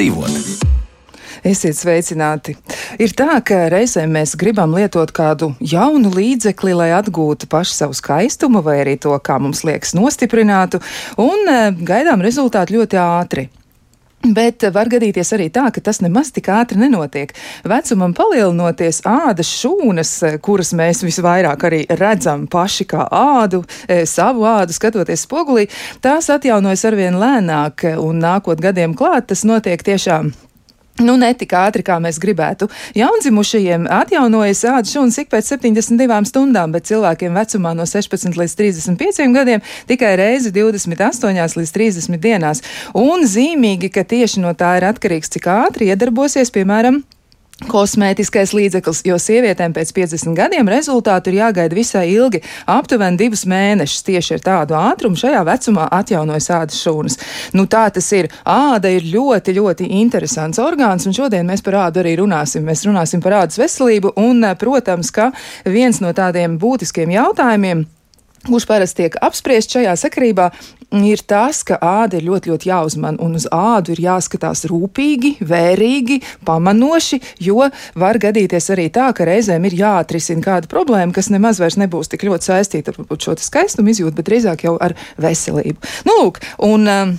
dzīvot. 0.00 0.66
Esiet 1.40 1.76
sveicināti! 1.76 2.54
Ir 3.00 3.14
tā, 3.16 3.38
ka 3.44 3.62
reizēm 3.72 4.12
mēs 4.12 4.34
gribam 4.40 4.74
lietot 4.76 5.12
kādu 5.16 5.54
jaunu 5.64 6.12
līdzekli, 6.12 6.74
lai 6.76 6.90
atgūtu 6.98 7.48
pašu 7.48 7.76
savu 7.76 7.96
skaistumu, 7.96 8.60
vai 8.64 8.80
arī 8.82 8.98
to, 9.00 9.14
kā 9.24 9.38
mums 9.40 9.62
liekas, 9.64 9.94
nostiprinātu, 9.96 10.82
un 11.20 11.48
eh, 11.48 11.70
gaidām 11.80 12.20
rezultātu 12.24 12.76
ļoti 12.76 13.00
ātri. 13.00 13.48
Bet 14.20 14.66
var 14.74 14.90
gadīties 14.92 15.30
arī 15.32 15.46
tā, 15.48 15.62
ka 15.72 15.80
tas 15.80 16.02
nemaz 16.04 16.28
tik 16.36 16.50
ātri 16.52 16.76
nenotiek. 16.76 17.32
Vecumam 17.64 18.12
palielinoties, 18.16 19.00
ādas 19.08 19.48
šūnas, 19.48 20.12
kuras 20.44 20.74
mēs 20.76 21.00
visvairāk 21.06 21.64
arī 21.64 21.80
redzam 21.88 22.44
paši 22.50 22.84
kā 22.90 23.06
ādu, 23.08 23.62
e, 23.88 24.02
savu 24.04 24.44
ādu 24.44 24.76
skatoties 24.76 25.24
spogulī, 25.24 25.70
tās 26.04 26.28
atjaunojas 26.36 26.84
arvien 26.90 27.16
lēnāk, 27.16 27.88
un 27.96 28.20
nākot 28.20 28.60
gadiem 28.60 28.92
klāt, 28.92 29.30
tas 29.32 29.46
notiek 29.48 29.80
tiešām 29.88 30.34
Nu, 31.00 31.14
ne 31.16 31.30
tik 31.32 31.54
ātri, 31.56 31.80
kā 31.84 31.96
mēs 32.02 32.18
gribētu. 32.20 32.68
Jaundzimušajiem 32.98 33.86
atjaunojas 34.00 34.60
ādas 34.68 34.92
šūnas 34.92 35.16
ik 35.22 35.30
pēc 35.32 35.48
72 35.54 36.28
stundām, 36.28 36.74
bet 36.74 36.90
cilvēkiem 36.90 37.38
vecumā 37.40 37.72
no 37.76 37.86
16 37.88 38.36
līdz 38.36 38.56
35 38.58 39.32
gadiem 39.32 39.64
tikai 39.88 40.12
reizi 40.20 40.52
28 40.52 41.56
līdz 41.60 41.72
30 41.78 42.20
dienās. 42.20 42.60
Un 42.92 43.24
zīmīgi, 43.24 43.88
ka 43.94 44.04
tieši 44.04 44.44
no 44.44 44.52
tā 44.52 44.74
ir 44.76 44.90
atkarīgs, 44.90 45.32
cik 45.32 45.48
ātri 45.48 45.88
iedarbosies, 45.88 46.52
piemēram, 46.52 47.00
kosmētiskais 47.68 48.54
līdzeklis, 48.56 49.02
jo 49.08 49.18
sievietēm 49.20 49.74
pēc 49.76 49.92
50 49.96 50.36
gadiem 50.38 50.68
rezultātu 50.70 51.30
ir 51.30 51.40
jāgaida 51.40 51.76
visai 51.76 52.06
ilgi, 52.12 52.42
aptuveni 52.70 53.20
divus 53.20 53.44
mēnešus. 53.50 54.04
Tieši 54.06 54.36
ar 54.38 54.44
tādu 54.46 54.78
ātrumu 54.78 55.18
šajā 55.20 55.42
vecumā 55.46 55.88
atjaunojas 56.00 56.50
ādas 56.56 56.80
šūnas. 56.80 57.18
Nu, 57.56 57.66
tā 57.70 57.86
tas 57.94 58.08
ir. 58.16 58.30
Āda 58.48 58.90
ir 58.94 59.06
ļoti, 59.10 59.54
ļoti 59.58 59.90
interesants 60.00 60.60
orgāns, 60.62 61.06
un 61.06 61.16
šodien 61.16 61.46
mēs 61.48 61.64
par 61.66 61.78
ādu 61.86 62.04
arī 62.04 62.16
runāsim. 62.22 62.64
Mēs 62.66 62.86
runāsim 62.88 63.22
par 63.24 63.42
ādas 63.42 63.60
veselību, 63.60 64.14
un, 64.20 64.44
protams, 64.60 65.12
ka 65.14 65.30
viens 65.68 66.00
no 66.02 66.14
tādiem 66.16 66.58
būtiskiem 66.60 67.12
jautājumiem 67.18 67.86
kurš 68.46 68.66
parasti 68.68 69.04
tiek 69.04 69.16
apspriests 69.20 69.76
šajā 69.76 69.96
sakarībā, 70.00 70.50
ir 71.06 71.22
tas, 71.28 71.62
ka 71.66 71.78
āda 71.78 72.18
ir 72.18 72.26
ļoti, 72.26 72.50
ļoti 72.50 72.70
jāuzman, 72.70 73.20
un 73.22 73.36
uz 73.38 73.46
ādu 73.54 73.94
ir 73.94 74.02
jāskatās 74.04 74.64
rūpīgi, 74.70 75.36
vērīgi, 75.46 76.20
pamanoši, 76.48 77.20
jo 77.46 77.68
var 77.98 78.18
gadīties 78.22 78.70
arī 78.74 78.88
tā, 78.94 79.10
ka 79.16 79.28
reizēm 79.28 79.68
ir 79.68 79.78
jāatrisina 79.80 80.44
kāda 80.44 80.70
problēma, 80.70 81.14
kas 81.16 81.30
nemaz 81.32 81.62
vairs 81.62 81.78
nebūs 81.80 82.10
tik 82.10 82.26
ļoti 82.26 82.50
saistīta 82.50 82.94
ar 82.94 83.20
šo 83.20 83.38
skaistumu 83.38 83.94
izjūtu, 83.94 84.16
bet 84.18 84.30
drīzāk 84.30 84.66
jau 84.66 84.76
ar 84.82 84.96
veselību. 85.20 85.92
Nu, 86.08 86.18
lūk, 86.24 86.42
un, 86.66 86.88
um, 86.90 87.18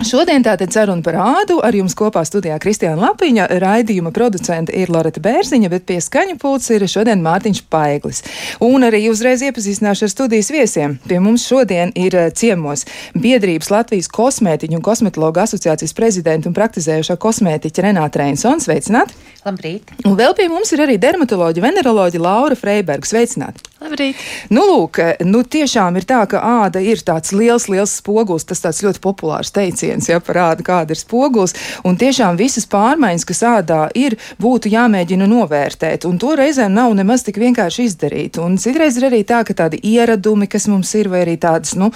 Šodien 0.00 0.40
tātad 0.40 0.72
saruna 0.72 1.04
par 1.04 1.16
ādu. 1.20 1.58
Ar 1.60 1.76
jums 1.76 1.92
kopā 1.98 2.22
studijā 2.24 2.54
Kristiāna 2.62 3.02
Lapiņa, 3.02 3.44
raidījuma 3.60 4.08
producente 4.16 4.72
ir 4.72 4.88
Loreta 4.88 5.20
Bērziņa, 5.20 5.68
bet 5.68 5.84
pie 5.90 5.98
skaņa 6.00 6.38
pults 6.40 6.70
ir 6.72 6.86
šodien 6.88 7.20
Mārtiņš 7.20 7.60
Paiglis. 7.68 8.22
Un 8.64 8.86
arī 8.88 9.02
uzreiz 9.12 9.44
iepazīstināšu 9.44 10.06
ar 10.06 10.12
studijas 10.14 10.48
viesiem. 10.54 10.96
Pie 11.04 11.20
mums 11.20 11.44
šodien 11.44 11.92
ir 12.00 12.16
eh, 12.16 12.30
ciemos 12.32 12.86
biedrības 13.12 13.68
Latvijas 13.74 14.08
kosmētiķu 14.08 14.80
un 14.80 14.86
kosmetologu 14.88 15.44
asociācijas 15.44 15.92
prezidenta 15.98 16.48
un 16.48 16.56
praktizējušā 16.56 17.18
kosmētiķa 17.20 17.90
Renāta 17.90 18.24
Reinsons. 18.24 18.70
Sveicināti! 18.70 19.18
Labrīt! 19.44 19.92
Un 20.08 20.16
vēl 20.16 20.32
pie 20.38 20.48
mums 20.48 20.72
ir 20.72 20.86
arī 20.86 20.96
dermatoloģija, 21.02 21.66
veneroloģija 21.68 22.24
Laura 22.24 22.56
Freiberga. 22.56 23.12
Sveicināti! 23.12 23.69
Labrīt! 23.80 24.18
Nu, 24.52 24.60
lūk, 24.68 24.98
nu 25.24 25.40
tiešām 25.40 25.96
ir 25.96 26.04
tā, 26.04 26.18
ka 26.28 26.42
āda 26.44 26.82
ir 26.84 27.00
tāds 27.00 27.32
liels, 27.32 27.64
liels 27.72 27.94
spogulis, 27.96 28.44
tas 28.44 28.60
tāds 28.60 28.82
ļoti 28.84 29.00
populārs 29.00 29.54
teiciens 29.56 30.04
ja 30.10 30.18
parāda, 30.20 30.60
kāda 30.66 30.92
ir 30.92 31.00
spogulis. 31.00 31.56
Un 31.88 31.96
tiešām 32.00 32.36
visas 32.36 32.68
pārmaiņas, 32.68 33.24
kas 33.30 33.40
ādā 33.48 33.78
ir, 33.96 34.18
būtu 34.42 34.68
jāmēģina 34.74 35.24
novērtēt. 35.30 36.04
Un 36.10 36.20
to 36.20 36.34
reizēm 36.36 36.76
nav 36.76 36.92
nemaz 36.98 37.24
tik 37.24 37.40
vienkārši 37.40 37.88
izdarīt. 37.88 38.36
Un 38.44 38.60
citreiz 38.60 39.00
ir 39.00 39.08
arī 39.08 39.22
tā, 39.24 39.40
ka 39.48 39.56
tādi 39.62 39.80
ieradumi, 39.94 40.50
kas 40.52 40.68
mums 40.68 40.92
ir, 41.00 41.08
vai 41.08 41.24
arī 41.24 41.38
tādas, 41.40 41.72
nu, 41.80 41.88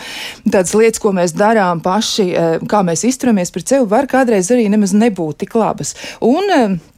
tādas 0.48 0.72
lietas, 0.72 1.04
ko 1.04 1.12
mēs 1.12 1.36
darām 1.36 1.84
paši, 1.84 2.28
eh, 2.32 2.58
kā 2.64 2.80
mēs 2.80 3.04
izturamies 3.10 3.52
pret 3.52 3.76
sevi, 3.76 3.90
var 3.92 4.08
kādreiz 4.08 4.48
arī 4.56 4.70
nemaz 4.72 4.96
nebūt 4.96 5.44
tik 5.44 5.60
labas. 5.60 5.92
Un, 6.24 6.48
eh, 6.48 6.93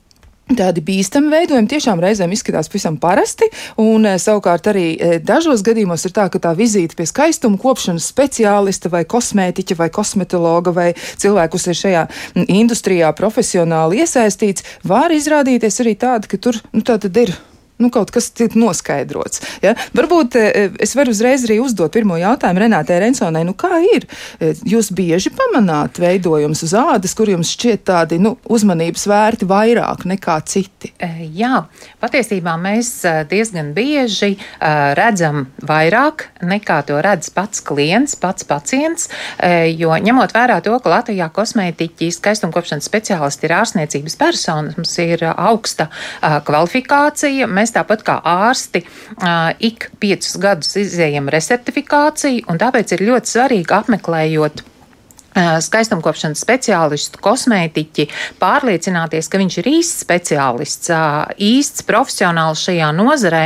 Tādi 0.47 0.79
bīstami 0.87 1.27
veidojumi 1.33 1.67
tiešām 1.67 1.99
reizēm 1.99 2.31
izskatās 2.31 2.69
pavisam 2.71 2.95
parasti, 3.03 3.49
un 3.83 4.07
e, 4.07 4.13
savukārt 4.23 4.69
arī 4.71 4.85
e, 4.95 5.09
dažos 5.19 5.65
gadījumos 5.67 6.07
ir 6.07 6.15
tā, 6.15 6.29
ka 6.31 6.39
tā 6.45 6.53
vizīte 6.55 6.95
pie 6.95 7.09
skaistuma 7.11 7.59
kopšanas 7.59 8.07
speciālista 8.13 8.93
vai 8.93 9.03
kosmētiķa 9.11 9.79
vai 9.81 9.91
kosmetologa 9.91 10.71
vai 10.77 10.87
cilvēkus 10.95 11.67
ir 11.67 11.81
šajā 11.81 12.07
industrijā 12.47 13.11
profesionāli 13.19 14.05
iesaistīts, 14.05 14.63
var 14.87 15.11
izrādīties 15.11 15.83
arī 15.83 15.99
tāda, 15.99 16.31
ka 16.31 16.39
tur, 16.39 16.63
nu, 16.71 16.87
tā 16.87 17.01
tad 17.03 17.19
ir 17.27 17.35
nu, 17.83 17.91
kaut 17.93 18.11
kas 18.15 18.31
ir 18.41 18.57
noskaidrots. 18.57 19.43
Ja? 19.65 19.75
Varbūt 19.97 20.37
e, 20.41 20.67
es 20.83 20.95
varu 20.97 21.13
uzreiz 21.15 21.45
arī 21.47 21.59
uzdot 21.63 21.93
pirmo 21.95 22.17
jautājumu 22.21 22.63
Renātei 22.65 23.01
Rensonai. 23.03 23.45
Nu, 23.47 23.57
kā 23.59 23.81
ir? 23.85 24.07
E, 24.41 24.53
jūs 24.69 24.91
bieži 24.97 25.33
pamanāt 25.37 26.01
veidojumus 26.01 26.65
uz 26.67 26.75
ādas, 26.79 27.15
kur 27.17 27.31
jums 27.31 27.53
šķiet 27.57 27.85
tādi 27.89 28.21
nu, 28.23 28.37
uzmanības 28.53 29.07
vērti 29.11 29.49
vairāk 29.51 30.07
nekā 30.09 30.39
citi? 30.49 30.93
E, 31.03 31.29
jā, 31.37 31.67
patiesībā 32.03 32.57
mēs 32.61 32.93
diezgan 33.31 33.73
bieži 33.77 34.37
redzam 34.97 35.47
vairāk 35.67 36.27
nekā 36.47 36.81
to 36.89 36.99
redz 37.05 37.29
pats 37.35 37.63
klients, 37.65 38.17
pats 38.21 38.47
pacients, 38.47 39.09
jo 39.77 39.95
ņemot 40.07 40.33
vērā 40.35 40.59
to, 40.65 40.75
ka 40.83 40.93
Latvijā 40.93 41.29
kosmētiķi, 41.35 42.11
skaistumkopšanas 42.15 42.89
speciālisti 42.89 43.49
ir 43.49 43.55
ārstniecības 43.59 44.19
personas, 44.21 44.77
mums 44.79 44.95
ir 45.03 45.25
augsta 45.33 45.89
kvalifikācija. 46.47 47.49
Mēs 47.51 47.66
mēs 47.67 47.75
tāpat 47.75 48.07
kā 48.07 48.21
ārsti 48.23 48.85
ik 49.67 49.91
piecus 49.99 50.39
gadus 50.39 50.79
izējam 50.79 51.29
resertifikāciju, 51.33 52.47
un 52.51 52.63
tāpēc 52.63 52.95
ir 52.95 53.07
ļoti 53.11 53.35
svarīgi 53.35 53.79
apmeklējot 53.81 54.65
skaistumkopšanas 55.37 56.41
speciālistu, 56.41 57.21
kosmētiķi, 57.21 58.07
pārliecināties, 58.41 59.27
ka 59.29 59.37
viņš 59.37 59.59
ir 59.61 59.67
īsts 59.69 59.99
speciālists, 60.07 60.89
īsts 61.37 61.85
profesionāls 61.85 62.63
šajā 62.65 62.89
nozarē, 62.97 63.43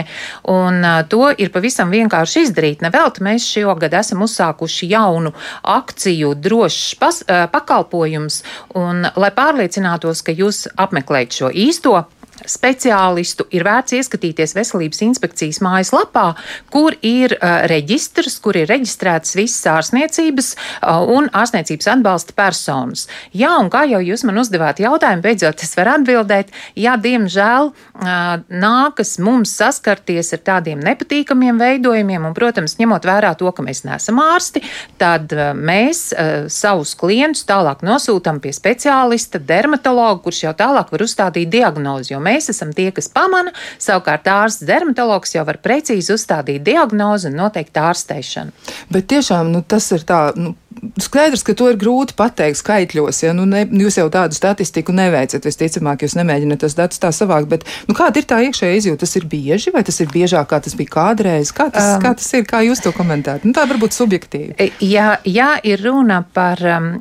un 0.55 0.87
to 1.11 1.33
ir 1.35 1.51
pavisam 1.51 1.91
vienkārši 1.91 2.45
izdarīt. 2.47 2.85
Nevelti 2.87 3.27
mēs 3.27 3.49
šogad 3.57 3.97
esam 3.99 4.23
uzsākuši 4.23 4.93
jaunu 4.93 5.35
akciju 5.67 6.37
drošs 6.39 6.95
pas, 7.03 7.25
pakalpojums, 7.27 8.39
un 8.79 9.03
lai 9.11 9.35
pārliecinātos, 9.35 10.23
ka 10.23 10.31
jūs 10.31 10.69
apmeklējat 10.79 11.43
šo 11.43 11.51
īsto 11.51 12.05
speciālistu 12.49 13.47
ir 13.55 13.65
vērts 13.67 13.97
ieskatīties 13.99 14.55
veselības 14.57 15.03
inspekcijas 15.07 15.61
mājaslapā, 15.65 16.27
kur 16.73 16.97
ir 17.07 17.35
uh, 17.37 17.65
reģistrs, 17.71 18.39
kur 18.43 18.59
ir 18.61 18.69
reģistrētas 18.71 19.37
visas 19.39 19.67
ārstniecības 19.73 20.53
uh, 20.55 21.03
un 21.11 21.29
ārstniecības 21.37 21.91
atbalsta 21.95 22.37
personas. 22.37 23.07
Jā, 23.37 23.53
un 23.61 23.71
kā 23.73 23.85
jau 23.91 24.01
jūs 24.05 24.25
man 24.29 24.41
uzdevāt 24.43 24.83
jautājumu, 24.83 25.25
beidzot 25.25 25.65
es 25.65 25.75
varu 25.79 25.97
atbildēt, 25.99 26.53
jā, 26.79 26.97
diemžēl 27.01 27.71
uh, 27.71 28.41
nākas 28.49 29.17
mums 29.23 29.55
saskarties 29.59 30.35
ar 30.37 30.45
tādiem 30.47 30.83
nepatīkamiem 30.85 31.61
veidojumiem, 31.61 32.29
un, 32.31 32.37
protams, 32.37 32.79
ņemot 32.81 33.09
vērā 33.09 33.35
to, 33.41 33.51
ka 33.55 33.65
mēs 33.67 33.85
neesam 33.89 34.21
ārsti, 34.23 34.63
tad 35.01 35.33
uh, 35.37 35.51
mēs 35.57 36.11
uh, 36.15 36.49
savus 36.53 36.95
klientus 36.99 37.47
tālāk 37.49 37.85
nosūtam 37.87 38.41
pie 38.43 38.53
speciālista, 38.57 39.41
dermatologa, 39.43 40.21
kurš 40.25 40.45
jau 40.47 40.55
tālāk 40.57 40.93
var 40.95 41.07
uzstādīt 41.07 41.51
diagnozi, 41.53 42.15
jo 42.15 42.21
mēs 42.31 42.51
esam 42.55 42.73
tie, 42.77 42.91
kas 42.95 43.11
pamana, 43.13 43.53
savukārt 43.83 44.31
ārsts 44.31 44.67
dermatologs 44.69 45.35
jau 45.37 45.45
var 45.49 45.61
precīzi 45.63 46.15
uzstādīt 46.15 46.65
diagnozi 46.67 47.31
un 47.31 47.39
noteikt 47.43 47.81
ārsteišanu. 47.81 48.55
Bet 48.93 49.11
tiešām 49.13 49.53
nu, 49.55 49.65
tas 49.67 49.91
ir 49.97 50.07
tā. 50.09 50.31
Nu... 50.39 50.55
Skaidrs, 51.03 51.43
ka 51.43 51.53
to 51.59 51.67
ir 51.73 51.77
grūti 51.81 52.15
pateikt 52.17 52.61
skaitļos. 52.61 53.19
Ja? 53.25 53.33
Nu, 53.35 53.43
ne, 53.49 53.65
jūs 53.83 53.99
jau 53.99 54.07
tādu 54.13 54.37
statistiku 54.37 54.95
neveicat. 54.95 55.45
Visticamāk, 55.45 56.05
jūs 56.07 56.15
nemēģināt 56.19 56.63
tos 56.63 56.77
datus 56.79 57.03
tā 57.03 57.11
savākt. 57.15 57.51
Bet, 57.51 57.67
nu, 57.89 57.97
kāda 57.99 58.23
ir 58.23 58.29
tā 58.31 58.39
iekšējā 58.47 58.79
izjūta? 58.79 59.03
Tas 59.03 59.17
ir 59.19 59.27
bieži 59.31 59.75
vai 59.75 59.83
tas 59.87 59.99
ir 60.03 60.11
biežāk, 60.13 60.47
kā 60.53 60.61
tas 60.63 60.77
bija 60.79 60.93
kādreiz? 60.95 61.51
Kā 61.57 61.69
tas, 61.75 61.97
um, 61.97 62.05
kā 62.05 62.15
tas 62.17 62.31
ir? 62.39 62.47
Kā 62.49 62.63
jūs 62.65 62.85
to 62.85 62.95
komentējat? 62.97 63.49
Nu, 63.49 63.55
tā 63.57 63.67
varbūt 63.71 63.99
subjektīvi. 63.99 64.55
E, 64.63 64.71
ja, 64.87 65.17
ja 65.27 65.51
ir 65.67 65.83
runa 65.85 66.23
par 66.39 66.63
um, 66.77 66.93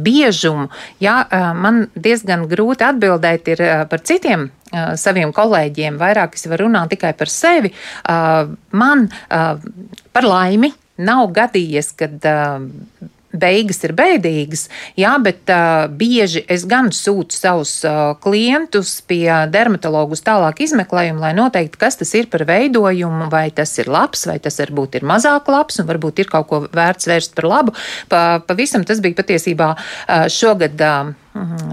biežumu, 0.00 0.70
jā, 1.04 1.20
man 1.60 1.84
diezgan 1.94 2.48
grūti 2.50 2.88
atbildēt 2.88 3.52
par 3.90 4.04
citiem 4.06 4.48
saviem 4.70 5.32
kolēģiem, 5.34 5.96
vairāk 6.00 6.36
es 6.38 6.46
varu 6.50 6.68
runāt 6.68 6.92
tikai 6.94 7.10
par 7.18 7.30
sevi. 7.32 7.72
Man 8.06 9.08
par 9.28 10.26
laimi 10.26 10.70
nav 11.00 11.30
gadījies, 11.36 11.94
kad 11.98 12.30
beigas 13.30 13.78
ir 13.86 13.94
bēdīgas, 13.94 14.64
jā, 14.98 15.12
bet 15.22 15.50
uh, 15.52 15.86
bieži 15.86 16.42
es 16.50 16.64
gan 16.68 16.90
sūtu 16.94 17.36
savus 17.36 17.76
uh, 17.86 18.16
klientus 18.22 18.96
pie 19.06 19.28
dermatologu 19.52 20.16
uz 20.18 20.24
tālāku 20.26 20.64
izmeklējumu, 20.66 21.22
lai 21.22 21.32
noteikti, 21.38 21.78
kas 21.80 22.00
tas 22.00 22.10
ir 22.18 22.30
par 22.32 22.44
veidojumu, 22.48 23.30
vai 23.32 23.48
tas 23.54 23.76
ir 23.78 23.90
labs, 23.90 24.26
vai 24.26 24.40
tas 24.42 24.58
varbūt 24.62 24.98
ir 24.98 25.08
mazāk 25.08 25.50
labs, 25.52 25.78
un 25.80 25.90
varbūt 25.90 26.24
ir 26.24 26.32
kaut 26.32 26.50
ko 26.50 26.62
vērts 26.66 27.10
vērst 27.10 27.36
par 27.38 27.50
labu. 27.50 27.76
Pa, 28.10 28.42
pavisam 28.46 28.86
tas 28.86 29.02
bija 29.04 29.18
patiesībā 29.22 29.74
uh, 29.76 30.28
šogad. 30.30 30.80
Uh. 30.80 31.19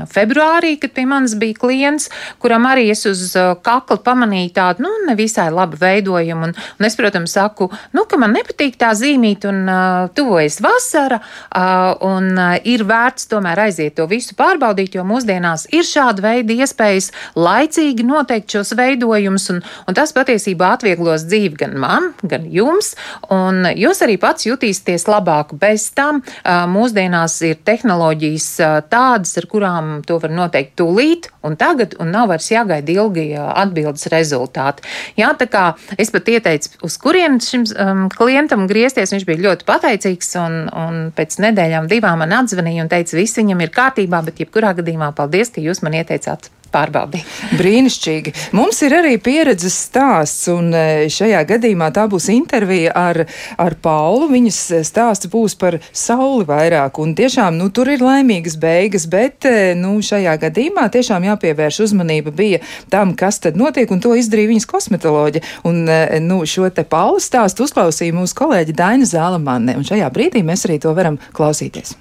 Februārī, 0.07 0.75
kad 0.77 0.93
pie 0.93 1.07
manis 1.09 1.33
bija 1.39 1.57
klients, 1.57 2.11
kuram 2.41 2.67
arī 2.69 2.91
es 2.93 3.01
uz 3.09 3.31
uh, 3.33 3.55
kakla 3.65 3.97
pamanīju 4.05 4.51
tādu, 4.53 4.83
nu, 4.85 4.91
nevisai 5.07 5.47
labu 5.53 5.79
veidojumu. 5.81 6.51
Un, 6.51 6.53
un 6.53 6.85
es, 6.85 6.95
protams, 6.99 7.33
saku, 7.33 7.69
nu, 7.97 8.05
ka 8.09 8.19
man 8.21 8.35
nepatīk 8.37 8.77
tā 8.77 8.91
zīmīt, 8.97 9.47
un 9.49 9.63
uh, 9.65 10.11
tuvojas 10.13 10.59
vasara, 10.61 11.17
uh, 11.49 11.95
un 12.05 12.29
uh, 12.37 12.53
ir 12.69 12.85
vērts 12.87 13.25
tomēr 13.31 13.63
aiziet 13.65 13.97
to 13.97 14.05
visu 14.09 14.37
pārbaudīt, 14.37 14.99
jo 14.99 15.05
mūsdienās 15.07 15.65
ir 15.73 15.87
šāda 15.87 16.27
veida 16.27 16.53
iespējas 16.53 17.09
laicīgi 17.35 18.05
noteikt 18.05 18.53
šos 18.53 18.75
veidojumus, 18.77 19.49
un, 19.55 19.63
un 19.89 19.97
tas 19.97 20.13
patiesībā 20.13 20.75
atvieglos 20.77 21.25
dzīvi 21.25 21.63
gan 21.63 21.75
man, 21.81 22.11
gan 22.21 22.45
jums, 22.53 22.93
un 23.33 23.65
jūs 23.73 24.05
arī 24.05 24.19
pats 24.21 24.45
jutīsieties 24.45 25.09
labāk. 25.09 25.57
Bez 25.57 25.89
tam 25.97 26.21
uh, 26.21 26.63
mūsdienās 26.69 27.41
ir 27.49 27.57
tehnoloģijas 27.65 28.49
uh, 28.61 28.79
tādas, 28.85 29.33
ar 29.41 29.46
kurām 29.51 30.01
to 30.07 30.19
var 30.23 30.33
noteikt 30.33 30.75
tūlīt 30.79 31.29
un 31.47 31.57
tagad, 31.59 31.95
un 32.01 32.11
nav 32.13 32.31
vairs 32.31 32.49
jāgaida 32.51 32.93
ilgi 32.93 33.29
atbildes 33.37 34.09
rezultāti. 34.13 34.85
Jā, 35.19 35.31
tā 35.39 35.47
kā 35.51 35.63
es 35.99 36.11
pat 36.13 36.29
ieteicu, 36.33 36.73
uz 36.87 36.97
kurien 37.01 37.39
šim 37.43 37.65
um, 37.73 38.05
klientam 38.13 38.67
griezties, 38.69 39.13
viņš 39.15 39.27
bija 39.29 39.43
ļoti 39.47 39.67
pateicīgs, 39.67 40.33
un, 40.43 40.59
un 40.73 41.01
pēc 41.17 41.39
nedēļām 41.47 41.89
divām 41.91 42.23
man 42.23 42.35
atzvanīja 42.41 42.85
un 42.85 42.91
teica, 42.91 43.17
viss 43.19 43.39
viņam 43.39 43.65
ir 43.65 43.73
kārtībā, 43.75 44.23
bet 44.27 44.43
jebkurā 44.43 44.75
gadījumā 44.77 45.13
paldies, 45.17 45.53
ka 45.53 45.63
jūs 45.63 45.83
man 45.85 45.99
ieteicāt 45.99 46.51
pārbaudi. 46.71 47.21
Brīnišķīgi. 47.59 48.33
Mums 48.57 48.81
ir 48.85 48.95
arī 48.99 49.15
pieredzes 49.23 49.75
stāsts, 49.87 50.47
un 50.53 50.71
e, 50.75 51.07
šajā 51.13 51.43
gadījumā 51.51 51.89
tā 51.95 52.07
būs 52.11 52.29
intervija 52.33 52.93
ar, 52.97 53.23
ar 53.57 53.77
Paulu. 53.83 54.29
Viņas 54.31 54.59
stāsts 54.87 55.29
būs 55.31 55.57
par 55.59 55.79
sauli 55.91 56.47
vairāk, 56.47 56.99
un 57.03 57.13
tiešām, 57.17 57.57
nu, 57.59 57.69
tur 57.73 57.91
ir 57.93 58.03
laimīgas 58.03 58.57
beigas, 58.61 59.07
bet, 59.11 59.47
e, 59.47 59.75
nu, 59.77 59.97
šajā 60.03 60.37
gadījumā 60.47 60.87
tiešām 60.93 61.27
jāpievērš 61.31 61.81
uzmanība 61.87 62.33
bija 62.35 62.63
tam, 62.93 63.15
kas 63.17 63.41
tad 63.43 63.59
notiek, 63.59 63.91
un 63.91 64.03
to 64.03 64.15
izdarīja 64.17 64.53
viņas 64.53 64.69
kosmetoloģi. 64.69 65.43
Un, 65.67 65.85
e, 65.89 66.19
nu, 66.23 66.41
šo 66.47 66.71
te 66.73 66.85
Paulu 66.87 67.21
stāstu 67.23 67.67
uzklausīja 67.67 68.15
mūsu 68.15 68.37
kolēģi 68.37 68.75
Daina 68.77 69.07
Zālamane, 69.07 69.77
un 69.77 69.87
šajā 69.87 70.11
brīdī 70.13 70.45
mēs 70.45 70.67
arī 70.67 70.81
to 70.83 70.93
varam 70.97 71.19
klausīties. 71.37 71.97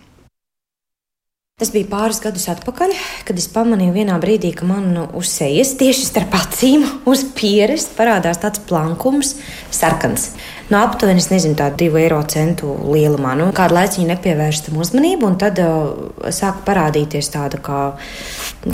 Tas 1.56 1.70
bija 1.72 1.88
pāris 1.88 2.18
gadus 2.20 2.42
atpakaļ, 2.52 2.90
kad 3.24 3.38
es 3.40 3.46
pamanīju 3.48 3.94
vienā 3.94 4.18
brīdī, 4.20 4.50
ka 4.52 4.66
man 4.68 4.90
uz 5.16 5.30
sejas 5.38 5.70
tieši 5.80 6.02
starp 6.04 6.34
acīm, 6.36 6.82
uz 7.08 7.22
pieres 7.38 7.86
parādās 7.96 8.42
tāds 8.42 8.60
plankums, 8.68 9.30
sarkans. 9.72 10.26
No 10.68 10.82
aptuveni, 10.84 11.22
es 11.24 11.30
nezinu, 11.30 11.56
tādu 11.56 11.80
divu 11.86 12.02
eiro 12.02 12.18
centu 12.28 12.74
lielumā. 12.92 13.32
Nu, 13.40 13.46
kādu 13.56 13.78
laiku 13.78 14.02
viņa 14.02 14.10
nepievērsta 14.10 14.68
tam 14.68 14.82
uzmanību, 14.84 15.30
un 15.30 15.40
tad 15.40 15.62
uh, 15.64 16.28
sāka 16.28 16.60
parādīties 16.68 17.32
tāda 17.32 17.62
kā 17.64 17.80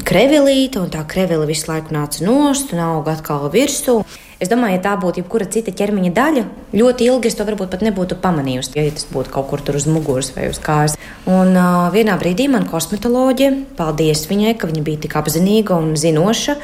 krevilīte, 0.02 0.82
un 0.82 0.90
tā 0.90 1.06
krevila 1.06 1.46
visu 1.46 1.70
laiku 1.70 1.94
nāca 1.94 2.26
nost 2.26 2.74
un 2.74 2.82
auga 2.82 3.14
atkal 3.14 3.46
virsū. 3.54 4.00
Es 4.42 4.50
domāju, 4.50 4.74
ja 4.74 4.82
tā 4.82 4.92
būtu 4.98 5.20
jebkura 5.20 5.46
cita 5.46 5.70
ķermeņa 5.70 6.10
daļa, 6.16 6.40
ļoti 6.74 7.06
ilgi 7.06 7.30
es 7.30 7.36
to 7.38 7.44
varbūt 7.46 7.70
pat 7.70 7.84
nebūtu 7.86 8.16
pamanījusi, 8.18 8.72
ja 8.74 8.90
tas 8.90 9.04
būtu 9.12 9.30
kaut 9.30 9.46
kur 9.52 9.60
tur 9.62 9.76
uz 9.78 9.84
muguras 9.86 10.32
vai 10.34 10.48
uz 10.50 10.58
kājas. 10.58 10.96
Un 11.30 11.54
uh, 11.54 11.84
vienā 11.94 12.16
brīdī 12.18 12.48
man 12.50 12.66
kosmetoloģija, 12.66 13.52
paldies 13.78 14.24
viņai, 14.26 14.56
ka 14.58 14.66
viņa 14.66 14.82
bija 14.82 15.04
tik 15.04 15.14
apzinīga 15.20 15.76
un 15.78 15.92
zinoša, 15.94 16.56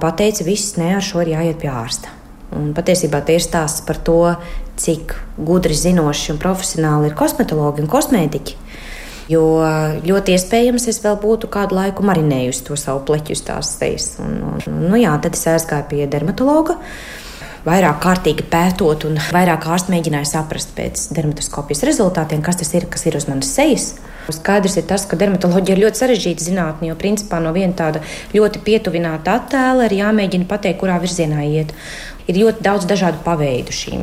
pateica, 0.00 0.46
viss 0.48 0.78
ne 0.80 0.94
ar 0.96 1.04
šo 1.04 1.26
ir 1.26 1.34
jāiet 1.34 1.60
pie 1.60 1.68
ārsta. 1.68 2.14
Un 2.56 2.70
patiesībā 2.72 3.20
tie 3.26 3.36
ir 3.36 3.44
stāsts 3.44 3.84
par 3.84 4.00
to, 4.00 4.22
cik 4.80 5.12
gudri, 5.36 5.76
zinoši 5.76 6.32
un 6.32 6.40
profesionāli 6.40 7.10
ir 7.10 7.18
kosmetologi 7.18 7.84
un 7.84 7.92
kosmētiķi. 7.92 8.56
Jo 9.28 9.42
ļoti 10.06 10.36
iespējams, 10.38 10.88
es 10.88 11.02
vēl 11.04 11.18
būtu 11.20 11.50
kādu 11.52 11.76
laiku 11.76 12.06
marinējusi 12.06 12.64
to 12.68 12.80
savu 12.80 13.02
pleķu 13.08 13.36
un, 14.22 14.40
nu 14.86 15.02
jā, 15.02 15.12
tad 15.20 15.34
es 15.36 15.46
aizgāju 15.50 15.90
pie 15.90 16.06
dermatologa 16.08 16.78
vairāk 17.66 17.98
kārtīgi 18.02 18.46
pētot, 18.50 19.06
un 19.08 19.18
vairāk 19.34 19.66
ārsti 19.66 19.92
mēģināja 19.94 20.28
saprast 20.36 20.74
pēc 20.76 21.08
dermatoskopijas 21.16 21.84
rezultātiem, 21.88 22.44
kas 22.44 22.60
tas 22.62 22.72
ir, 22.78 22.86
kas 22.90 23.06
ir 23.08 23.18
uz 23.18 23.26
manas 23.30 23.50
sejas. 23.56 23.94
Skaidrs 24.32 24.74
ir 24.80 24.86
tas, 24.90 25.04
ka 25.06 25.18
dermatoloģija 25.18 25.76
ir 25.76 25.84
ļoti 25.84 26.00
sarežģīta 26.00 26.46
zinātne, 26.48 26.88
jo 26.90 26.98
principā 26.98 27.38
no 27.42 27.52
viena 27.54 27.76
tāda 27.78 28.02
ļoti 28.34 28.62
pietuvināta 28.66 29.36
attēla 29.38 29.86
ir 29.86 30.00
jāmēģina 30.00 30.48
pateikt, 30.50 30.80
kurā 30.80 30.98
virzienā 31.02 31.44
iet. 31.46 31.74
Ir 32.26 32.40
ļoti 32.42 32.64
daudz 32.66 32.88
dažādu 32.90 33.20
paveidu 33.22 33.74
šīm 33.74 34.02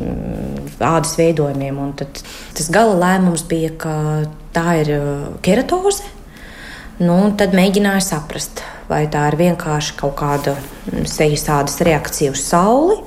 ādas 0.80 1.12
veidojumiem, 1.20 1.76
un 1.76 1.92
tas 2.00 2.70
gala 2.72 2.96
lēmums 3.02 3.44
bija, 3.50 3.74
ka 3.76 3.96
tā 4.56 4.78
ir 4.80 4.94
uh, 4.96 5.26
keratoze. 5.44 6.08
Nu, 7.02 7.18
tad 7.36 7.52
mēģināju 7.58 8.04
saprast, 8.06 8.62
vai 8.88 9.02
tā 9.12 9.26
ir 9.28 9.36
vienkārši 9.40 9.96
kaut 9.98 10.14
kāda 10.20 10.54
mm, 10.54 11.04
sejas 11.10 11.48
ādas 11.52 11.80
reakcija 11.84 12.32
uz 12.32 12.44
sauli, 12.46 13.00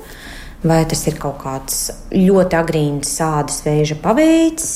vai 0.64 0.80
tas 0.90 1.04
ir 1.06 1.18
kaut 1.22 1.38
kāds 1.42 1.76
ļoti 2.14 2.58
agrīns 2.58 3.12
sādas 3.20 3.60
vēža 3.66 3.98
paveids, 4.02 4.66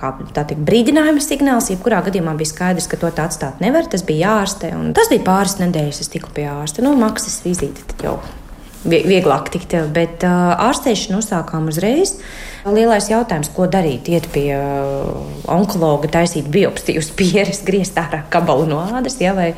kā 0.00 0.12
teikt, 0.32 0.62
brīdinājuma 0.68 1.22
signāls. 1.22 1.68
Jebkurā 1.72 2.00
gadījumā 2.06 2.36
bija 2.38 2.54
skaidrs, 2.54 2.88
ka 2.88 3.00
to 3.00 3.12
tā 3.12 3.28
atstāt 3.28 3.60
nevar. 3.64 3.88
Tas 3.92 4.06
bija 4.06 4.30
jārastē. 4.30 4.72
Tas 4.96 5.12
bija 5.12 5.26
pāris 5.26 5.58
nedēļas, 5.60 6.02
es 6.06 6.12
tiku 6.12 6.32
pie 6.36 6.48
ārsta. 6.48 6.84
Nu, 6.86 6.96
maksas 7.00 7.42
vizīte 7.44 7.84
jau 8.04 8.18
vieglāk 8.86 9.50
tikt, 9.54 9.76
bet 9.94 10.26
ārstēšanu 10.26 11.22
uzsākām 11.22 11.70
uzreiz. 11.72 12.16
Lielais 12.66 13.06
jautājums, 13.06 13.52
ko 13.54 13.68
darīt? 13.70 14.08
Iet 14.10 14.24
pie 14.34 14.48
onkologa, 15.46 16.08
taisīt 16.10 16.48
biopsiju 16.50 16.98
uz 16.98 17.12
pieres, 17.14 17.60
griezt 17.66 17.98
ārā 18.00 18.24
kabalu 18.32 18.66
no 18.66 18.80
ādas, 18.82 19.20
ja, 19.22 19.36
vai, 19.36 19.52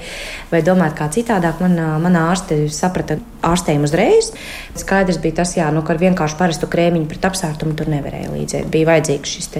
vai 0.51 0.61
domāt 0.67 0.93
kā 0.99 1.09
citādāk. 1.15 1.63
Man, 1.65 1.79
mana 2.05 2.27
ārste 2.29 2.67
saprata 2.69 3.17
ārstējumu 3.49 3.89
uzreiz. 3.89 4.29
Skaidrs 4.77 5.21
bija 5.23 5.39
tas, 5.41 5.55
jā, 5.57 5.71
nu, 5.73 5.81
ka 5.87 5.95
ar 5.95 6.03
vienkārši 6.03 6.37
parastu 6.37 6.69
krēmiņu 6.71 7.09
pret 7.09 7.25
apsārtumu 7.31 7.77
tur 7.79 7.89
nevarēja 7.89 8.33
līdzēt. 8.35 8.69
Bija 8.73 8.91
vajadzīgs 8.91 9.35
šis 9.39 9.51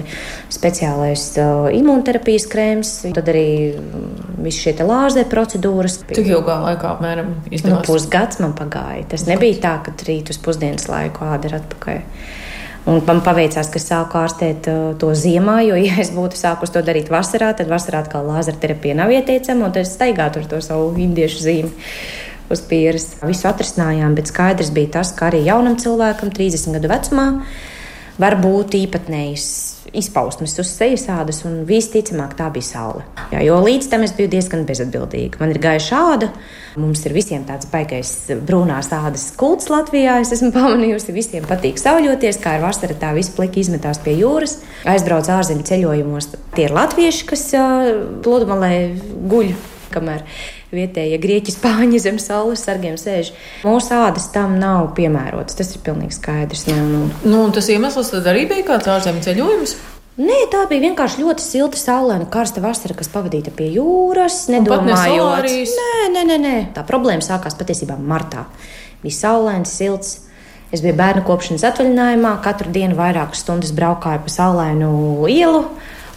speciālais 0.53 1.25
uh, 1.39 1.69
imunterapijas 1.73 2.45
krēms, 2.51 2.93
tad 3.15 3.31
arī 3.31 3.47
visi 4.43 4.65
šie 4.67 4.75
lāzera 4.83 5.27
procedūras. 5.31 5.99
Cik 6.11 6.31
ilgā 6.35 6.59
laikā 6.67 6.93
apmēram 6.93 7.33
izdevās? 7.49 7.79
Nu, 7.79 7.81
pusgads 7.87 8.43
man 8.43 8.55
pagāja. 8.59 9.07
Tas 9.15 9.25
nebija 9.29 9.58
tā, 9.63 9.77
ka 9.85 9.93
rīt 10.07 10.31
uz 10.33 10.39
pusdienas 10.41 10.87
laiku 10.91 11.27
āda 11.27 11.49
ir 11.49 11.57
atpakaļ. 11.59 11.99
Un 12.89 13.01
man 13.05 13.19
paveicās, 13.21 13.67
ka 13.69 13.81
sāku 13.83 14.17
ārstēt 14.17 14.69
uh, 14.71 14.79
to 14.99 15.11
ziemā, 15.17 15.59
jo, 15.67 15.75
ja 15.77 15.99
es 16.01 16.13
būtu 16.15 16.39
sākus 16.39 16.71
to 16.73 16.81
darīt 16.85 17.11
vasarā, 17.11 17.51
tad 17.57 17.69
vasarā 17.69 18.01
atkal 18.05 18.25
lāzera 18.29 18.57
terapija 18.61 18.95
nav 18.97 19.11
ieteicama, 19.13 19.67
un 19.67 19.75
tad 19.75 19.83
es 19.83 19.93
staigātu 19.97 20.41
ar 20.41 20.49
to 20.49 20.61
savu 20.65 20.93
indiešu 20.97 21.43
zīmi 21.43 21.73
uz 22.49 22.63
pieres. 22.65 23.11
Visu 23.21 23.49
atrisinājām, 23.51 24.15
bet 24.17 24.31
skaidrs 24.31 24.71
bija 24.73 24.95
tas, 24.99 25.13
ka 25.13 25.27
arī 25.29 25.43
jaunam 25.45 25.77
cilvēkam, 25.81 26.31
30 26.33 26.79
gadu 26.79 26.89
vecumā, 26.89 27.27
var 28.19 28.39
būt 28.41 28.79
īpatnējs 28.79 29.49
izpausmes 29.97 30.55
uz 30.61 30.69
sejas 30.71 31.05
ādas, 31.11 31.41
un 31.47 31.63
visticamāk 31.69 32.35
tā 32.37 32.49
bija 32.53 32.67
saule. 32.67 33.05
Jā, 33.33 33.41
jo 33.45 33.59
līdz 33.63 33.89
tam 33.91 34.05
es 34.05 34.13
biju 34.17 34.31
diezgan 34.33 34.65
bezatbildīga. 34.69 35.41
Man 35.41 35.53
ir 35.53 35.61
gaiša 35.63 36.01
āda, 36.13 36.29
mums 36.79 37.03
ir 37.07 37.15
visiem 37.17 37.45
tāds 37.47 37.69
baigais 37.71 38.11
brūnās 38.47 38.91
ādas 38.95 39.29
kults 39.39 39.71
Latvijā. 39.71 40.19
Es 40.23 40.33
esmu 40.35 40.51
pamanījusi, 40.57 41.15
visiem 41.15 41.47
patīk 41.49 41.81
sauļoties, 41.81 42.41
kā 42.43 42.57
ar 42.57 42.67
vasara 42.67 42.97
tā 42.99 43.13
visu 43.17 43.33
pliki 43.37 43.63
izmetās 43.65 44.01
pie 44.03 44.17
jūras. 44.19 44.59
Aizbrauc 44.89 45.31
ārzemju 45.39 45.67
ceļojumos. 45.71 46.31
Tie 46.55 46.67
ir 46.67 46.75
latvieši, 46.75 47.27
kas 47.29 47.49
pludmalē 48.25 48.73
guļ 49.29 49.53
kamēr 49.89 50.23
vietējie 50.75 51.19
grieķi, 51.21 51.55
spāņi 51.57 52.01
zem 52.03 52.19
saules 52.21 52.65
sargiem 52.65 52.97
sēž. 52.99 53.33
Mūsu 53.67 53.95
ādas 53.99 54.29
tam 54.33 54.57
nav 54.61 54.93
piemērotas. 54.97 55.59
Tas 55.59 55.75
ir 55.75 55.85
pilnīgi 55.85 56.17
skaidrs. 56.17 56.67
Nu, 56.71 56.81
nu. 56.89 57.05
Nu, 57.25 57.45
tas 57.55 57.69
iemesls 57.71 58.13
arī 58.19 58.47
bija 58.49 58.67
kāds 58.73 58.91
ārzemju 58.91 59.25
ceļojums. 59.29 59.77
Nē, 60.19 60.35
tā 60.51 60.65
bija 60.67 60.83
vienkārši 60.83 61.21
ļoti 61.23 61.43
silta, 61.45 61.79
saulaina, 61.79 62.25
karsta 62.27 62.59
vasara, 62.59 62.91
kas 62.97 63.07
pavadīta 63.13 63.53
pie 63.55 63.69
jūras. 63.77 64.49
Nedomājot, 64.51 65.47
nē, 65.47 66.09
nē, 66.11 66.23
nē, 66.27 66.37
nē. 66.43 66.55
Tā 66.75 66.83
problēma 66.87 67.23
sākās 67.23 67.55
patiesībā 67.55 67.95
martā. 67.95 68.43
Bija 68.99 69.15
saulains, 69.15 69.71
silts. 69.71 70.17
Es 70.75 70.83
biju 70.83 70.97
bērnu 70.99 71.23
kopšanas 71.25 71.63
atvaļinājumā, 71.71 72.35
katru 72.43 72.69
dienu 72.75 72.99
vairākas 72.99 73.45
stundas 73.45 73.71
braukāju 73.73 74.25
pa 74.27 74.33
saulainu 74.33 74.91
ielu, 75.31 75.63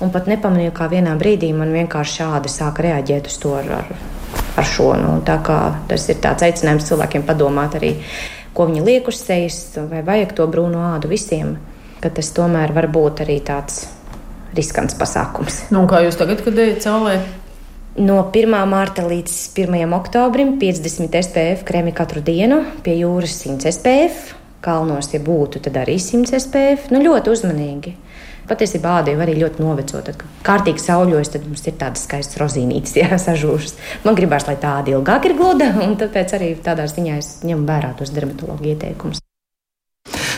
un 0.02 0.12
pat 0.12 0.28
nepamanīju, 0.28 0.74
kā 0.76 0.90
vienā 0.92 1.14
brīdī 1.20 1.54
man 1.56 1.72
vienkārši 1.72 2.18
šādi 2.20 2.52
sāka 2.52 2.90
reaģēt 2.90 3.30
uz 3.30 3.38
to 3.40 3.54
ar, 3.62 3.76
ar 3.78 4.41
ar 4.56 4.68
šo. 4.68 4.92
Nu, 5.00 5.18
tas 5.24 6.08
ir 6.08 6.20
tāds 6.22 6.46
aicinājums 6.46 6.88
cilvēkiem 6.90 7.26
padomāt 7.28 7.76
arī, 7.78 7.94
ko 8.56 8.68
viņi 8.68 8.84
liek 8.84 9.08
uz 9.08 9.20
sejas, 9.22 9.64
vai 9.90 10.02
vajag 10.06 10.36
to 10.38 10.48
brūno 10.50 10.84
ādu 10.92 11.12
visiem. 11.12 11.56
Tas 12.02 12.32
tomēr 12.34 12.74
var 12.74 12.88
būt 12.90 13.22
arī 13.22 13.38
tāds 13.46 13.84
riskants 14.56 14.96
pasākums. 14.98 15.62
Nu, 15.72 15.86
kā 15.88 16.02
jūs 16.04 16.18
tagad, 16.20 16.42
kad 16.44 16.58
ejat 16.58 16.82
caurē? 16.84 17.16
No 17.92 18.22
1. 18.32 18.54
mārta 18.68 19.04
līdz 19.04 19.32
1. 19.60 19.90
oktobrim 19.92 20.54
50 20.60 21.12
SPF 21.12 21.64
krēmi 21.68 21.92
katru 21.92 22.22
dienu, 22.24 22.62
pie 22.84 22.94
jūras 23.02 23.36
100 23.44 23.68
SPF, 23.68 24.32
kalnos, 24.64 25.10
ja 25.12 25.20
būtu, 25.20 25.60
tad 25.66 25.76
arī 25.82 25.98
100 26.00 26.40
SPF. 26.40 26.88
Nu, 26.94 27.02
ļoti 27.04 27.32
uzmanīgi. 27.34 27.92
Patiesībā 28.52 29.00
jau 29.08 29.18
arī 29.24 29.38
ļoti 29.40 29.64
novecota. 29.64 30.14
Kad 30.20 30.44
kārtīgi 30.46 30.84
sauļojas, 30.84 31.32
tad 31.34 31.48
mums 31.48 31.66
ir 31.66 31.78
tādas 31.80 32.06
skaistas 32.06 32.40
rozīnītes, 32.42 32.96
jā, 33.02 33.10
sažūšas. 33.16 33.76
Man 34.06 34.18
gribās, 34.18 34.46
lai 34.50 34.58
tā 34.60 34.78
āda 34.82 34.96
ilgāk 34.96 35.30
ir 35.30 35.38
gluda, 35.40 35.72
un 35.82 35.98
tāpēc 36.00 36.38
arī 36.38 36.54
tādā 36.62 36.88
ziņā 36.90 37.18
es 37.22 37.34
ņemu 37.48 37.68
vērā 37.68 37.94
tos 37.98 38.14
dermatologu 38.14 38.74
ieteikumus. 38.74 39.24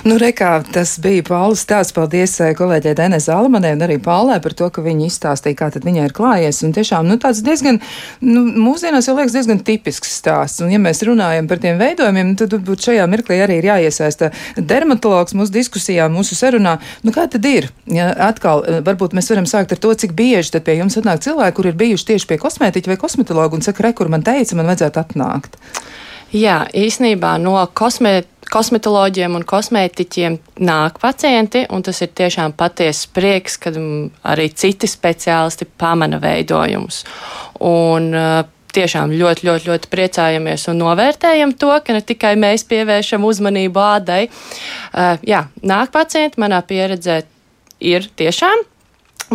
Nu, 0.05 0.19
rekā, 0.21 0.59
tas 0.69 0.99
bija 1.01 1.23
Pauls 1.25 1.63
stāsts. 1.65 1.95
Paldies 1.97 2.35
eh, 2.45 2.51
kolēģei 2.59 2.93
Denai 2.99 3.23
Zalmanē 3.25 3.71
un 3.73 3.85
arī 3.87 3.95
Paulē 4.05 4.35
par 4.45 4.53
to, 4.53 4.67
ka 4.69 4.83
viņi 4.85 5.07
izstāstīja, 5.09 5.57
kā 5.57 5.69
tad 5.73 5.87
viņai 5.89 6.03
ir 6.11 6.13
klājies. 6.13 6.59
Un 6.67 6.75
tiešām, 6.77 7.09
nu, 7.09 7.17
tāds 7.23 7.41
diezgan, 7.47 7.79
nu, 8.21 8.43
mūsdienās 8.67 9.09
jau 9.09 9.15
liekas 9.17 9.33
diezgan 9.33 9.63
tipisks 9.65 10.13
stāsts. 10.19 10.61
Un 10.61 10.75
ja 10.75 10.83
mēs 10.83 11.01
runājam 11.09 11.49
par 11.49 11.63
tiem 11.63 11.81
veidojumiem, 11.81 12.35
tad 12.37 12.53
varbūt 12.53 12.85
šajā 12.91 13.09
mirklī 13.15 13.41
arī 13.47 13.59
ir 13.63 13.71
jāiesaista 13.71 14.29
dermatologs 14.61 15.33
mūsu 15.41 15.57
diskusijā, 15.57 16.11
mūsu 16.13 16.37
sarunā. 16.37 16.77
Nu, 17.01 17.17
kā 17.17 17.25
tad 17.33 17.49
ir? 17.49 17.73
Ja, 17.89 18.13
atkal, 18.29 18.61
eh, 18.69 18.85
varbūt 18.85 19.17
mēs 19.17 19.33
varam 19.33 19.49
sākt 19.49 19.73
ar 19.73 19.81
to, 19.81 19.97
cik 20.05 20.13
bieži 20.13 20.59
tad 20.59 20.69
pie 20.69 20.77
jums 20.83 21.01
atnāk 21.01 21.25
cilvēki, 21.25 21.57
kur 21.57 21.73
ir 21.73 21.81
bijuši 21.81 22.11
tieši 22.13 22.29
pie 22.29 22.43
kosmētiķa 22.45 22.93
vai 22.93 23.01
kosmetologa 23.01 23.57
un 23.57 23.65
saka, 23.65 23.89
re, 23.89 23.97
kur 23.97 24.13
man 24.13 24.27
teica, 24.27 24.53
man 24.53 24.69
vajadzētu 24.69 25.01
atnākt. 25.01 25.57
Jā, 26.35 26.65
īsnībā 26.75 27.37
no 27.43 27.59
kosmētiķa 27.75 28.33
kosmetoloģiem 28.55 29.35
un 29.39 29.45
kosmētiķiem 29.49 30.37
nāk 30.69 30.99
pacienti, 31.03 31.65
un 31.73 31.83
tas 31.83 32.03
ir 32.05 32.11
tiešām 32.15 32.53
patiesa 32.59 33.09
prieks, 33.17 33.57
kad 33.59 33.79
arī 34.23 34.51
citi 34.53 34.87
speciālisti 34.91 35.67
pamana 35.81 36.21
veidojumus. 36.23 37.01
Un, 37.65 38.13
tiešām 38.75 39.15
ļoti, 39.15 39.47
ļoti, 39.49 39.71
ļoti 39.71 39.91
priecājamies 39.91 40.69
un 40.73 40.81
novērtējam 40.83 41.55
to, 41.59 41.73
ka 41.87 41.97
ne 41.97 42.03
tikai 42.05 42.35
mēs 42.41 42.67
pievēršam 42.71 43.25
uzmanību 43.27 43.81
ādai. 43.81 44.23
Uh, 44.27 45.15
jā, 45.27 45.45
nāk 45.63 45.93
pacienti, 45.95 46.41
manā 46.43 46.59
pieredzē 46.67 47.21
ir 47.85 48.09
tiešām 48.19 48.67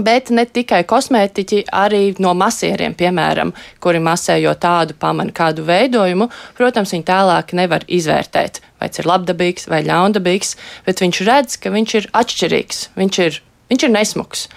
Bet 0.05 0.29
ne 0.35 0.45
tikai 0.45 0.83
kosmētiķi, 0.87 1.63
arī 1.75 2.01
no 2.23 2.31
masieriem, 2.37 2.93
piemēram, 2.97 3.51
kuri 3.83 4.01
masējo 4.03 4.53
tādu 4.61 4.95
pamanu, 4.99 5.33
kādu 5.35 5.65
veidojumu, 5.67 6.29
protams, 6.57 6.93
viņi 6.95 7.07
tālāk 7.07 7.53
nevar 7.57 7.85
izvērtēt, 7.87 8.61
vai 8.79 8.89
tas 8.91 9.01
ir 9.01 9.09
labdabīgs 9.09 9.69
vai 9.71 9.81
ļaundabīgs, 9.87 10.55
bet 10.87 11.03
viņš 11.03 11.21
redz, 11.27 11.59
ka 11.59 11.73
viņš 11.73 11.95
ir 11.99 12.09
atšķirīgs, 12.21 12.83
viņš 12.99 13.21
ir, 13.25 13.39
viņš 13.73 13.87
ir 13.87 13.95
nesmuks. 13.95 14.47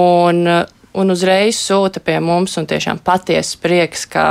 Un, 0.00 0.44
un 0.94 1.14
uzreiz 1.14 1.60
sūta 1.60 2.02
pie 2.04 2.18
mums, 2.24 2.58
un 2.60 2.68
tiešām 2.70 3.00
patiesa 3.06 3.60
prieks, 3.62 4.08
ka, 4.10 4.26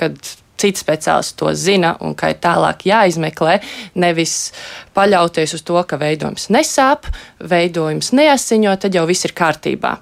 kad 0.00 0.18
citi 0.60 0.80
speciālisti 0.80 1.38
to 1.40 1.52
zina 1.58 1.94
un 2.04 2.14
ka 2.18 2.30
ir 2.32 2.38
tālāk 2.42 2.86
jāizmeklē, 2.88 3.58
nevis 4.00 4.52
paļauties 4.96 5.56
uz 5.58 5.64
to, 5.66 5.80
ka 5.88 5.98
veidojums 6.00 6.48
nesāp, 6.54 7.08
veidojums 7.40 8.12
neasiņo, 8.14 8.76
tad 8.80 8.94
jau 8.94 9.04
viss 9.10 9.26
ir 9.26 9.34
kārtībā. 9.36 9.96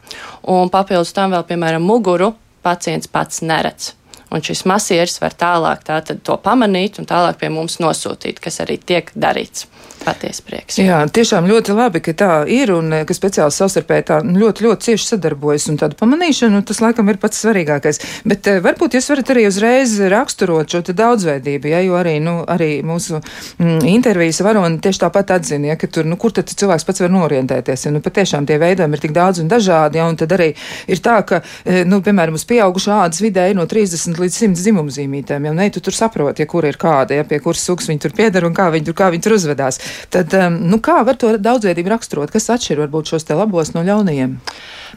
Un 0.52 0.70
papildus 0.72 1.14
tam 1.16 1.34
vēl, 1.36 1.46
piemēram, 1.48 1.84
muguru 1.84 2.32
pacients 2.62 3.10
pats 3.10 3.42
neredz. 3.42 3.92
Un 4.32 4.40
šis 4.40 4.64
masieris 4.68 5.18
var 5.20 5.34
tālāk 5.36 5.82
tā, 5.84 5.98
to 6.00 6.38
pamanīt 6.40 7.00
un 7.00 7.08
tālāk 7.08 7.40
pie 7.40 7.50
mums 7.52 7.76
nosūtīt, 7.84 8.40
kas 8.40 8.62
arī 8.64 8.78
tiek 8.80 9.10
darīts 9.12 9.66
patiesi 10.04 10.42
prieks. 10.46 10.78
Jā, 10.82 11.00
tiešām 11.06 11.46
ļoti 11.50 11.74
labi, 11.76 12.02
ka 12.04 12.14
tā 12.16 12.30
ir 12.50 12.72
un 12.74 12.92
ka 13.06 13.16
speciāli 13.16 13.54
savstarpēji 13.54 14.06
tā 14.08 14.18
ļoti, 14.26 14.66
ļoti 14.66 14.88
cieši 14.88 15.08
sadarbojas 15.12 15.68
un 15.72 15.78
tādu 15.80 15.98
pamanīšanu, 16.00 16.62
tas 16.66 16.82
laikam 16.82 17.10
ir 17.12 17.18
pats 17.22 17.42
svarīgākais. 17.44 18.00
Bet 18.28 18.48
eh, 18.50 18.60
varbūt 18.64 18.96
jūs 18.98 19.10
varat 19.12 19.32
arī 19.34 19.46
uzreiz 19.48 19.94
raksturot 20.12 20.72
šo 20.72 20.82
daudzveidību, 20.92 21.70
ja, 21.72 21.82
jo 21.86 21.96
arī, 21.98 22.16
nu, 22.22 22.38
arī 22.48 22.70
mūsu 22.86 23.20
mm, 23.20 23.82
intervijas 23.92 24.42
varoni 24.44 24.80
tieši 24.82 25.04
tāpat 25.04 25.34
atzina, 25.38 25.72
ja, 25.72 25.78
ka 25.80 25.88
tur, 25.90 26.08
nu, 26.08 26.18
kur 26.20 26.34
tad 26.34 26.50
cilvēks 26.50 26.86
pats 26.88 27.04
var 27.04 27.12
norientēties, 27.14 27.86
ja, 27.86 27.94
nu, 27.94 28.02
patiešām 28.04 28.48
tie 28.48 28.58
veidojumi 28.62 28.98
ir 28.98 29.04
tik 29.06 29.14
daudz 29.16 29.42
un 29.42 29.50
dažādi, 29.52 30.00
ja, 30.00 30.08
un 30.10 30.18
tad 30.20 30.34
arī 30.36 30.52
ir 30.90 31.02
tā, 31.04 31.18
ka, 31.26 31.42
eh, 31.64 31.82
nu, 31.88 32.02
piemēram, 32.04 32.38
uz 32.38 32.46
pieaugušu 32.48 32.94
ādas 32.94 33.22
vidē 33.24 33.48
ir 33.50 33.58
no 33.58 33.66
30 33.70 34.20
līdz 34.22 34.40
100 34.44 34.60
dzimumzīmītēm, 34.62 35.48
ja, 35.48 35.56
ne, 35.56 35.70
tu 35.72 35.82
tur 35.84 35.96
saproti, 35.96 36.44
ja, 36.44 36.50
kur 36.50 36.66
ir 36.68 36.78
kāda, 36.80 37.18
ja, 37.20 37.26
pie 37.28 37.40
kuras 37.42 37.64
sugas 37.64 37.90
viņi 37.90 38.06
tur 38.06 38.16
piedara 38.16 38.48
un 38.48 38.56
kā 38.56 38.68
viņi 38.74 38.90
tur, 38.90 38.98
kā 38.98 39.10
viņi 39.14 39.26
tur 39.26 39.38
uzvedās. 39.38 39.80
Tad, 40.12 40.34
um, 40.36 40.58
nu, 40.70 40.78
kā 40.82 41.00
var 41.06 41.18
to 41.20 41.34
daudzveidību 41.40 41.92
raksturot? 41.92 42.32
Kas 42.32 42.50
atšķir 42.52 42.82
varbūt 42.84 43.12
šos 43.12 43.26
te 43.28 43.36
labos 43.38 43.72
no 43.76 43.84
ļaunajiem? 43.86 44.38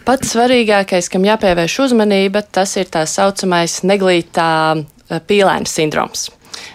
Pats 0.06 0.34
svarīgākais, 0.36 1.10
kam 1.12 1.25
jāpievērš 1.28 1.78
uzmanība, 1.88 2.44
tas 2.44 2.75
ir 2.80 2.90
tā 2.92 3.06
saucamais 3.10 3.80
neglītā 3.88 4.50
eh, 4.75 5.22
pīlēna 5.30 5.70
sindroms. 5.70 6.30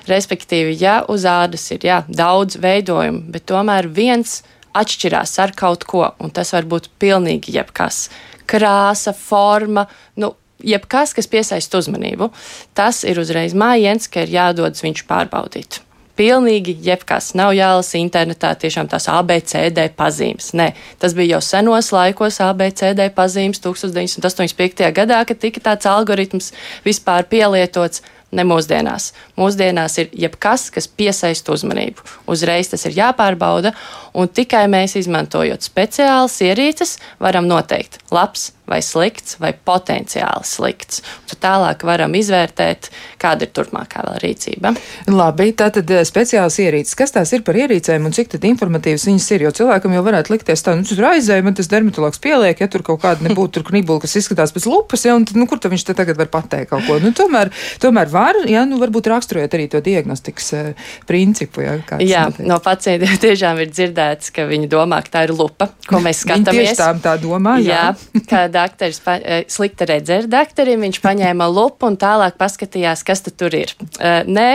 Respektīvi, 0.08 0.74
ja 0.80 1.00
uz 1.08 1.26
ādas 1.28 1.66
ir 1.74 1.84
jā, 1.86 2.00
daudz 2.08 2.58
veidojumu, 2.60 3.22
bet 3.32 3.46
tomēr 3.48 3.88
viens 3.88 4.40
atšķirās 4.76 5.36
ar 5.42 5.54
kaut 5.56 5.86
ko, 5.88 6.04
un 6.20 6.32
tas 6.34 6.52
var 6.54 6.68
būt 6.68 6.90
pilnīgi 7.00 7.54
jebkas- 7.56 8.08
krāsa, 8.50 9.14
forma, 9.14 9.86
nu, 10.16 10.34
jebkas, 10.58 11.14
kas 11.14 11.30
piesaista 11.30 11.78
uzmanību. 11.78 12.30
Tas 12.74 13.04
ir 13.04 13.20
uzreiz 13.20 13.54
mājiens, 13.54 14.10
ka 14.10 14.26
ir 14.26 14.34
jādodas 14.34 14.82
viņš 14.82 15.06
pārbaudīt 15.06 15.80
pilnīgi 16.20 16.76
jebkas. 16.84 17.32
Nav 17.38 17.54
jālasa 17.56 17.96
internetā 18.00 18.52
tiešām 18.60 18.90
tās 18.92 19.08
ABCD 19.08 19.86
pazīmes. 19.96 20.52
Nē, 20.58 20.70
tas 21.00 21.16
bija 21.16 21.38
jau 21.38 21.42
senos 21.44 21.90
laikos 21.96 22.40
ABCD 22.44 23.08
pazīmes 23.16 23.62
1985. 23.64 24.90
gadā, 24.96 25.22
kad 25.24 25.40
tika 25.40 25.64
tāds 25.70 25.88
algoritms 25.88 26.52
vispār 26.84 27.28
pielietots. 27.30 28.04
Ne 28.30 28.44
mūsdienās. 28.46 29.08
Mūsdienās 29.34 29.96
ir 29.98 30.12
jebkas, 30.14 30.68
kas 30.70 30.86
piesaista 30.86 31.50
uzmanību. 31.50 32.04
Uzreiz 32.30 32.68
tas 32.70 32.86
ir 32.86 32.94
jāpārbauda, 32.94 33.72
un 34.14 34.30
tikai 34.30 34.66
mēs, 34.70 34.96
izmantojot 35.00 35.66
speciālas 35.66 36.40
ierīces, 36.44 36.96
varam 37.22 37.48
noteikt, 37.50 38.00
labs 38.14 38.50
vai 38.70 38.78
slikts, 38.84 39.34
vai 39.42 39.50
potenciāli 39.66 40.46
slikts. 40.46 41.02
Tad 41.30 41.40
tālāk 41.42 41.82
varam 41.86 42.14
izvērtēt, 42.14 42.88
kāda 43.20 43.46
ir 43.46 43.52
turpmākā 43.56 44.04
vēl 44.06 44.20
rīcība. 44.22 44.72
Labi, 45.10 45.50
tātad 45.58 45.90
eh, 45.90 46.04
speciāls 46.06 46.60
ierīces. 46.62 46.94
Kas 46.98 47.14
tās 47.16 47.32
ir 47.34 47.42
par 47.46 47.58
ierīcēm 47.58 48.06
un 48.06 48.14
cik 48.14 48.30
tad 48.36 48.46
informatīvas 48.46 49.08
viņas 49.08 49.26
ir? 49.34 49.46
Jo 49.48 49.52
cilvēkam 49.58 49.96
jau 49.96 50.04
varētu 50.06 50.34
likties 50.34 50.62
tā, 50.66 50.76
nu, 50.78 50.86
tur 50.86 51.08
aizēja, 51.10 51.44
man 51.46 51.58
tas 51.58 51.70
dermatologs 51.72 52.22
pieliek, 52.22 52.62
ja 52.62 52.70
tur 52.70 52.84
kaut 52.86 53.02
kāda 53.02 53.26
nebūtu 53.26 53.58
tur 53.58 53.66
knibula, 53.72 54.04
kas 54.04 54.14
izskatās 54.20 54.54
pēc 54.54 54.68
lupas, 54.70 55.04
ja, 55.08 55.16
un 55.18 55.26
tad, 55.26 55.40
nu, 55.40 55.48
kur 55.50 55.58
tad 55.58 55.74
viņš 55.74 55.88
te 55.90 55.96
tagad 55.98 56.20
var 56.20 56.30
pateikt 56.30 56.70
kaut 56.70 56.86
ko? 56.86 57.00
Nu, 57.02 57.10
tomēr, 57.16 57.50
tomēr 57.82 58.12
var, 58.12 58.38
ja, 58.50 58.62
nu, 58.70 58.78
varbūt 58.82 59.10
raksturojot 59.10 59.58
arī 59.58 59.66
to 59.72 59.82
diagnostikas 59.82 60.52
uh, 60.54 60.88
principu. 61.10 61.64
Ja, 61.66 61.74
Jā, 61.98 62.24
notiek. 62.30 62.46
no 62.46 62.60
pacientiem 62.62 63.18
tiešām 63.26 63.58
ir 63.64 63.74
dzirdēts, 63.74 63.99
ka 64.34 64.46
viņi 64.48 64.68
domā, 64.70 65.00
ka 65.06 65.14
tā 65.14 65.24
ir 65.28 65.34
lupa, 65.36 65.70
ko 65.88 66.00
mēs 66.02 66.22
skatāmies. 66.24 66.72
Tieši 66.72 67.02
tā 67.04 67.14
domā, 67.22 67.56
jā. 67.62 67.92
jā 67.92 68.22
kad 68.30 68.52
dakteris, 68.54 69.00
pa, 69.04 69.16
e, 69.18 69.42
slikta 69.50 69.88
redzē 69.90 70.22
ar 70.22 70.28
dakterim, 70.30 70.82
viņš 70.86 71.00
paņēma 71.04 71.48
lupu 71.50 71.88
un 71.90 71.98
tālāk 72.00 72.38
paskatījās, 72.40 73.04
kas 73.06 73.24
tur 73.30 73.54
ir. 73.56 73.72
Uh, 74.00 74.20
nē, 74.26 74.48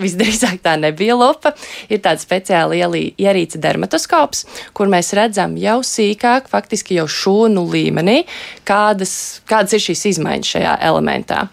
visdrīzāk 0.00 0.60
tā 0.64 0.76
nebija 0.80 1.16
lupa. 1.18 1.54
Ir 1.90 2.02
tāda 2.04 2.22
speciāla 2.22 2.78
ierīce 3.00 3.60
dermatoskops, 3.62 4.46
kur 4.76 4.90
mēs 4.92 5.12
redzam 5.16 5.56
jau 5.60 5.80
sīkāk, 5.86 6.50
faktiski 6.52 7.00
jau 7.00 7.06
šūnu 7.10 7.66
līmenī, 7.70 8.22
kādas, 8.68 9.42
kādas 9.50 9.78
ir 9.78 9.86
šīs 9.90 10.08
izmaiņas 10.14 10.56
šajā 10.56 10.74
elementā. 10.90 11.46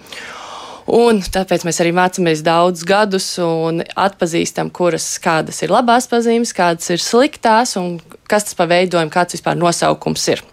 Un 0.87 1.19
tāpēc 1.19 1.65
mēs 1.67 1.81
arī 1.83 1.91
mācāmies 1.95 2.41
daudzus 2.47 2.87
gadus 2.87 3.25
un 3.43 3.81
atpazīstam, 3.99 4.69
kuras 4.71 5.17
kādas 5.19 5.59
ir 5.65 5.73
labās 5.73 6.07
pazīmes, 6.07 6.55
kādas 6.55 6.93
ir 6.95 7.03
sliktās 7.03 7.75
un 7.79 7.97
kas 8.31 8.47
tas 8.47 8.55
pa 8.55 8.69
veidojumu, 8.71 9.11
kāds 9.11 9.35
vispār 9.35 9.59
nosaukums 9.59 10.29
ir. 10.31 10.43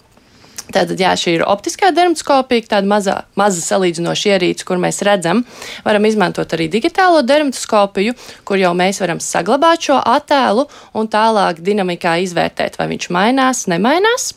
Tātad, 0.72 0.96
jā, 0.98 1.12
šī 1.18 1.36
ir 1.36 1.42
optiskā 1.46 1.90
dermatoskopija, 1.94 2.64
tāda 2.72 2.88
maza, 2.88 3.16
maza 3.38 3.60
salīdzinoša 3.62 4.30
ierīce, 4.32 4.64
kur 4.66 4.80
mēs 4.82 5.02
redzam, 5.06 5.44
varam 5.84 6.08
izmantot 6.08 6.56
arī 6.56 6.70
digitālo 6.72 7.20
dermatoskopiju, 7.22 8.16
kur 8.48 8.58
jau 8.58 8.72
mēs 8.74 8.98
varam 9.04 9.20
saglabāt 9.22 9.90
šo 9.90 10.00
attēlu 10.00 10.64
un 10.96 11.10
tālāk 11.12 11.60
dinamikā 11.62 12.16
izvērtēt, 12.24 12.80
vai 12.80 12.88
viņš 12.94 13.10
mainās, 13.14 13.66
nemainās. 13.70 14.32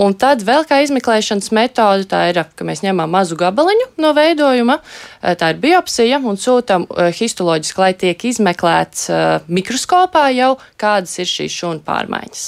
Un 0.00 0.14
tad 0.18 0.42
vēl 0.42 0.64
kā 0.66 0.80
izmeklēšanas 0.82 1.52
metode, 1.54 2.08
tā 2.10 2.24
ir, 2.32 2.40
ka 2.58 2.66
mēs 2.66 2.82
ņemam 2.82 3.12
mazu 3.14 3.38
gabaliņu 3.38 3.92
no 4.02 4.10
veidojuma, 4.16 4.80
tā 5.22 5.52
ir 5.54 5.60
biopsija, 5.62 6.18
un 6.18 6.40
sūtām 6.40 6.88
eh, 6.88 7.12
histoloģiski, 7.14 7.82
lai 7.82 7.92
tiek 7.98 8.26
izmeklēts 8.32 9.06
eh, 9.14 9.24
mikroskopā 9.46 10.26
jau, 10.34 10.56
kādas 10.80 11.14
ir 11.22 11.30
šīs 11.30 11.60
šūnu 11.62 11.84
pārmaiņas. 11.86 12.46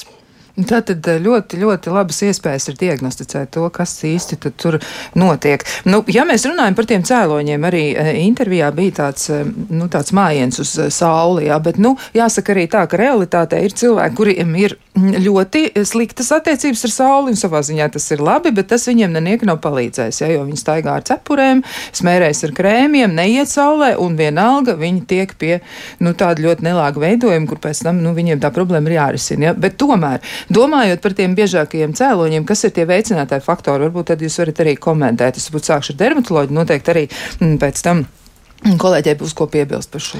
Tā 0.56 0.78
tad 0.80 1.04
eh, 1.04 1.18
ļoti, 1.20 1.58
ļoti 1.60 1.92
labas 1.92 2.22
iespējas 2.24 2.70
ir 2.70 2.78
diagnosticēt 2.80 3.50
to, 3.52 3.66
kas 3.74 3.92
īsti 4.08 4.38
tur 4.56 4.78
notiek. 5.18 5.60
Nu, 5.84 6.00
ja 6.08 6.24
mēs 6.24 6.46
runājam 6.48 6.76
par 6.78 6.86
tiem 6.88 7.02
cēloņiem, 7.04 7.66
arī 7.68 7.82
eh, 7.92 8.08
intervijā 8.22 8.70
bija 8.72 8.94
tāds, 9.02 9.28
eh, 9.34 9.44
nu, 9.44 9.90
tāds 9.92 10.14
mājiens 10.16 10.56
uz 10.62 10.72
sauli, 10.96 11.50
jā, 11.50 11.58
bet, 11.60 11.76
nu, 11.82 11.92
jāsaka 12.16 12.54
arī 12.54 12.64
tā, 12.72 12.86
ka 12.88 12.96
realitātē 12.96 13.60
ir 13.66 13.74
cilvēki, 13.76 14.16
kuriem 14.16 14.54
ir 14.62 14.76
mm, 14.96 15.18
ļoti 15.26 15.62
sliktas 15.84 16.32
attiecības 16.38 16.86
ar 16.88 16.94
sauli, 16.94 17.34
un 17.34 17.36
savā 17.36 17.60
ziņā 17.68 17.90
tas 17.92 18.08
ir 18.16 18.24
labi, 18.24 18.54
bet 18.56 18.72
tas 18.72 18.88
viņiem 18.88 19.12
neniek 19.18 19.44
nav 19.44 19.60
palīdzējis, 19.66 20.22
jā, 20.24 20.32
jo 20.38 20.46
viņi 20.48 20.62
staigā 20.62 20.96
ar 20.96 21.04
cepurēm, 21.04 21.62
smērēs 22.00 22.42
ar 22.48 22.56
krēmiem, 22.56 23.12
neiet 23.12 23.52
saulē, 23.52 23.92
un 24.00 24.16
vienalga 24.16 24.78
viņi 24.80 25.04
tiek 25.12 25.36
pie, 25.36 25.60
nu, 26.00 26.16
tāda 26.16 26.48
ļoti 26.48 26.64
nelāga 26.70 27.04
veidojuma, 27.04 27.52
kur 27.52 27.60
pēc 27.68 27.84
tam, 27.84 28.00
nu, 28.00 28.16
viņiem 28.16 28.40
tā 28.40 28.54
problēma 28.56 28.88
ir 28.88 28.98
jārisina, 29.02 29.50
jā, 29.50 29.56
bet 29.66 29.76
tomēr 29.84 30.24
Domājot 30.52 31.02
par 31.02 31.16
tiem 31.18 31.34
biežākajiem 31.38 31.96
cēloņiem, 31.98 32.44
kas 32.46 32.62
ir 32.66 32.74
tie 32.76 32.84
veicinātāji 32.86 33.44
faktori, 33.44 33.88
varbūt 33.88 34.12
tad 34.12 34.22
jūs 34.22 34.38
varat 34.42 34.62
arī 34.62 34.76
komentēt. 34.78 35.40
Es 35.40 35.50
būtu 35.50 35.72
sākšu 35.72 35.94
ar 35.94 36.00
dermatoloģiju, 36.04 36.58
noteikti 36.60 36.94
arī 36.94 37.04
mm, 37.10 37.58
pēc 37.62 37.82
tam. 37.86 38.06
Kolēģei 38.56 39.18
būs 39.20 39.34
ko 39.36 39.44
piebilst 39.52 39.90
par 39.92 40.00
šo. 40.00 40.18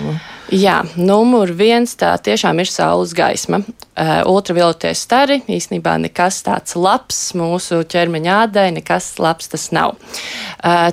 Jā, 0.52 0.82
numur 1.00 1.50
viens 1.56 1.94
tā 1.98 2.10
tiešām 2.20 2.60
ir 2.60 2.68
saules 2.68 3.14
gaisma. 3.16 3.62
Uh, 3.62 4.20
ultravioletie 4.28 4.92
stari 4.94 5.40
īstenībā 5.48 5.96
nekas 6.02 6.42
tāds 6.44 6.76
labs 6.76 7.20
mūsu 7.38 7.80
ķermeņa 7.88 8.36
ādai, 8.44 8.66
nekas 8.76 9.14
labs 9.22 9.48
tas 9.54 9.70
nav. 9.72 9.96
Uh, 10.60 10.90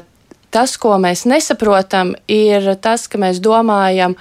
tas, 0.53 0.77
ko 0.79 0.95
mēs 1.01 1.25
nesaprotam, 1.29 2.13
ir 2.31 2.75
tas, 2.81 3.09
ka 3.11 3.19
mēs 3.21 3.41
domājam, 3.43 4.15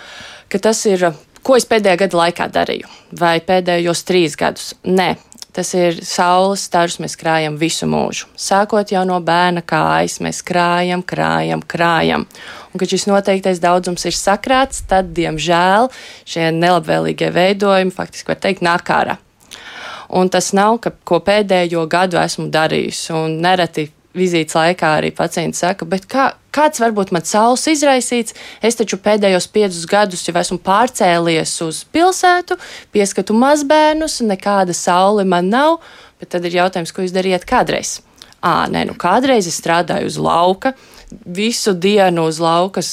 ka 0.50 0.61
tas 0.66 0.83
ir, 0.90 1.12
ko 1.43 1.59
es 1.59 1.69
pēdējā 1.69 2.05
gada 2.05 2.23
laikā 2.25 2.49
darīju, 2.53 2.89
vai 3.19 3.37
pēdējos 3.45 4.07
trīs 4.09 4.39
gadus. 4.39 4.73
Nē, 4.87 5.15
Tas 5.53 5.75
ir 5.77 5.99
saules 6.01 6.63
starus, 6.65 6.95
mēs 6.97 7.13
krājam 7.21 7.59
visu 7.61 7.85
mūžu. 7.85 8.31
Sākot 8.41 8.89
jau 8.89 9.03
no 9.05 9.19
bērna 9.21 9.61
kājas, 9.61 10.15
mēs 10.25 10.41
krājam, 10.49 11.03
krājam, 11.05 11.61
krājam. 11.61 12.25
Un, 12.73 12.81
kad 12.81 12.89
šis 12.89 13.05
noteiktais 13.11 13.61
daudzums 13.61 14.07
ir 14.09 14.17
sakrāts, 14.17 14.81
tad, 14.89 15.11
diemžēl, 15.13 15.91
šie 16.25 16.49
nelabvēlīgie 16.57 17.29
veidojumi 17.37 17.93
faktiski 17.93 18.33
var 18.33 18.41
teikt 18.41 18.65
nāk 18.65 18.89
ārā. 18.97 19.19
Un 20.17 20.33
tas 20.33 20.55
nav, 20.57 20.79
ka, 20.81 20.95
ko 21.05 21.21
pēdējo 21.25 21.85
gadu 21.93 22.17
esmu 22.21 22.49
darījis. 22.53 23.11
Nereti 23.45 23.91
vizītes 24.16 24.57
laikā 24.57 24.92
arī 24.99 25.11
pacienti 25.16 25.59
saka, 25.59 25.87
bet 25.88 26.07
kā, 26.11 26.31
kāds 26.54 26.83
var 26.83 26.95
būt 26.97 27.12
mans 27.14 27.33
saules 27.33 27.64
izraisīts? 27.73 28.37
Es 28.64 28.78
taču 28.78 28.99
pēdējos 29.02 29.49
piecus 29.52 29.85
gadus 29.88 30.25
jau 30.28 30.37
esmu 30.38 30.61
pārcēlies 30.64 31.54
uz 31.66 31.83
pilsētu, 31.95 32.59
pieskatu 32.95 33.37
mazbērnus, 33.37 34.21
nekāda 34.28 34.76
saule 34.76 35.26
man 35.28 35.50
nav, 35.52 35.81
bet 36.21 36.35
tad 36.37 36.47
ir 36.49 36.61
jautājums, 36.62 36.92
ko 36.95 37.04
jūs 37.04 37.14
darījāt 37.16 37.49
kādreiz? 37.49 38.00
Ā, 38.42 38.66
nē, 38.71 38.87
nu 38.88 38.97
kādreiz 38.99 39.47
es 39.47 39.61
strādāju 39.61 40.11
uz 40.11 40.19
lauka, 40.19 40.75
visu 41.26 41.76
dienu 41.78 42.26
uz 42.26 42.40
laukas 42.42 42.90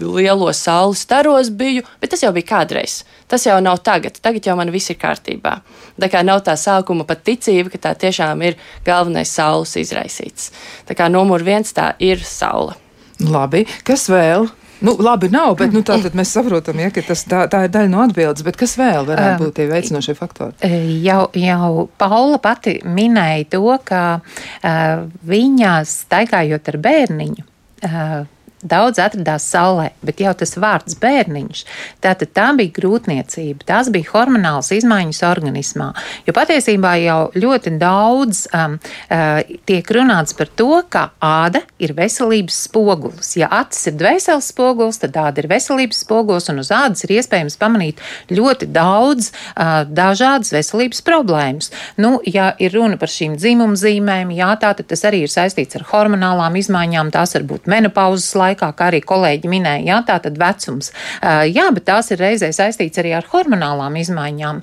lielos 0.00 0.62
saules 0.62 1.02
staros 1.04 1.50
biju, 1.50 1.84
bet 2.00 2.12
tas 2.12 2.22
jau 2.24 2.32
bija 2.34 2.48
kādreiz. 2.52 3.02
Tas 3.28 3.46
jau 3.46 3.58
nav 3.64 3.80
tagad. 3.84 4.18
Tagad 4.22 4.46
jau 4.46 4.56
man 4.58 4.72
viss 4.72 4.92
ir 4.92 4.98
kārtībā. 5.00 5.58
Tā 6.00 6.08
kā 6.12 6.22
nav 6.26 6.42
tā 6.46 6.56
sākuma 6.58 7.06
pat 7.08 7.24
ticība, 7.26 7.72
ka 7.72 7.82
tā 7.88 7.94
tiešām 8.06 8.42
ir 8.46 8.58
galvenais 8.86 9.32
saules 9.32 9.76
izraisīts. 9.80 10.50
Tā 10.88 10.96
kā 10.98 11.10
numur 11.12 11.44
viens 11.46 11.72
tā 11.76 11.92
ir 12.02 12.22
saule. 12.26 12.76
Labi, 13.22 13.66
kas 13.86 14.08
vēl? 14.10 14.48
Nu, 14.82 14.96
labi, 14.98 15.28
nav, 15.30 15.54
bet 15.60 15.70
nu, 15.70 15.84
tā 15.86 15.94
mēs 16.18 16.32
saprotam, 16.34 16.80
ja, 16.82 16.90
ka 16.90 17.04
tas, 17.06 17.22
tā, 17.30 17.44
tā 17.50 17.60
ir 17.68 17.70
daļa 17.70 17.90
no 17.92 18.00
atbildes. 18.02 18.42
Bet 18.42 18.58
kas 18.58 18.74
vēl 18.80 19.06
varētu 19.06 19.44
būt 19.44 19.54
tie 19.60 19.66
veicinošie 19.70 20.16
faktori? 20.18 20.70
Jau, 21.04 21.28
jau 21.38 21.86
Paula 22.00 22.40
pati 22.42 22.80
minēja 22.82 23.46
to, 23.54 23.62
ka 23.86 24.02
uh, 24.18 25.04
viņa 25.30 25.76
staigājot 25.86 26.72
ar 26.72 26.80
bērniņu. 26.82 27.46
Uh, 27.86 28.24
daudz 28.62 29.00
atradās 29.02 29.46
saulē, 29.50 29.90
bet 30.06 30.20
jau 30.22 30.32
tas 30.38 30.54
vārds 30.60 30.96
bērniņš, 31.02 31.62
tātad 32.04 32.32
tā 32.34 32.48
bija 32.58 32.74
grūtniecība, 32.78 33.66
tās 33.68 33.90
bija 33.92 34.10
hormonāls 34.12 34.72
izmaiņas 34.76 35.22
organismā. 35.26 35.90
Jo 36.26 36.34
patiesībā 36.36 36.94
jau 37.02 37.18
ļoti 37.36 37.74
daudz 37.80 38.44
um, 38.54 38.78
uh, 38.78 39.40
tiek 39.68 39.92
runāts 39.94 40.36
par 40.38 40.50
to, 40.58 40.82
ka 40.92 41.08
āda 41.22 41.62
ir 41.82 41.94
veselības 41.98 42.62
spogulis. 42.68 43.34
Ja 43.40 43.50
acis 43.62 43.90
ir 43.90 43.98
dvēseles 44.00 44.50
spogulis, 44.52 45.00
tad 45.02 45.18
āda 45.20 45.42
ir 45.42 45.50
veselības 45.50 46.02
spogulis, 46.04 46.48
un 46.52 46.62
uz 46.62 46.72
ādas 46.74 47.04
ir 47.06 47.16
iespējams 47.18 47.58
pamanīt 47.60 48.02
ļoti 48.32 48.70
daudz 48.72 49.32
uh, 49.32 49.82
dažādas 49.88 50.52
veselības 50.54 51.02
problēmas. 51.06 51.72
Nu, 52.00 52.18
ja 52.26 52.52
ir 52.62 52.74
runa 52.76 52.98
par 53.00 53.10
šīm 53.12 53.36
dzimumzīmēm, 53.40 54.32
jā, 54.36 54.52
tā 54.62 54.72
tad 54.78 54.88
tas 54.92 55.04
arī 55.08 55.24
ir 55.26 55.32
saistīts 55.32 55.78
ar 55.78 55.86
hormonālām 55.90 56.56
izmaiņām, 56.60 57.12
tās 57.14 57.34
var 57.36 57.46
būt 57.48 57.68
menopauzes 57.70 58.32
laikā 58.38 58.51
laikā, 58.52 58.70
kā 58.76 58.90
arī 58.92 59.02
kolēģi 59.04 59.50
minēja, 59.50 59.82
jā, 59.88 59.98
tā 60.06 60.18
tad 60.22 60.38
vecums. 60.40 60.92
Jā, 61.22 61.66
bet 61.74 61.86
tās 61.88 62.12
ir 62.12 62.20
reizē 62.22 62.52
saistīts 62.54 63.00
arī 63.00 63.14
ar 63.16 63.26
hormonālām 63.32 63.96
izmaiņām. 64.00 64.62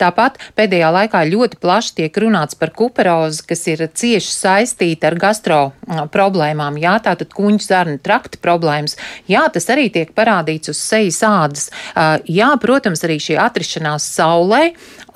Tāpat 0.00 0.40
pēdējā 0.58 0.90
laikā 0.96 1.22
ļoti 1.30 1.60
plaši 1.60 1.94
tiek 2.00 2.20
runāts 2.22 2.58
par 2.58 2.72
kuperozi, 2.76 3.44
kas 3.50 3.66
ir 3.70 3.84
cieši 3.86 4.32
saistīta 4.34 5.10
ar 5.10 5.18
gastro 5.20 5.60
problēmām. 6.14 6.78
Jā, 6.80 6.96
tātad 7.04 7.32
kuņģu 7.36 7.66
zarnu 7.66 8.00
trakta 8.02 8.40
problēmas. 8.42 8.96
Jā, 9.30 9.46
tas 9.52 9.68
arī 9.72 9.88
tiek 9.92 10.14
parādīts 10.16 10.72
uz 10.72 10.80
sejas 10.80 11.20
ādas. 11.26 11.68
Jā, 12.30 12.50
protams, 12.62 13.04
arī 13.06 13.20
šī 13.22 13.38
atrišanās 13.40 14.06
saulē 14.16 14.62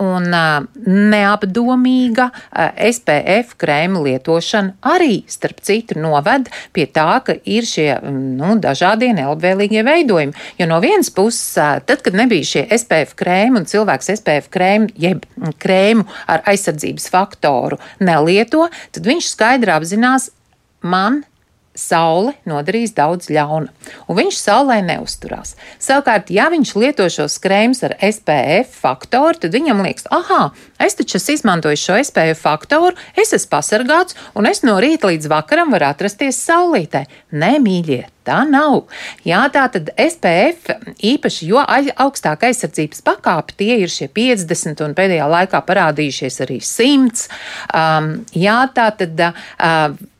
un 0.02 0.26
neapdomīga 1.14 2.28
SPF 2.74 3.54
krēma 3.60 4.02
lietošana 4.04 4.74
arī, 4.94 5.22
starp 5.30 5.62
citu, 5.64 5.98
noved 6.02 6.50
pie 6.74 6.86
tā, 6.90 7.20
ka 7.24 7.36
ir 7.46 7.66
šie 7.68 7.93
nu, 8.02 8.54
dažādie 8.62 9.12
nelabvēlīgie 9.16 9.85
veidojumi. 9.87 10.35
Jo 10.59 10.68
no 10.70 10.80
vienas 10.85 11.11
puses, 11.14 11.54
tad, 11.57 12.00
kad 12.04 12.16
nebija 12.16 12.46
šie 12.48 12.64
SPF 12.78 13.16
krēmi 13.18 13.62
un 13.62 13.68
cilvēks 13.70 14.12
SPF 14.18 14.50
krēmu, 14.54 14.90
jeb 15.00 15.26
krēmu 15.62 16.07
ar 16.30 16.44
aizsardzības 16.50 17.11
faktoru 17.12 17.80
nelieto, 18.04 18.68
tad 18.94 19.07
viņš 19.09 19.30
skaidri 19.35 19.74
apzinās, 19.74 20.30
man 20.85 21.22
saule 21.74 22.34
nodarīs 22.48 22.94
daudz 22.94 23.28
ļauna, 23.34 23.72
un 24.08 24.18
viņš 24.18 24.38
saulē 24.38 24.78
neusturās. 24.87 25.54
Savukārt, 25.82 26.30
ja 26.34 26.46
viņš 26.52 26.74
lieto 26.78 27.08
šos 27.10 27.37
krēmus 27.42 27.82
ar 27.87 27.96
SPF 27.98 28.78
faktoru, 28.84 29.42
tad 29.42 29.54
viņam 29.54 29.82
liekas, 29.84 30.08
ah, 30.14 30.54
es 30.78 30.98
taču 30.98 31.18
esmu 31.18 31.38
izmantojis 31.38 31.84
šo 31.84 31.98
SPF 32.06 32.46
faktoru, 32.46 32.94
es 33.18 33.34
esmu 33.37 33.52
pasargāts, 33.56 34.18
un 34.38 34.50
es 34.50 34.62
no 34.66 34.78
rīta 34.82 35.10
līdz 35.10 35.30
vakaram 35.32 35.74
varu 35.74 35.90
atrasties 35.90 36.40
saulītē. 36.46 37.06
Nē, 37.34 37.56
mīļie, 37.62 38.04
Tā 38.24 38.38
nav. 38.48 38.87
Jā, 39.26 39.42
tā 39.52 39.66
tad 39.68 39.90
SPF 40.00 40.70
īpaši, 41.04 41.48
jo 41.50 41.60
augstāka 41.60 42.48
aizsardzības 42.48 43.04
pakāpe, 43.04 43.52
tie 43.58 43.76
ir 43.82 43.92
šie 43.92 44.08
50 44.08 44.80
un 44.87 44.96
pēdējā 44.96 45.26
laikā 45.28 45.60
parādījušies 45.68 46.40
arī 46.46 46.56
100. 46.64 47.26
Um, 47.68 48.10
jā, 48.32 48.56
tā 48.72 48.88
tad. 48.96 49.24
Uh, 49.58 50.10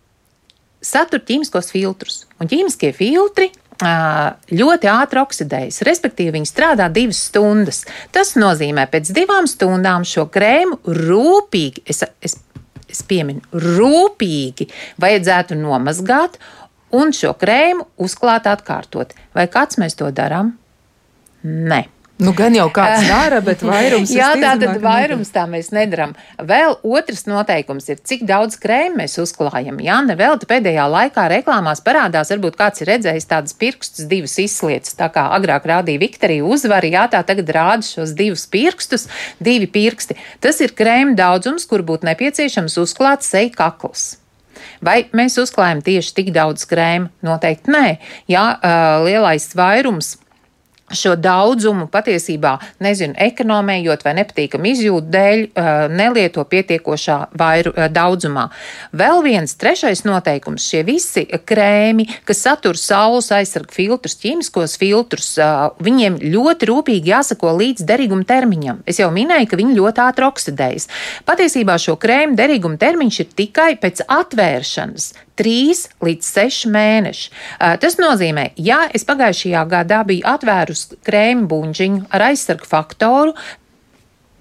satur 0.85 1.23
ķīmiskos 1.25 1.73
filtrus. 1.73 2.25
Un 2.41 2.51
ķīmiskie 2.51 2.93
filtri 2.97 3.51
ļoti 3.83 4.89
ātri 4.89 5.21
oksidējas, 5.21 5.83
respektīvi 5.87 6.37
viņi 6.37 6.49
strādā 6.49 6.89
divas 6.93 7.25
stundas. 7.29 7.85
Tas 8.15 8.35
nozīmē, 8.39 8.87
pēc 8.91 9.11
divām 9.17 9.49
stundām 9.51 10.05
šo 10.07 10.29
krēmu 10.31 10.79
rūpīgi, 10.87 11.83
es, 11.91 12.05
es, 12.23 12.39
es 12.89 13.03
pieminu, 13.03 13.43
rūpīgi 13.53 14.69
vajadzētu 15.03 15.59
nomazgāt 15.59 16.39
un 16.95 17.13
šo 17.13 17.35
krēmu 17.35 17.89
uzklāt 17.99 18.47
atkārtot. 18.47 19.15
Vai 19.35 19.49
kāds 19.51 19.81
mēs 19.83 19.99
to 19.99 20.11
darām? 20.15 20.55
Nē. 21.43 21.85
Nu, 22.23 22.31
gan 22.31 22.55
jau 22.55 22.69
kāds 22.71 23.09
dara, 23.11 23.41
bet 23.43 23.65
vairums 23.67 24.13
Jā, 24.15 24.31
tā 24.39 24.53
tad 24.61 24.79
vairums 24.83 25.33
tā 25.35 25.49
mēs 25.51 25.73
nedaram. 25.75 26.13
Vēl 26.39 26.77
otrs 26.87 27.25
noteikums 27.27 27.89
ir, 27.91 27.99
cik 28.07 28.23
daudz 28.29 28.55
krēmu 28.63 29.01
mēs 29.03 29.19
uzklājam. 29.19 29.81
Jā, 29.83 29.99
nevēl 30.07 30.39
te 30.39 30.47
pēdējā 30.51 30.87
laikā 30.93 31.27
reklāmās 31.33 31.83
parādās, 31.85 32.31
varbūt 32.31 32.59
kāds 32.61 32.85
ir 32.85 32.93
redzējis 32.93 33.31
tādas 33.35 33.59
pirkstus, 33.59 34.07
divas 34.11 34.39
izslietas, 34.39 34.95
tā 34.99 35.11
kā 35.11 35.27
agrāk 35.35 35.67
rādīja 35.67 36.05
Viktorija 36.05 36.47
uzvari, 36.47 36.95
jā, 36.95 37.09
tā 37.11 37.25
tagad 37.27 37.51
rāda 37.57 37.83
šos 37.89 38.15
divus 38.15 38.47
pirkstus, 38.47 39.09
divi 39.43 39.67
pirksti. 39.67 40.15
Tas 40.45 40.63
ir 40.63 40.77
krēma 40.79 41.19
daudzums, 41.19 41.67
kur 41.67 41.83
būtu 41.83 42.07
nepieciešams 42.13 42.79
uzklāt 42.85 43.27
seju 43.27 43.57
kakls. 43.59 44.13
Vai 44.85 45.09
mēs 45.17 45.35
uzklājam 45.43 45.83
tieši 45.83 46.15
tik 46.15 46.29
daudz 46.35 46.63
krēma? 46.71 47.11
Noteikti 47.27 47.73
nē. 47.75 47.87
Jā, 48.31 48.45
lielais 49.03 49.51
vairums 49.59 50.15
šo 50.93 51.15
daudzumu 51.17 51.87
patiesībā, 51.93 52.59
nezinu, 52.85 53.15
ekonomējot 53.17 54.05
vai 54.05 54.13
nepatīkam 54.19 54.67
izjūtu 54.69 55.09
dēļ, 55.15 55.45
uh, 55.47 55.71
nelieto 55.89 56.45
pietiekošā 56.49 57.17
vairu, 57.41 57.73
uh, 57.73 57.89
daudzumā. 57.89 58.51
Vēl 58.93 59.23
viens 59.25 59.57
trešais 59.57 60.05
noteikums- 60.05 60.67
šie 60.69 60.85
visi 60.85 61.25
krēmi, 61.25 62.09
kas 62.25 62.45
satur 62.45 62.77
saules 62.77 63.31
aizsargu 63.33 63.73
filtrus, 63.73 64.19
ķīmiskos 64.21 64.77
filtrus, 64.79 65.39
uh, 65.39 65.71
viņiem 65.81 66.21
ļoti 66.21 66.69
rūpīgi 66.69 67.13
jāsako 67.15 67.57
līdz 67.57 67.85
derīguma 67.89 68.25
termiņam. 68.25 68.83
Es 68.87 68.99
jau 68.99 69.11
minēju, 69.11 69.49
ka 69.49 69.57
viņi 69.57 69.79
ļoti 69.81 70.05
ātri 70.05 70.29
oksidējas. 70.29 70.89
Patiesībā 71.25 71.79
šo 71.81 71.97
krēmu 71.97 72.37
derīguma 72.37 72.79
termiņš 72.79 73.21
ir 73.21 73.27
tikai 73.35 73.77
pēc 73.81 74.05
atvēršanas. 74.07 75.15
3 75.41 75.89
līdz 76.05 76.31
6 76.37 76.71
mēneši. 76.75 77.31
Tas 77.83 77.99
nozīmē, 77.99 78.51
ja 78.61 78.85
es 78.95 79.07
pagājušajā 79.09 79.65
gadā 79.71 80.03
biju 80.07 80.27
atvērusi 80.35 81.01
krēmu 81.07 81.49
buļģiņu 81.51 82.07
ar 82.15 82.29
aizsargu 82.31 82.69
faktoru, 82.69 83.35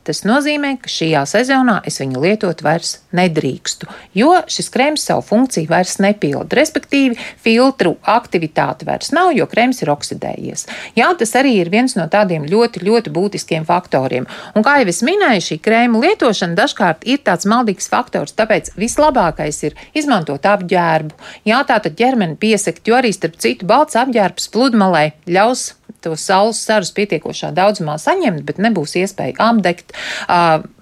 Tas 0.03 0.25
nozīmē, 0.27 0.73
ka 0.83 0.91
šajā 0.91 1.21
sezonā 1.31 1.77
es 1.87 2.01
viņu 2.01 2.19
lietot 2.19 2.59
vairs 2.65 2.97
nedrīkstu, 3.15 3.87
jo 4.19 4.33
šis 4.51 4.67
krēms 4.73 5.05
savu 5.07 5.23
funkciju 5.23 5.69
vairs 5.69 5.95
nepilda. 6.03 6.57
Respektīvi, 6.59 7.15
filtru 7.43 7.93
aktivitāte 8.11 8.83
vairs 8.87 9.13
nav, 9.15 9.31
jo 9.37 9.47
krēms 9.47 9.79
ir 9.83 9.91
oksidējies. 9.93 10.65
Jā, 10.99 11.07
tas 11.19 11.31
arī 11.39 11.53
ir 11.61 11.71
viens 11.71 11.95
no 11.95 12.09
tādiem 12.11 12.43
ļoti, 12.49 12.83
ļoti 12.83 13.13
būtiskiem 13.15 13.67
faktoriem. 13.69 14.27
Un 14.57 14.65
kā 14.65 14.79
jau 14.81 14.89
es 14.91 14.99
minēju, 15.07 15.45
šī 15.47 15.59
krēma 15.63 16.01
lietošana 16.03 16.59
dažkārt 16.59 17.07
ir 17.07 17.23
tāds 17.23 17.47
maldīgs 17.47 17.87
faktors, 17.91 18.35
tāpēc 18.35 18.73
vislabākais 18.75 19.61
ir 19.69 19.77
izmantot 19.95 20.43
apģērbu. 20.43 21.15
Jā, 21.47 21.63
tā 21.69 21.79
tad 21.79 21.95
ķermeni 21.99 22.35
piesakt, 22.43 22.83
jo 22.87 22.99
arī 22.99 23.13
starp 23.15 23.39
citu 23.39 23.69
balts 23.71 23.95
apģērbs 23.99 24.51
pludmalē 24.51 25.13
ļaus 25.31 25.69
to 26.03 26.15
saules 26.19 26.61
sarus 26.61 26.93
pietiekošā 26.95 27.53
daudzumā 27.55 27.97
saņemt, 28.01 28.43
bet 28.47 28.61
nebūs 28.61 28.97
iespēja 28.99 29.37
apdegt. 29.49 29.95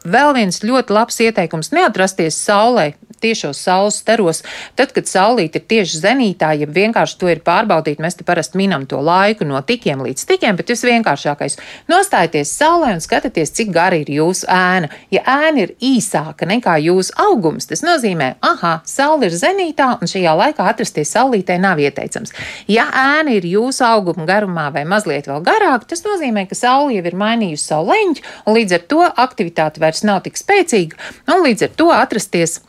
Vēl 0.01 0.35
viens 0.37 0.61
ļoti 0.65 0.97
labs 0.97 1.21
ieteikums- 1.23 1.71
neatrasties 1.77 2.37
saulē. 2.37 2.93
Tiešos 3.21 3.59
saules 3.61 3.99
staros, 4.01 4.41
tad, 4.75 4.93
kad 4.95 5.05
saulīte 5.05 5.61
ir 5.61 5.67
tieši 5.69 5.99
zenītā, 6.01 6.51
ja 6.57 6.67
vienkārši 6.67 7.17
to 7.21 7.29
ir 7.29 7.43
pārbaudīt, 7.45 8.01
mēs 8.01 8.17
te 8.17 8.25
parasti 8.25 8.57
minam 8.57 8.87
to 8.89 8.97
laiku 9.01 9.45
no 9.45 9.61
tikiem 9.61 10.01
līdz 10.01 10.25
tikiem, 10.29 10.57
bet 10.57 10.71
tas 10.71 10.81
vienkāršākais- 10.87 11.57
nostājieties 11.93 12.53
saulē 12.57 12.93
un 12.95 13.03
skatieties, 13.03 13.53
cik 13.53 13.71
gara 13.71 13.95
ir 13.95 14.09
jūsu 14.09 14.47
ēna. 14.49 14.89
Ja 15.11 15.21
ēna 15.21 15.67
ir 15.67 15.75
īsāka 15.81 16.49
nekā 16.49 16.77
jūsu 16.81 17.11
augums, 17.17 17.67
tas 17.67 17.81
nozīmē, 17.81 18.35
ah, 18.41 18.81
saule 18.85 19.25
ir 19.25 19.37
zenītā 19.37 20.01
un 20.01 20.07
šajā 20.07 20.33
laikā 20.41 20.67
atrasties 20.73 21.13
saulītē 21.13 21.59
nav 21.59 21.77
ieteicams. 21.77 22.33
Ja 22.67 22.85
ēna 22.91 23.37
ir 23.37 23.43
jūsu 23.43 23.85
auguma 23.85 24.25
garumā 24.25 24.71
vai 24.73 24.83
mazliet 24.83 25.27
vēl 25.27 25.43
garāka, 25.43 25.87
tas 25.87 26.01
nozīmē, 26.01 26.47
ka 26.49 26.55
saule 26.55 26.95
jau 26.95 27.05
ir 27.05 27.13
mainījusi 27.13 27.69
savu 27.69 27.91
leņķu 27.91 28.21
un 28.45 28.55
līdz 28.57 28.77
ar 28.77 28.83
to 28.93 29.05
aktivitāte 29.25 29.79
vairs 29.83 30.03
nav 30.07 30.23
tik 30.25 30.39
spēcīga, 30.39 30.97
un 31.27 31.45
līdz 31.45 31.67
ar 31.67 31.73
to 31.77 31.89
atrasties 31.95 32.59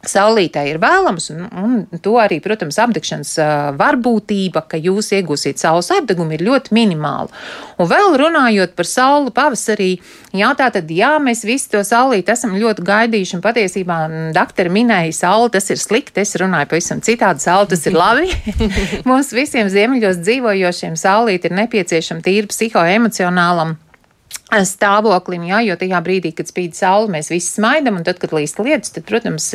Saulītē 0.00 0.62
ir 0.64 0.78
vēlams, 0.80 1.26
un, 1.34 1.42
un 1.60 2.00
to 2.00 2.14
arī, 2.16 2.38
protams, 2.40 2.78
apdegšanas 2.80 3.34
varbūtība, 3.76 4.62
ka 4.70 4.78
jūs 4.80 5.10
iegūsiet 5.18 5.60
saules 5.60 5.90
apdegumu, 5.92 6.32
ir 6.38 6.44
ļoti 6.46 6.72
minimāla. 6.72 7.28
Un 7.76 7.90
vēl 7.90 8.16
runājot 8.22 8.72
par 8.78 8.88
sauli 8.88 9.34
pavasarī, 9.36 9.90
jā, 10.32 10.54
tā 10.56 10.70
tad, 10.72 10.88
jā, 10.88 11.10
mēs 11.20 11.44
visi 11.44 11.68
to 11.74 11.82
saulīti 11.84 12.32
esam 12.32 12.56
ļoti 12.56 12.86
gaidījuši, 12.88 13.36
un 13.36 13.44
patiesībā 13.44 13.98
doktori 14.36 14.72
minēja, 14.72 15.12
sauli 15.20 15.52
tas 15.58 15.68
ir 15.68 15.82
slikti, 15.82 16.24
es 16.24 16.32
runāju 16.40 16.72
pavisam 16.72 17.04
citādi, 17.04 17.44
sauli 17.44 17.68
tas 17.74 17.84
ir 17.84 18.00
labi. 18.00 18.32
Mums 19.10 19.34
visiem 19.36 19.68
ziemeļos 19.68 20.24
dzīvojošiem 20.24 20.96
saulīti 20.96 21.52
ir 21.52 21.58
nepieciešama 21.60 22.24
tīra 22.24 22.48
psihoemocionālam 22.48 23.76
stāvoklim, 24.66 25.44
jā, 25.48 25.60
jo 25.66 25.76
tajā 25.80 26.00
brīdī, 26.04 26.32
kad 26.36 26.50
spīd 26.50 26.76
saule, 26.78 27.10
mēs 27.12 27.30
visi 27.32 27.54
smaidam, 27.56 28.00
un 28.00 28.06
tad, 28.06 28.20
kad 28.22 28.34
līst 28.36 28.60
lietus, 28.62 28.94
tad, 28.94 29.06
protams, 29.08 29.50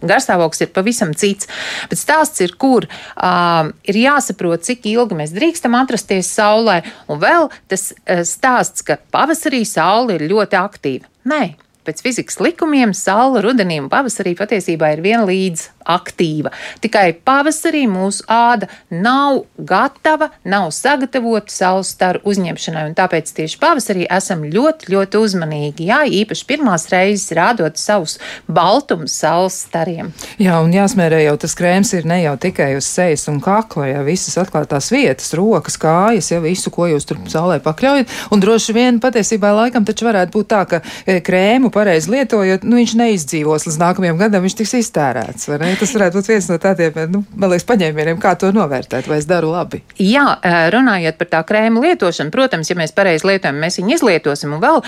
garstāvoklis 0.00 0.66
ir 0.66 0.72
pavisam 0.74 1.14
cits. 1.18 1.48
Bet 1.90 2.00
stāsts 2.00 2.42
ir, 2.44 2.54
kur 2.60 2.86
uh, 2.86 3.70
ir 3.88 4.00
jāsaprot, 4.02 4.64
cik 4.66 4.86
ilgi 4.92 5.18
mēs 5.18 5.34
drīkstam 5.36 5.76
atrasties 5.78 6.30
saulē, 6.34 6.80
un 7.10 7.22
vēl 7.22 7.50
tas 7.70 7.90
stāsts, 8.28 8.86
ka 8.86 9.00
pavasarī 9.12 9.64
saule 9.68 10.18
ir 10.18 10.28
ļoti 10.30 10.60
aktīva. 10.60 11.10
Nē, 11.30 11.42
pēc 11.90 12.04
fizikas 12.06 12.38
likumiem 12.38 12.94
saule 12.94 13.42
rudenī 13.42 13.80
un 13.82 13.90
pavasarī 13.90 14.36
patiesībā 14.38 14.94
ir 14.94 15.04
vienlīdz 15.04 15.68
aktīva. 15.90 16.52
Tikai 16.82 17.12
pavasarī 17.26 17.84
mūsu 17.90 18.24
āda 18.30 18.68
nav 18.92 19.42
gatava, 19.56 20.30
nav 20.44 20.70
sagatavota 20.74 21.52
saules 21.52 21.90
staru 21.94 22.22
uzņemšanai, 22.30 22.84
un 22.90 22.96
tāpēc 22.98 23.32
tieši 23.36 23.58
pavasarī 23.62 24.06
esam 24.10 24.44
ļoti, 24.46 24.90
ļoti 24.92 25.20
uzmanīgi. 25.20 25.88
Jā, 25.90 26.02
īpaši 26.20 26.46
pirmās 26.46 26.86
reizes 26.92 27.32
rādot 27.36 27.80
savus 27.80 28.18
baltumus 28.46 29.16
saules 29.18 29.58
stariem. 29.66 30.12
Jā, 30.40 30.60
un 30.62 30.74
jāsmērē 30.74 31.22
jau 31.24 31.36
tas 31.40 31.56
krēms 31.58 31.94
ir 31.98 32.06
ne 32.08 32.20
jau 32.22 32.36
tikai 32.40 32.72
uz 32.78 32.88
sejas 32.88 33.26
un 33.32 33.40
kakla, 33.42 33.88
ja 33.90 34.04
visas 34.06 34.38
atklātās 34.40 34.92
vietas, 34.94 35.32
rokas, 35.38 35.78
kājas, 35.80 36.30
ja 36.32 36.40
visu, 36.44 36.72
ko 36.74 36.88
jūs 36.90 37.08
tur 37.08 37.20
saulē 37.30 37.58
pakļaujat, 37.64 38.14
un 38.30 38.42
droši 38.42 38.76
vien 38.76 39.00
patiesībā 39.02 39.52
laikam 39.56 39.86
taču 39.88 40.06
varētu 40.08 40.36
būt 40.36 40.50
tā, 40.50 40.62
ka 40.68 40.82
e, 41.04 41.18
krēmu 41.24 41.72
pareizi 41.80 42.12
lietojot, 42.12 42.64
nu 42.68 42.78
viņš 42.80 42.94
neizdzīvos 43.00 43.66
līdz 43.68 43.80
nākamajam 43.80 44.20
gadam, 44.20 44.44
viņš 44.44 44.56
tiks 44.60 44.76
iztērēts, 44.82 45.48
vai? 45.48 45.72
Tas 45.80 45.94
varētu 45.96 46.20
būt 46.20 46.30
viens 46.30 46.48
no 46.50 46.58
tādiem, 46.60 46.98
nu, 47.12 47.22
man 47.34 47.52
liekas, 47.52 47.66
paņēmieniem, 47.68 48.20
kā 48.20 48.34
to 48.38 48.52
novērtēt, 48.54 49.08
vai 49.08 49.20
es 49.20 49.28
daru 49.28 49.52
labi. 49.54 49.82
Jā, 50.00 50.36
runājot 50.74 51.18
par 51.20 51.30
tā 51.32 51.40
krēma 51.48 51.82
lietošanu, 51.84 52.32
protams, 52.34 52.70
ja 52.70 52.76
mēs 52.78 52.92
pareizi 52.96 53.28
lietojam, 53.28 53.60
mēs 53.62 53.80
viņu 53.80 53.96
izlietosim, 53.96 54.54
un 54.56 54.62
vēl, 54.62 54.82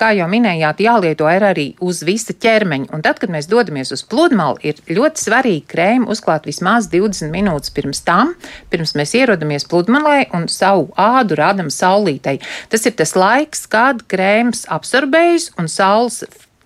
kā 0.00 0.10
jau 0.18 0.28
minējāt, 0.30 0.82
jālieto 0.84 1.28
ir 1.32 1.46
arī 1.48 1.66
uz 1.84 2.02
visa 2.06 2.36
ķermeņa. 2.36 2.90
Un 2.94 3.04
tad, 3.04 3.20
kad 3.22 3.32
mēs 3.32 3.48
dodamies 3.50 3.94
uz 3.94 4.04
pludmali, 4.06 4.72
ir 4.72 4.82
ļoti 4.98 5.24
svarīgi 5.24 5.64
krēmu 5.70 6.10
uzklāt 6.12 6.48
vismaz 6.48 6.90
20 6.92 7.32
minūtes 7.32 7.72
pirms 7.74 8.02
tam, 8.04 8.34
pirms 8.72 8.94
mēs 8.98 9.14
ierodamies 9.16 9.66
pludmalē 9.70 10.26
un 10.36 10.48
savu 10.52 10.90
ādu 11.00 11.38
rādam 11.40 11.70
saulītei. 11.72 12.40
Tas 12.72 12.84
ir 12.84 12.96
tas 12.98 13.14
laiks, 13.16 13.64
kad 13.70 14.04
krēms 14.10 14.66
absorbējas 14.74 15.50
un 15.60 15.70
saules 15.72 16.24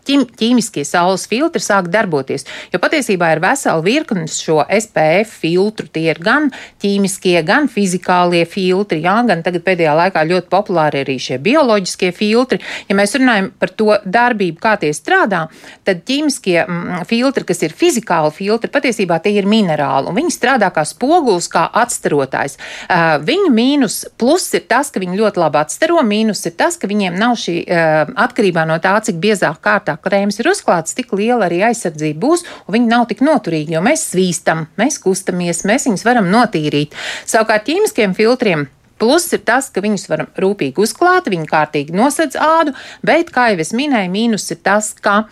ķīmiskie 0.08 0.84
saules 0.88 1.26
filtri 1.30 1.62
sāk 1.62 1.90
darboties. 1.92 2.46
Jo 2.72 2.80
patiesībā 2.82 3.32
ir 3.34 3.42
vesela 3.44 3.82
virkne 3.84 4.26
šo 4.30 4.62
SPF 4.64 5.38
filtru. 5.42 5.88
Tie 5.92 6.08
ir 6.10 6.20
gan 6.22 6.50
ķīmiskie, 6.82 7.36
gan 7.46 7.68
fizikālie 7.72 8.44
filtri, 8.48 9.02
jā, 9.04 9.16
gan 9.28 9.42
tagad 9.46 9.64
pēdējā 9.66 9.94
laikā 9.98 10.24
ļoti 10.28 10.50
populāri 10.52 11.02
arī 11.04 11.18
šie 11.22 11.38
bioloģiskie 11.42 12.12
filtri. 12.16 12.60
Ja 12.88 12.96
mēs 12.98 13.16
runājam 13.18 13.50
par 13.58 13.72
to 13.78 13.98
darbību, 14.04 14.58
kā 14.62 14.76
tie 14.80 14.92
strādā, 14.96 15.44
tad 15.86 16.04
ķīmiskie 16.08 16.56
mm, 16.64 17.04
filtri, 17.08 17.46
kas 17.48 17.62
ir 17.66 17.76
fizikāli 17.76 18.32
filtri, 18.34 18.72
patiesībā 18.72 19.20
tie 19.24 19.34
ir 19.38 19.48
minerāli, 19.48 20.14
viņi 20.16 20.34
strādā 20.34 20.70
kā 20.74 20.84
spogulis, 20.88 21.50
kā 21.52 21.66
atstarotājs. 21.82 22.58
Uh, 22.88 23.16
viņu 23.24 23.52
mīnus 23.54 24.00
plus 24.18 24.46
ir 24.56 24.64
tas, 24.70 24.92
ka 24.92 25.02
viņi 25.02 25.18
ļoti 25.20 25.42
labi 25.42 25.60
atstaro, 25.60 26.00
mīnus 26.06 26.44
ir 26.48 26.56
tas, 26.58 26.78
ka 26.80 26.90
viņiem 26.90 27.18
nav 27.18 27.36
šī 27.40 27.56
uh, 27.64 28.12
atkarībā 28.26 28.64
no 28.68 28.78
tā, 28.82 28.94
cik 29.04 29.20
biezāk 29.22 29.60
kārtā 29.64 29.97
krēms 30.04 30.40
ir 30.40 30.50
uzklāts, 30.52 30.96
tik 30.96 31.12
liela 31.18 31.48
arī 31.48 31.62
aizsardzība 31.68 32.20
būs, 32.22 32.46
un 32.66 32.78
viņi 32.78 32.90
nav 32.90 33.06
tik 33.10 33.22
noturīgi, 33.26 33.76
jo 33.76 33.84
mēs 33.84 34.08
svīstam, 34.12 34.66
mēs 34.80 35.00
kustamies, 35.02 35.64
mēs 35.68 35.88
viņus 35.90 36.06
varam 36.08 36.30
notīrīt. 36.32 36.96
Savukārt 37.28 37.68
ķīmiskiem 37.68 38.16
filtriem 38.18 38.68
Plus 38.98 39.28
ir 39.32 39.42
tas, 39.46 39.68
ka 39.70 39.82
viņus 39.84 40.08
varam 40.10 40.28
rūpīgi 40.38 40.82
uzklāt, 40.82 41.30
viņi 41.30 41.46
kārtīgi 41.48 41.94
nosedz 41.96 42.38
ādu, 42.42 42.74
bet, 43.06 43.30
kā 43.34 43.48
jau 43.52 43.60
es 43.62 43.72
minēju, 43.76 44.10
mīnus 44.12 44.48
ir 44.54 44.60
tas, 44.66 44.90
ka 44.98 45.28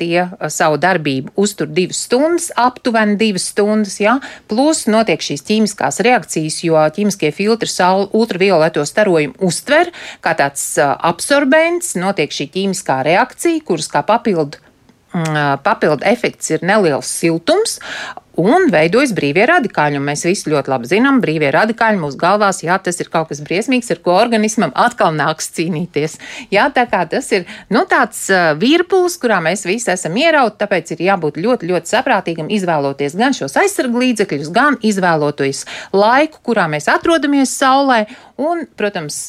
tie 0.00 0.26
savu 0.52 0.80
darbību 0.82 1.34
uztur 1.38 1.70
divas 1.70 2.02
stundas, 2.08 2.50
aptuveni 2.58 3.16
divas 3.20 3.48
stundas, 3.52 3.98
jā, 4.02 4.18
plus 4.50 4.84
notiek 4.90 5.22
šīs 5.22 5.46
ķīmiskās 5.46 6.02
reakcijas, 6.06 6.60
jo 6.66 6.82
ķīmiskie 6.98 7.32
filtri 7.36 7.70
saule 7.70 8.10
ultravioleto 8.16 8.84
starojumu 8.86 9.38
uztver 9.46 9.92
kā 10.24 10.34
tāds 10.38 10.68
absorbents, 10.82 11.94
notiek 11.98 12.32
šī 12.34 12.50
ķīmiskā 12.54 13.02
reakcija, 13.06 13.64
kuras 13.66 13.90
kā 13.92 14.02
papildu 14.06 14.65
papildu 15.66 16.04
efekts 16.06 16.52
ir 16.54 16.64
neliels 16.66 17.08
siltums, 17.08 17.78
un 18.36 18.68
veidojas 18.72 19.14
brīvie 19.16 19.46
radikāļi. 19.48 20.00
Mēs 20.02 20.26
visi 20.28 20.50
ļoti 20.52 20.70
labi 20.70 20.90
zinām, 20.90 21.20
brīvie 21.24 21.48
radikāļi 21.54 22.00
mūsu 22.00 22.18
galvās, 22.20 22.62
jā, 22.64 22.76
tas 22.82 23.00
ir 23.00 23.10
kaut 23.12 23.30
kas 23.30 23.40
briesmīgs, 23.44 23.90
ar 23.94 24.02
ko 24.04 24.16
organismam 24.20 24.74
atkal 24.76 25.14
nāks 25.16 25.48
cīnīties. 25.56 26.18
Jā, 26.52 26.68
tā 26.74 26.86
kā 26.90 27.04
tas 27.10 27.30
ir 27.32 27.46
nu, 27.72 27.86
tāds 27.88 28.26
virpulis, 28.60 29.16
kurā 29.22 29.40
mēs 29.44 29.66
visi 29.68 29.90
esam 29.94 30.16
ierauti, 30.20 30.60
tāpēc 30.62 30.92
ir 30.94 31.06
jābūt 31.08 31.40
ļoti, 31.42 31.70
ļoti 31.72 31.94
saprātīgam 31.94 32.52
izvēloties 32.52 33.16
gan 33.18 33.36
šos 33.36 33.56
aizsargu 33.62 34.04
līdzekļus, 34.04 34.52
gan 34.54 34.78
izvēloties 34.84 35.64
laiku, 35.96 36.44
kurā 36.50 36.68
mēs 36.72 36.90
atrodamies 36.92 37.56
saulē, 37.56 38.04
un, 38.36 38.66
protams, 38.76 39.24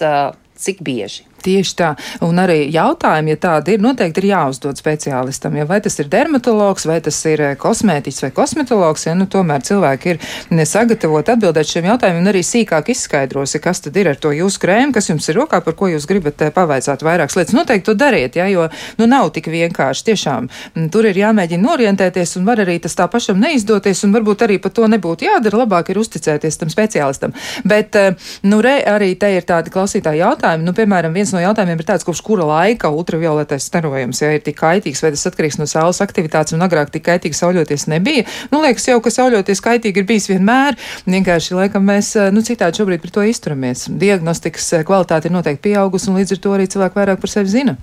cik 0.57 0.83
bieži. 0.83 1.26
Tieši 1.43 1.75
tā. 1.77 1.91
Un 2.25 2.39
arī 2.41 2.65
jautājumi, 2.73 3.35
ja 3.35 3.39
tādi 3.41 3.75
ir, 3.75 3.81
noteikti 3.83 4.23
ir 4.23 4.29
jāuzdod 4.31 4.79
speciālistam. 4.79 5.55
Ja 5.59 5.67
vai 5.69 5.79
tas 5.85 5.97
ir 6.01 6.09
dermatologs, 6.11 6.87
vai 6.89 6.97
tas 7.05 7.19
ir 7.29 7.43
eh, 7.43 7.55
kosmētiķis 7.59 8.25
vai 8.25 8.31
kosmetologs, 8.35 9.05
ja 9.07 9.13
nu, 9.17 9.27
tomēr 9.29 9.63
cilvēki 9.67 10.15
ir 10.15 10.21
sagatavoti 10.67 11.35
atbildēt 11.35 11.69
šiem 11.69 11.89
jautājumiem 11.91 12.23
un 12.23 12.31
arī 12.33 12.41
sīkāk 12.45 12.91
izskaidrosi, 12.93 13.61
kas 13.63 13.83
tad 13.85 13.97
ir 14.01 14.11
ar 14.11 14.19
to 14.21 14.33
jūsu 14.35 14.61
krēmu, 14.63 14.95
kas 14.95 15.11
jums 15.11 15.29
ir 15.29 15.37
rokā, 15.37 15.61
par 15.63 15.77
ko 15.77 15.91
jūs 15.91 16.07
gribat 16.09 16.41
eh, 16.41 16.53
pavaicāt 16.53 17.05
vairākas 17.05 17.37
lietas. 17.37 17.55
Noteikti 17.57 17.89
to 17.91 17.97
dariet, 17.97 18.35
ja, 18.39 18.49
jo 18.51 18.67
nu, 18.97 19.07
nav 19.09 19.31
tik 19.35 19.51
vienkārši. 19.53 20.07
Tiešām 20.07 20.47
tur 20.93 21.07
ir 21.09 21.17
jāmēģina 21.19 21.71
orientēties 21.73 22.37
un 22.39 22.47
var 22.47 22.61
arī 22.63 22.77
tas 22.83 22.95
tā 22.97 23.07
pašam 23.11 23.39
neizdoties 23.41 24.03
un 24.07 24.15
varbūt 24.15 24.45
arī 24.47 24.57
par 24.63 24.73
to 24.75 24.87
nebūtu 24.89 25.27
jādara. 25.27 25.63
Labāk 25.63 25.91
ir 25.91 26.01
uzticēties 26.01 26.59
tam 26.61 26.71
speciālistam. 26.73 27.35
Bet, 27.67 27.95
eh, 27.95 28.15
nu, 28.47 28.61
re, 28.65 28.79
arī 28.87 29.13
te 29.19 29.31
ir 29.35 29.45
tādi 29.47 29.73
klausītāji 29.73 30.23
jautājumi. 30.23 30.65
Nu, 30.67 30.73
piemēram, 30.77 31.15
viens 31.27 31.35
no 31.35 31.41
jautājumiem 31.43 31.81
ir 31.81 31.87
tāds, 31.87 32.05
kopš 32.07 32.21
kura 32.23 32.45
laika 32.47 32.89
ultravioletais 32.93 33.65
starojums 33.67 34.21
ja, 34.21 34.31
ir 34.35 34.43
tik 34.45 34.55
kaitīgs, 34.61 35.01
vai 35.03 35.11
tas 35.11 35.25
atkarīgs 35.27 35.59
no 35.59 35.67
saules 35.67 35.99
aktivitātes, 36.03 36.55
un 36.55 36.63
agrāk 36.63 36.91
tik 36.93 37.03
kaitīgi 37.07 37.35
sauļoties 37.35 37.87
nebija. 37.91 38.23
Nu, 38.53 38.61
liekas 38.63 38.87
jau, 38.87 38.99
ka 39.03 39.11
sauļoties 39.11 39.63
kaitīgi 39.63 40.03
ir 40.03 40.07
bijis 40.07 40.29
vienmēr. 40.31 40.79
Vienkārši, 41.07 41.57
laikam, 41.57 41.83
mēs 41.87 42.13
nu, 42.31 42.45
citādi 42.47 42.79
šobrīd 42.79 43.03
par 43.03 43.15
to 43.17 43.27
izturamies. 43.27 43.87
Diagnostikas 43.91 44.71
kvalitāte 44.87 45.27
ir 45.27 45.35
noteikti 45.35 45.67
pieaugusi, 45.67 46.11
un 46.11 46.21
līdz 46.21 46.37
ar 46.37 46.43
to 46.45 46.55
arī 46.55 46.71
cilvēki 46.71 47.01
vairāk 47.01 47.23
par 47.23 47.35
sevi 47.35 47.55
zina. 47.57 47.77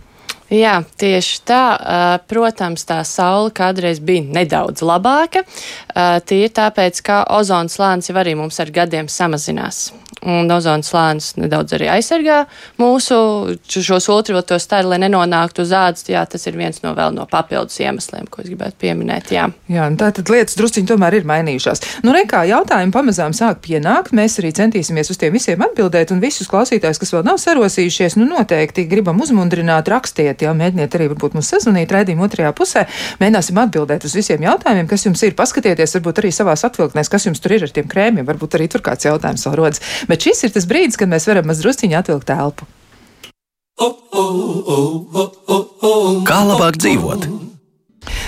Jā, 0.53 0.77
tieši 1.01 1.41
tā. 1.49 1.63
Protams, 2.29 2.85
tā 2.89 3.01
saule 3.09 3.53
kādreiz 3.55 4.01
bija 4.05 4.27
nedaudz 4.41 4.85
labāka. 4.85 5.45
Tīri 5.95 6.53
tāpēc, 6.53 7.01
ka 7.07 7.23
ozona 7.39 7.73
slānis 7.73 8.11
jau 8.11 8.19
arī 8.21 8.37
mums 8.39 8.61
ar 8.61 8.73
gadiem 8.75 9.09
samazinās 9.09 9.89
un 10.25 10.51
ozonas 10.53 10.89
slānis 10.89 11.33
nedaudz 11.39 11.75
arī 11.77 11.89
aizsargā 11.93 12.45
mūsu 12.81 13.17
šos 13.69 14.09
ultravioleto 14.13 14.59
staru, 14.63 14.93
lai 14.93 15.01
nenonāktu 15.03 15.65
uz 15.65 15.73
ādas. 15.77 16.07
Jā, 16.09 16.25
tas 16.31 16.47
ir 16.49 16.57
viens 16.59 16.81
no 16.85 16.95
vēl 16.97 17.15
no 17.17 17.27
papildus 17.31 17.77
iemesliem, 17.83 18.27
ko 18.31 18.43
es 18.43 18.49
gribētu 18.51 18.79
pieminēt. 18.81 19.33
Jā, 19.35 19.49
jā 19.71 19.89
tā 20.01 20.11
tad 20.17 20.33
lietas 20.33 20.57
drusciņi 20.59 20.89
tomēr 20.91 21.19
ir 21.21 21.29
mainījušās. 21.29 21.85
Nu, 22.07 22.15
re, 22.17 22.25
kā 22.31 22.45
jautājumi 22.49 22.95
pamazām 22.95 23.37
sāk 23.37 23.61
pienākt, 23.65 24.15
mēs 24.17 24.39
arī 24.41 24.55
centīsimies 24.57 25.13
uz 25.13 25.21
tiem 25.21 25.37
visiem 25.37 25.65
atbildēt, 25.65 26.15
un 26.15 26.23
visus 26.25 26.51
klausītājus, 26.51 27.01
kas 27.03 27.15
vēl 27.15 27.27
nav 27.29 27.41
sarosījušies, 27.43 28.19
nu 28.21 28.29
noteikti 28.31 28.87
gribam 28.91 29.21
uzmundrināt, 29.25 29.91
rakstiet, 29.93 30.34
jā, 30.43 30.51
mēģiniet 30.59 30.97
arī 30.99 31.09
varbūt 31.13 31.37
mums 31.39 31.51
sazvanīt 31.53 31.95
raidījuma 31.95 32.27
otrajā 32.27 32.51
pusē. 32.59 32.85
Mēģināsim 33.21 33.61
atbildēt 33.63 34.07
uz 34.09 34.17
visiem 34.19 34.43
jautājumiem, 34.43 34.89
kas 34.91 35.07
jums 35.07 35.23
ir. 35.23 35.37
Paskatieties, 35.39 35.95
varbūt 35.99 36.23
arī 36.23 36.33
savās 36.35 36.67
atvilknēs, 36.67 37.11
kas 37.13 37.29
jums 37.29 37.43
tur 37.45 37.55
ir 37.55 37.67
ar 37.69 37.75
tiem 37.75 37.87
krēmiem, 37.91 38.27
varbūt 38.27 38.59
arī 38.59 38.71
tur 38.73 38.83
kāds 38.85 39.07
jautājums 39.07 39.47
vēl 39.47 39.59
rodas. 39.61 39.85
Bet 40.11 40.27
šis 40.27 40.47
ir 40.49 40.55
tas 40.57 40.67
brīdis, 40.71 40.99
kad 40.99 41.11
mēs 41.13 41.29
varam 41.31 41.47
mazliet 41.51 41.87
atvilkt 41.95 42.27
telpu. 42.31 42.67
Kā 46.29 46.41
labāk 46.47 46.79
dzīvot? 46.79 47.27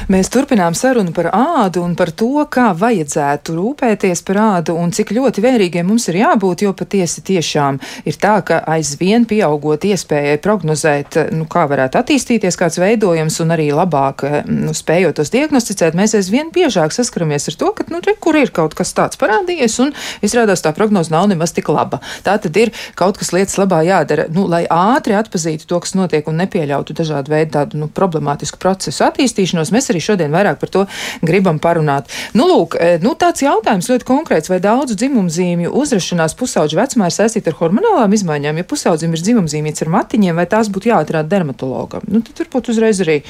Mēs 0.07 0.29
turpinām 0.31 0.71
sarunu 0.79 1.11
par 1.11 1.27
ādu 1.35 1.81
un 1.83 1.97
par 1.99 2.13
to, 2.15 2.45
kā 2.47 2.69
vajadzētu 2.79 3.57
rūpēties 3.57 4.21
par 4.29 4.39
ādu 4.39 4.77
un 4.79 4.93
cik 4.95 5.09
ļoti 5.17 5.43
vērīgiem 5.43 5.89
mums 5.91 6.05
ir 6.13 6.21
jābūt, 6.21 6.63
jo 6.63 6.71
patiesi 6.79 7.25
tiešām 7.27 7.81
ir 8.07 8.19
tā, 8.23 8.37
ka 8.47 8.61
aizvien 8.71 9.25
pieaugot 9.27 9.83
iespējai 9.89 10.37
prognozēt, 10.45 11.19
nu, 11.35 11.49
kā 11.51 11.65
varētu 11.67 11.99
attīstīties 11.99 12.59
kāds 12.61 12.79
veidojums 12.79 13.41
un 13.43 13.51
arī 13.57 13.67
labāk 13.75 14.23
nu, 14.47 14.77
spējot 14.79 15.19
tos 15.19 15.33
diagnosticēt, 15.35 15.99
mēs 15.99 16.15
aizvien 16.21 16.55
biežāk 16.55 16.95
saskaramies 16.95 17.51
ar 17.51 17.59
to, 17.59 17.73
ka, 17.75 17.89
nu, 17.91 17.99
re, 18.07 18.15
kur 18.15 18.39
ir 18.39 18.55
kaut 18.55 18.79
kas 18.79 18.95
tāds 18.95 19.19
parādījies 19.19 19.77
un 19.83 19.91
izrādās 20.23 20.63
tā 20.63 20.71
prognoze 20.79 21.11
nav 21.11 21.27
nemaz 21.35 21.51
tik 21.57 21.67
laba. 21.75 21.99
Tā 22.23 22.37
tad 22.47 22.63
ir 22.63 22.71
kaut 22.95 23.19
kas 23.19 23.35
lietas 23.35 23.59
labā 23.59 23.83
jādara, 23.91 24.29
nu, 24.31 24.47
lai 24.47 24.63
ātri 24.71 25.19
atpazītu 25.19 25.67
to, 25.67 25.83
kas 25.83 25.99
notiek 25.99 26.31
un 26.31 26.39
nepieļautu 26.45 26.95
dažādu 27.03 27.35
veidu 27.35 27.57
tādu, 27.59 27.83
nu, 27.83 27.91
problemātisku 27.91 28.63
procesu 28.63 29.03
attīstīšanos. 29.11 29.75
Mēs 29.75 29.91
arī 29.91 29.96
šodien 30.03 30.35
vairāk 30.35 30.61
par 30.61 30.73
to 30.73 30.85
gribam 31.27 31.61
parunāt. 31.63 32.11
Nu, 32.37 32.47
lūk, 32.51 32.77
e, 32.81 32.97
nu, 33.03 33.15
tāds 33.19 33.45
jautājums 33.45 33.91
ļoti 33.91 34.09
konkrēts, 34.09 34.51
vai 34.53 34.61
daudzu 34.65 34.97
dzimumzīmju 34.99 35.73
uzrašanās 35.77 36.37
pusauģu 36.39 36.81
vecumā 36.81 37.11
ir 37.11 37.17
saistīta 37.17 37.53
ar 37.53 37.59
hormonālām 37.61 38.17
izmaiņām? 38.17 38.63
Ja 38.63 38.69
pusaudzim 38.69 39.17
ir 39.17 39.25
dzimumzīmīts 39.25 39.85
ar 39.87 39.93
matiņiem, 39.97 40.39
vai 40.39 40.47
tās 40.51 40.71
būtu 40.73 40.93
jāatrāda 40.93 41.31
dermatologam? 41.33 42.07
Nu, 42.11 42.23
tad 42.27 42.45
varbūt 42.45 42.73
uzreiz 42.75 43.03
arī 43.05 43.21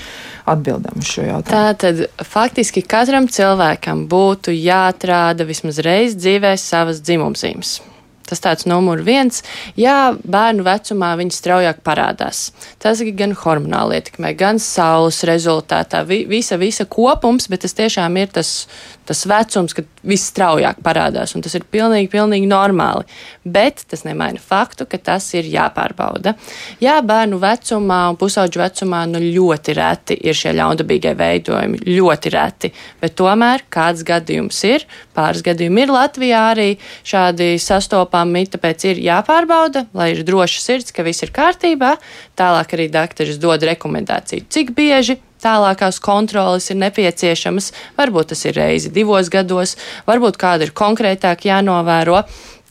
atbildam 0.47 1.03
uz 1.03 1.11
šo 1.11 1.27
jautājumu. 1.27 1.51
Tā 1.51 1.75
tad 1.81 2.27
faktiski 2.27 2.85
katram 2.87 3.29
cilvēkam 3.33 4.07
būtu 4.11 4.55
jāatrāda 4.55 5.47
vismaz 5.49 5.83
reiz 5.85 6.17
dzīvē 6.19 6.57
savas 6.61 7.03
dzimumzīmes. 7.05 7.79
Tas 8.27 8.43
tāds 8.43 8.67
numur 8.67 9.03
viens. 9.07 9.43
Jā, 9.79 10.17
bērnu 10.27 10.65
vecumā 10.67 11.13
viņi 11.21 11.35
straujāk 11.37 11.83
parādās. 11.87 12.51
Tas 12.83 13.03
gan 13.19 13.37
hormonāli 13.39 14.01
ietekmē, 14.01 14.33
gan 14.39 14.61
saules 14.63 15.23
rezultātā. 15.29 16.03
Vi, 16.09 16.25
visa, 16.31 16.59
visa 16.61 16.87
kopums, 16.91 17.47
bet 17.53 17.63
tas 17.63 17.77
tiešām 17.79 18.19
ir 18.19 18.33
tas, 18.35 18.51
tas 19.07 19.23
vecums, 19.31 19.77
kad 19.77 19.87
viss 20.07 20.31
straujāk 20.33 20.81
parādās, 20.85 21.35
un 21.37 21.45
tas 21.45 21.55
ir 21.55 21.67
pilnīgi, 21.71 22.11
pilnīgi 22.13 22.49
normāli. 22.51 23.07
Bet 23.47 23.85
tas 23.91 24.03
nemaina 24.07 24.43
faktu, 24.43 24.89
ka 24.91 24.99
tas 25.13 25.29
ir 25.39 25.47
jāpārbauda. 25.51 26.35
Jā, 26.83 26.99
bērnu 27.07 27.39
vecumā 27.43 28.01
un 28.11 28.19
pusauģu 28.21 28.63
vecumā 28.63 29.05
nu 29.11 29.23
ļoti 29.23 29.77
reti 29.79 30.19
ir 30.27 30.37
šie 30.37 30.55
ļaundabīgie 30.59 31.15
veidojumi, 31.19 31.83
ļoti 31.87 32.35
reti, 32.35 32.73
bet 33.03 33.17
tomēr 33.19 33.67
kāds 33.73 34.03
gadījums 34.07 34.63
ir, 34.67 34.87
pāris 35.17 35.45
gadījumi 35.47 35.87
ir 35.87 35.95
Latvijā 35.95 36.43
arī 36.53 36.69
šādi 37.07 37.55
sastopami 37.63 38.47
tāpēc 38.53 38.89
ir 38.93 39.05
jāpārbauda, 39.09 39.87
lai 39.97 40.13
ir 40.15 40.25
droša 40.27 40.63
sirds, 40.63 40.95
ka 40.95 41.07
viss 41.07 41.25
ir 41.27 41.33
kārtībā. 41.37 41.97
Tālāk 42.39 42.77
arī 42.77 42.91
dakteris 42.93 43.41
dod 43.43 43.65
rekomendāciju, 43.67 44.47
cik 44.53 44.75
bieži 44.77 45.19
tālākās 45.43 46.01
kontroles 46.03 46.71
ir 46.73 46.81
nepieciešamas. 46.81 47.73
Varbūt 47.99 48.33
tas 48.33 48.45
ir 48.49 48.57
reizi 48.57 48.93
divos 48.93 49.31
gados, 49.33 49.77
varbūt 50.09 50.39
kāda 50.41 50.69
ir 50.69 50.75
konkrētāk 50.77 51.47
jānovēro 51.49 52.23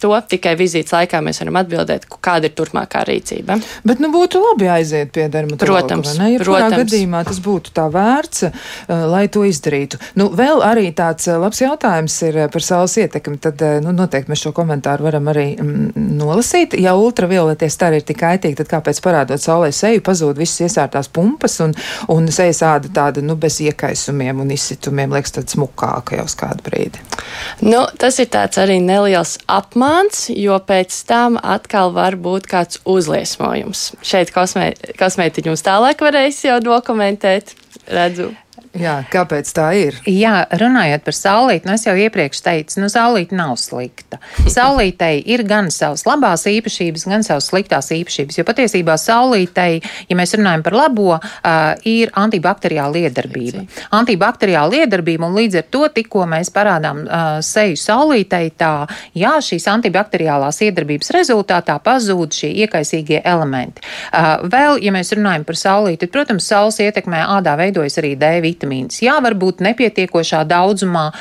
to 0.01 0.12
tikai 0.29 0.55
vizītes 0.60 0.93
laikā 0.95 1.21
mēs 1.23 1.39
varam 1.41 1.60
atbildēt, 1.62 2.08
kāda 2.23 2.49
ir 2.49 2.55
turpmākā 2.58 3.03
rīcība. 3.08 3.58
Bet 3.88 4.01
nu, 4.03 4.10
būtu 4.13 4.41
labi 4.43 4.69
aiziet 4.71 5.12
pie 5.15 5.27
dermatologa. 5.31 5.86
Protams, 5.86 6.13
ja 6.19 6.41
protams. 6.41 6.77
gadījumā 6.84 7.23
tas 7.27 7.39
būtu 7.43 7.73
tā 7.75 7.88
vērts, 7.93 8.45
uh, 8.47 9.05
lai 9.12 9.25
to 9.31 9.45
izdarītu. 9.47 9.99
Nu, 10.19 10.29
vēl 10.36 10.63
arī 10.65 10.89
tāds 10.95 11.29
uh, 11.29 11.39
labs 11.41 11.62
jautājums 11.63 12.17
ir 12.27 12.39
uh, 12.43 12.49
par 12.51 12.65
saules 12.65 12.97
ietekmi. 13.01 13.39
Tad 13.45 13.62
nu, 13.86 13.93
noteikti 13.95 14.31
mēs 14.31 14.43
šo 14.45 14.53
komentāru 14.55 15.08
varam 15.08 15.29
arī 15.31 15.47
mm, 15.55 16.05
nolasīt. 16.19 16.75
Ja 16.81 16.95
ultravioletie 16.99 17.69
stari 17.71 18.01
ir 18.01 18.08
tik 18.08 18.19
kaitīgi, 18.21 18.60
tad 18.62 18.71
kāpēc 18.71 19.01
parādot 19.05 19.41
saulē 19.41 19.71
seju 19.75 20.03
pazūd 20.05 20.39
visas 20.39 20.65
iesārtās 20.67 21.10
pumpas 21.13 21.60
un, 21.65 21.75
un 22.13 22.29
sejas 22.34 22.63
āda 22.65 22.91
tāda 22.95 23.23
nu, 23.25 23.38
bez 23.39 23.60
iekaisumiem 23.63 24.43
un 24.43 24.53
izsitumiem, 24.55 25.13
liekas, 25.15 25.36
tāds 25.39 25.58
smukāka 25.58 26.19
jau 26.19 26.27
uz 26.27 26.38
kādu 26.39 26.65
brīdi? 26.65 27.03
Nu, 27.65 27.86
tas 27.99 28.19
ir 28.21 28.29
tāds 28.34 28.60
arī 28.62 28.79
neliels 28.84 29.38
apmaiņas 29.51 29.85
romāns, 29.86 30.30
jo 30.30 30.58
pēc 30.60 31.06
tam 31.08 31.38
atkal 31.41 31.93
var 31.93 32.15
būt 32.15 32.48
kāds 32.50 32.80
uzliesmojums. 32.86 33.95
Šeit 34.02 34.32
kosmē, 34.34 34.74
kosmētiķi 34.98 35.52
mums 35.52 35.65
tālāk 35.65 36.02
varēs 36.02 36.43
jau 36.45 36.60
dokumentēt. 36.63 37.56
Redzu. 37.88 38.32
Jā, 38.75 38.95
kāpēc 39.07 39.49
tā 39.55 39.69
ir? 39.79 39.97
Jā, 40.09 40.33
runājot 40.59 41.05
par 41.05 41.15
saulīti, 41.15 41.67
nu 41.67 41.75
es 41.77 41.85
jau 41.88 41.93
iepriekš 41.95 42.41
teicu, 42.43 42.81
nu 42.83 42.89
saulīte 42.91 43.35
nav 43.38 43.55
slikta. 43.59 44.19
Saulītei 44.51 45.21
ir 45.31 45.45
gan 45.47 45.69
savas 45.71 46.03
labās 46.07 46.43
īpašības, 46.51 47.05
gan 47.07 47.23
savas 47.23 47.47
sliktās 47.51 47.88
īpašības, 47.95 48.39
jo 48.39 48.45
patiesībā 48.47 48.97
saulītei, 48.99 49.79
ja 50.09 50.17
mēs 50.19 50.35
runājam 50.35 50.65
par 50.65 50.75
labo, 50.75 51.13
uh, 51.15 51.61
ir 51.88 52.11
antibakteriāla 52.19 53.05
iedarbība. 53.05 53.63
Antibakteriāla 53.95 54.83
iedarbība 54.83 55.29
un 55.29 55.39
līdz 55.39 55.61
ar 55.61 55.69
to 55.71 55.85
tikko 55.95 56.27
mēs 56.35 56.51
parādām 56.55 57.05
uh, 57.05 57.23
seju 57.45 57.79
saulītei, 57.79 58.51
tā, 58.59 58.73
jā, 59.15 59.38
šīs 59.39 59.69
antibakteriālās 59.71 60.59
iedarbības 60.67 61.13
rezultātā 61.15 61.77
pazūd 61.79 62.41
šie 62.41 62.51
iekaisīgie 62.65 63.23
elementi. 63.23 63.88
Uh, 64.11 64.43
vēl, 64.51 64.83
ja 64.83 64.91
mēs 64.95 65.15
runājam 65.15 65.47
par 65.47 65.63
saulīti, 65.63 66.03
tad, 66.03 66.15
protams, 66.19 66.51
saules 66.51 66.83
ietekmē 66.83 67.23
ādā 67.39 67.55
veidojas 67.63 68.01
arī 68.03 68.15
D 68.19 68.35
vitamīns 68.43 68.64
vitamīns. 68.65 69.01
Jā, 69.04 69.17
varbūt 69.23 69.62
nepietiekošā 69.63 70.43
daudzumā 70.49 71.12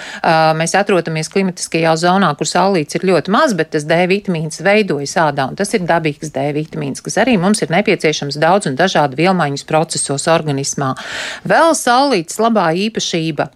mēs 0.57 0.75
atrodamies 0.75 1.31
klimatiskajā 1.33 1.95
zonā, 1.97 2.35
kur 2.37 2.47
saulīts 2.49 2.97
ir 2.97 3.07
ļoti 3.07 3.31
maz, 3.31 3.55
bet 3.55 3.71
tas 3.75 3.85
D 3.85 3.95
vitamīns 4.11 4.63
veidojas 4.65 5.17
ādā, 5.17 5.49
un 5.49 5.57
tas 5.57 5.73
ir 5.75 5.85
dabīgs 5.87 6.33
D 6.35 6.53
vitamīns, 6.55 7.03
kas 7.05 7.19
arī 7.23 7.37
mums 7.39 7.63
ir 7.63 7.71
nepieciešams 7.75 8.39
daudz 8.41 8.71
un 8.71 8.77
dažādu 8.77 9.17
vielmaiņas 9.21 9.67
procesos 9.69 10.29
organismā. 10.29 10.95
Vēl 11.45 11.75
saulīts 11.77 12.41
labā 12.41 12.73
īpašība 12.89 13.51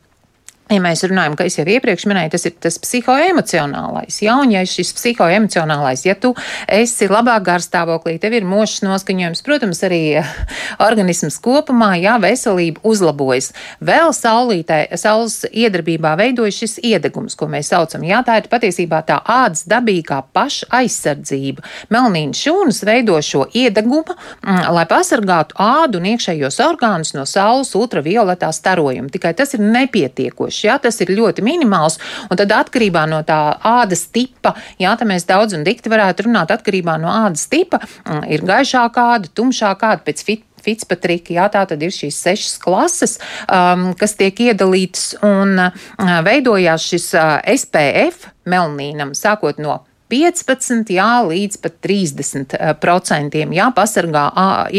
Ja 0.69 0.83
mēs 0.85 1.01
runājam, 1.09 1.33
ka 1.33 1.47
es 1.49 1.55
jau 1.57 1.65
iepriekš 1.65 2.05
minēju, 2.11 2.29
tas 2.35 2.43
ir 2.45 2.53
tas 2.61 2.75
psihoemocionālais. 2.83 4.19
Jā, 4.21 4.35
un 4.37 4.51
ja 4.53 4.61
šis 4.69 4.91
psihoemocionālais, 4.99 6.03
ja 6.05 6.13
tu 6.21 6.35
esi 6.69 7.07
labāk 7.09 7.47
garstāvoklī, 7.47 8.19
tev 8.21 8.37
ir 8.37 8.45
mošs 8.45 8.83
noskaņojums, 8.85 9.41
protams, 9.47 9.81
arī 9.89 10.01
organisms 10.89 11.39
kopumā, 11.41 11.95
jā, 12.03 12.19
veselība 12.21 12.85
uzlabojas. 12.85 13.55
Vēl 13.81 14.13
saulītē, 14.13 14.83
saules 15.01 15.39
iedarbībā 15.49 16.13
veidojas 16.21 16.61
šis 16.61 16.77
iedegums, 16.85 17.39
ko 17.41 17.49
mēs 17.49 17.73
saucam. 17.73 18.05
Jā, 18.05 18.21
tā 18.29 18.37
ir 18.43 18.51
patiesībā 18.53 19.01
tā 19.09 19.23
ādas 19.25 19.65
dabīgā 19.73 20.21
paša 20.37 20.69
aizsardzība. 20.83 21.65
Melnīna 21.97 22.37
šūnas 22.37 22.83
veido 22.85 23.17
šo 23.25 23.47
iedegumu, 23.57 24.19
m, 24.45 24.61
lai 24.77 24.85
pasargātu 24.93 25.57
ādu 25.65 26.03
un 26.03 26.13
iekšējos 26.13 26.61
orgānus 26.69 27.17
no 27.17 27.25
saules 27.25 27.73
ultravioletā 27.73 28.53
starojuma. 28.53 29.09
Tikai 29.17 29.33
tas 29.41 29.57
ir 29.57 29.65
nepietiekoši 29.65 30.58
tūkstoši. 30.59 30.67
Jā, 30.67 30.79
tas 30.79 31.01
ir 31.01 31.15
ļoti 31.15 31.43
minimāls. 31.43 31.99
Un 32.31 32.37
tad 32.37 32.51
atkarībā 32.53 33.07
no 33.09 33.23
tā 33.23 33.59
ādas 33.63 34.09
tipa, 34.11 34.55
jā, 34.79 34.97
tā 34.97 35.07
mēs 35.07 35.27
daudz 35.27 35.55
un 35.55 35.65
dikti 35.65 35.89
varētu 35.89 36.27
runāt 36.27 36.51
atkarībā 36.51 36.99
no 36.99 37.09
ādas 37.09 37.49
tipa, 37.49 37.81
mm, 38.05 38.29
ir 38.29 38.43
gaišākā 38.43 39.17
āda, 39.17 39.29
tumšākā 39.35 39.95
āda 39.95 40.03
pēc 40.05 40.25
fit. 40.25 40.45
Fitzpatrika, 40.59 41.31
jā, 41.33 41.45
tā 41.49 41.63
tad 41.71 41.81
ir 41.81 41.93
šīs 41.95 42.17
sešas 42.19 42.57
klases, 42.59 43.13
um, 43.47 43.95
kas 43.95 44.17
tiek 44.19 44.35
iedalītas 44.35 45.15
un 45.23 45.55
uh, 45.55 45.71
veidojās 46.27 46.83
šis 46.83 47.07
uh, 47.15 47.39
SPF 47.47 48.27
melnīnam, 48.45 49.15
sākot 49.15 49.63
no 49.63 49.85
15 50.13 50.93
jā, 50.93 51.09
līdz 51.29 51.61
pat 51.63 51.81
30 51.85 52.57
eh, 52.59 52.75
procentiem 52.81 53.55
jāpasargā 53.57 54.27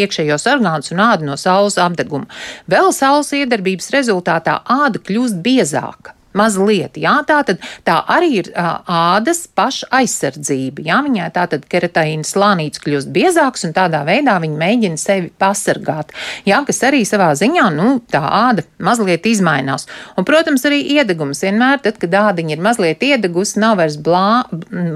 iekšējos 0.04 0.48
orgānus 0.54 0.94
un 0.96 1.04
ādu 1.06 1.30
no 1.30 1.40
saules 1.40 1.80
apdeguma. 1.82 2.30
Vēl 2.70 2.94
saules 2.96 3.34
iedarbības 3.38 3.92
rezultātā 3.96 4.60
āda 4.66 5.02
kļūst 5.02 5.44
biezāka 5.46 6.19
mazliet. 6.40 6.98
Jā, 7.00 7.20
tā 7.28 7.42
tad 7.48 7.64
tā 7.88 8.00
arī 8.16 8.32
ir 8.42 8.52
ādas 8.56 9.46
paša 9.56 9.90
aizsardzība. 10.00 10.86
Jā, 10.88 11.00
viņai 11.06 11.30
tā 11.36 11.46
tad 11.52 11.66
keratīna 11.70 12.28
slānīts 12.28 12.82
kļūst 12.84 13.12
biezāks 13.16 13.68
un 13.68 13.76
tādā 13.78 14.02
veidā 14.08 14.38
viņa 14.42 14.60
mēģina 14.64 15.00
sevi 15.00 15.32
pasargāt. 15.42 16.14
Jā, 16.48 16.62
kas 16.68 16.82
arī 16.88 17.04
savā 17.08 17.32
ziņā, 17.40 17.68
nu, 17.76 17.98
tā 18.12 18.22
āda 18.24 18.66
mazliet 18.84 19.28
izmainās. 19.30 19.88
Un, 20.18 20.28
protams, 20.28 20.66
arī 20.68 20.82
iedegums 20.96 21.44
vienmēr, 21.46 21.82
tad, 21.84 22.00
kad 22.02 22.16
ādiņa 22.22 22.56
ir 22.56 22.64
mazliet 22.64 23.04
iedegusi, 23.06 23.60
nav 23.62 23.80
vairs 23.80 23.98
blā, 24.02 24.44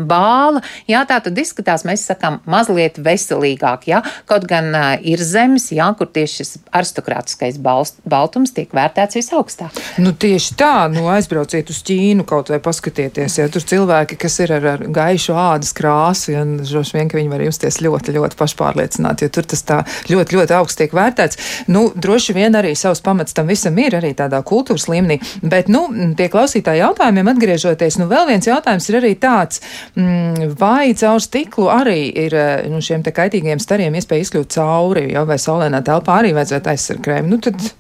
bāla, 0.09 0.63
jā, 0.89 1.03
tā 1.09 1.19
tad 1.23 1.39
izskatās, 1.39 1.85
mēs 1.87 2.05
sakām, 2.09 2.39
mazliet 2.49 2.99
veselīgāk, 3.03 3.87
jā, 3.91 4.03
kaut 4.29 4.47
gan 4.49 4.71
uh, 4.73 4.89
ir 4.99 5.21
zemes, 5.23 5.69
jā, 5.75 5.89
kur 5.97 6.09
tieši 6.13 6.41
šis 6.41 6.53
aristokrātiskais 6.75 7.59
balst, 7.63 7.99
baltums 8.09 8.53
tiek 8.55 8.71
vērtēts 8.75 9.17
visaugstāk. 9.19 9.79
Nu, 10.03 10.13
tieši 10.17 10.57
tā, 10.59 10.73
nu, 10.93 11.07
aizbrauciet 11.33 11.69
uz 11.71 11.81
Ķīnu 11.87 12.25
kaut 12.27 12.49
vai 12.51 12.59
paskatieties, 12.63 13.37
ja 13.39 13.47
tur 13.51 13.63
cilvēki, 13.65 14.17
kas 14.21 14.37
ir 14.43 14.53
ar, 14.55 14.65
ar 14.75 14.83
gaišu 14.93 15.33
ādas 15.37 15.73
krāsu, 15.75 16.31
ja 16.33 16.43
droši 16.45 16.97
vien, 16.97 17.09
ka 17.09 17.17
viņi 17.17 17.31
var 17.31 17.43
justies 17.43 17.79
ļoti, 17.83 18.13
ļoti 18.17 18.37
pašpārliecināti, 18.39 19.25
jo 19.25 19.33
tur 19.33 19.47
tas 19.49 19.63
tā 19.65 19.79
ļoti, 20.11 20.37
ļoti 20.37 20.55
augsts 20.57 20.79
tiek 20.79 20.93
vērtēts. 20.93 21.39
Nu, 21.73 21.87
droši 21.95 22.35
vien 22.37 22.55
arī 22.59 22.75
savs 22.77 23.01
pamats 23.03 23.35
tam 23.35 23.49
visam 23.49 23.77
ir 23.81 23.97
arī 23.97 24.13
tādā 24.17 24.41
kultūras 24.45 24.87
līmenī, 24.91 25.19
bet, 25.41 25.71
nu, 25.73 25.85
pie 26.17 26.29
klausītāja 26.33 26.87
jautājumiem 26.87 27.33
atgriežoties, 27.33 27.99
nu, 28.01 28.09
vēl 28.11 28.29
viens 28.29 28.49
jautājums 28.49 28.89
ir 28.91 28.99
arī 29.01 29.13
tāds, 29.19 29.63
mm, 29.97 30.53
vai 30.59 30.93
caur 30.99 31.21
stiklu 31.23 31.69
arī 31.73 32.01
ir 32.25 32.37
nu, 32.69 32.81
šiem 32.83 33.05
te 33.05 33.13
kaitīgiem 33.15 33.61
stariem 33.61 33.97
iespēja 33.97 34.27
izkļūt 34.27 34.57
cauri, 34.59 35.07
jo 35.15 35.25
vai 35.29 35.39
saulēnā 35.41 35.81
telpā 35.85 36.21
arī 36.21 36.35
vajadzētu 36.37 36.73
aizsarkrējumu. 36.73 37.33
Nu, 37.33 37.41
tad 37.43 37.73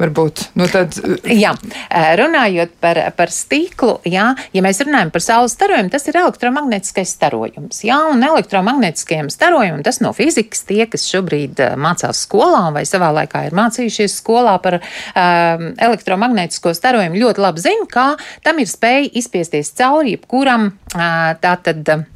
varbūt. 0.00 0.46
Nu, 0.58 0.66
tad... 0.70 0.96
Jā, 1.30 1.52
runājot 2.20 2.74
par, 2.82 3.00
par 3.16 3.32
stiklu, 3.34 3.98
jā, 4.08 4.30
ja 4.56 4.64
mēs 4.64 4.82
runājam 4.84 5.12
par 5.14 5.24
saules 5.24 5.54
starojumu, 5.56 5.92
tas 5.92 6.06
ir 6.10 6.18
elektromagnētiskais 6.20 7.14
starojums. 7.16 7.82
Jā, 7.86 7.98
un 8.12 8.24
elektromagnētiskajam 8.26 9.30
starojumam 9.32 9.84
tas 9.86 10.00
no 10.04 10.12
fizikas 10.16 10.64
tie, 10.68 10.84
kas 10.90 11.06
šobrīd 11.10 11.60
mācās 11.80 12.24
skolā 12.26 12.68
vai 12.74 12.84
savā 12.88 13.10
laikā 13.20 13.46
ir 13.48 13.56
mācījušies 13.58 14.18
skolā 14.20 14.56
par 14.62 14.80
um, 14.80 15.66
elektromagnētisko 15.74 16.74
starojumu, 16.76 17.20
ļoti 17.24 17.44
labi 17.44 17.66
zina, 17.66 17.90
kā 17.90 18.08
tam 18.46 18.62
ir 18.62 18.70
spēja 18.70 19.10
izspiesties 19.20 19.74
cauri 19.78 20.16
jebkuram 20.16 20.70
uh, 20.70 21.34
tātad 21.42 22.08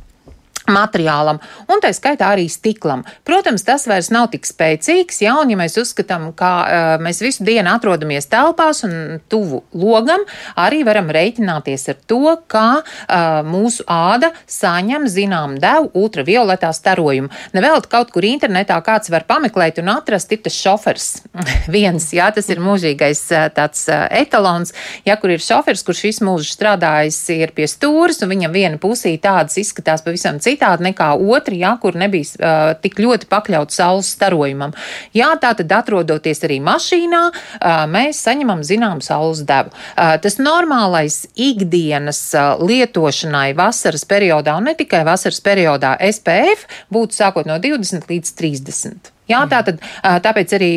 materiālam, 0.70 1.40
un 1.68 1.82
tā 1.82 1.90
skaitā 1.94 2.30
arī 2.32 2.46
stiklam. 2.48 3.04
Protams, 3.26 3.64
tas 3.66 3.84
vairs 3.88 4.10
nav 4.14 4.30
tik 4.32 4.46
spēcīgs, 4.48 5.20
ja, 5.24 5.36
un 5.40 5.52
ja 5.52 5.58
mēs 5.60 5.76
uzskatām, 5.80 6.30
ka 6.36 6.52
uh, 6.64 7.02
mēs 7.04 7.20
visu 7.24 7.44
dienu 7.44 7.74
atrodamies 7.74 8.28
telpās 8.32 8.84
un 8.86 9.20
tuvu 9.32 9.62
logam, 9.76 10.24
arī 10.60 10.82
varam 10.86 11.10
reiķināties 11.12 11.88
ar 11.92 11.98
to, 12.08 12.36
ka 12.48 12.64
uh, 12.80 13.42
mūsu 13.46 13.84
āda 13.90 14.32
saņem 14.50 15.06
zinām 15.10 15.58
devu 15.60 15.90
ultravioletā 16.04 16.72
starojumu. 16.74 17.28
Nevēl 17.56 17.84
kaut 17.92 18.14
kur 18.14 18.24
internetā 18.24 18.78
kāds 18.84 19.12
var 19.12 19.28
pameklēt 19.28 19.82
un 19.82 19.92
atrast, 19.92 20.32
ir 20.32 20.42
tas 20.46 20.56
šofers. 20.56 21.10
Viens, 21.74 22.08
jā, 22.16 22.30
tas 22.34 22.48
ir 22.48 22.62
mūžīgais 22.64 23.24
uh, 23.34 23.46
tāds 23.52 23.84
etalons, 23.92 24.72
ja 25.04 25.18
kur 25.20 25.34
ir 25.34 25.44
šofers, 25.44 25.84
kurš 25.84 26.04
visu 26.08 26.28
mūžu 26.28 26.48
strādājis 26.56 27.20
ir 27.36 27.52
pie 27.56 27.68
stūras, 27.68 28.22
un 28.24 28.32
viņam 28.32 28.56
viena 28.56 28.80
pusī 28.80 29.16
tādas 29.20 29.58
izskatās 29.60 30.04
pavisam 30.04 30.40
citādi 30.40 30.53
citādi 30.54 30.88
nekā 30.88 31.12
otri, 31.18 31.60
jā, 31.62 31.74
kur 31.82 31.98
nebija 31.98 32.24
uh, 32.38 32.72
tik 32.80 32.98
ļoti 33.02 33.28
pakļauts 33.30 33.80
saules 33.80 34.10
starojumam. 34.16 34.74
Jā, 35.16 35.32
tā 35.42 35.54
tad 35.58 35.72
atrodoties 35.74 36.44
arī 36.46 36.60
mašīnā, 36.64 37.22
uh, 37.30 37.84
mēs 37.90 38.22
saņemam 38.24 38.64
zinām 38.66 39.02
saules 39.04 39.44
devu. 39.46 39.74
Uh, 39.94 40.16
tas 40.22 40.38
normālais 40.40 41.24
ikdienas 41.34 42.22
uh, 42.38 42.54
lietošanai 42.62 43.52
vasaras 43.58 44.06
periodā, 44.08 44.56
un 44.58 44.70
ne 44.70 44.76
tikai 44.78 45.04
vasaras 45.06 45.42
periodā, 45.44 45.96
SPF 46.10 46.68
būtu 46.94 47.20
sākot 47.20 47.50
no 47.50 47.58
20 47.62 48.08
līdz 48.10 48.38
30. 48.40 49.13
Jā, 49.24 49.40
tā 49.48 49.62
tad, 49.64 49.78
tāpēc 50.04 50.52
arī 50.58 50.70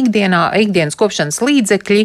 ikdienā, 0.00 0.44
ikdienas 0.62 0.94
kopšanas 0.98 1.40
līdzekļi 1.42 2.04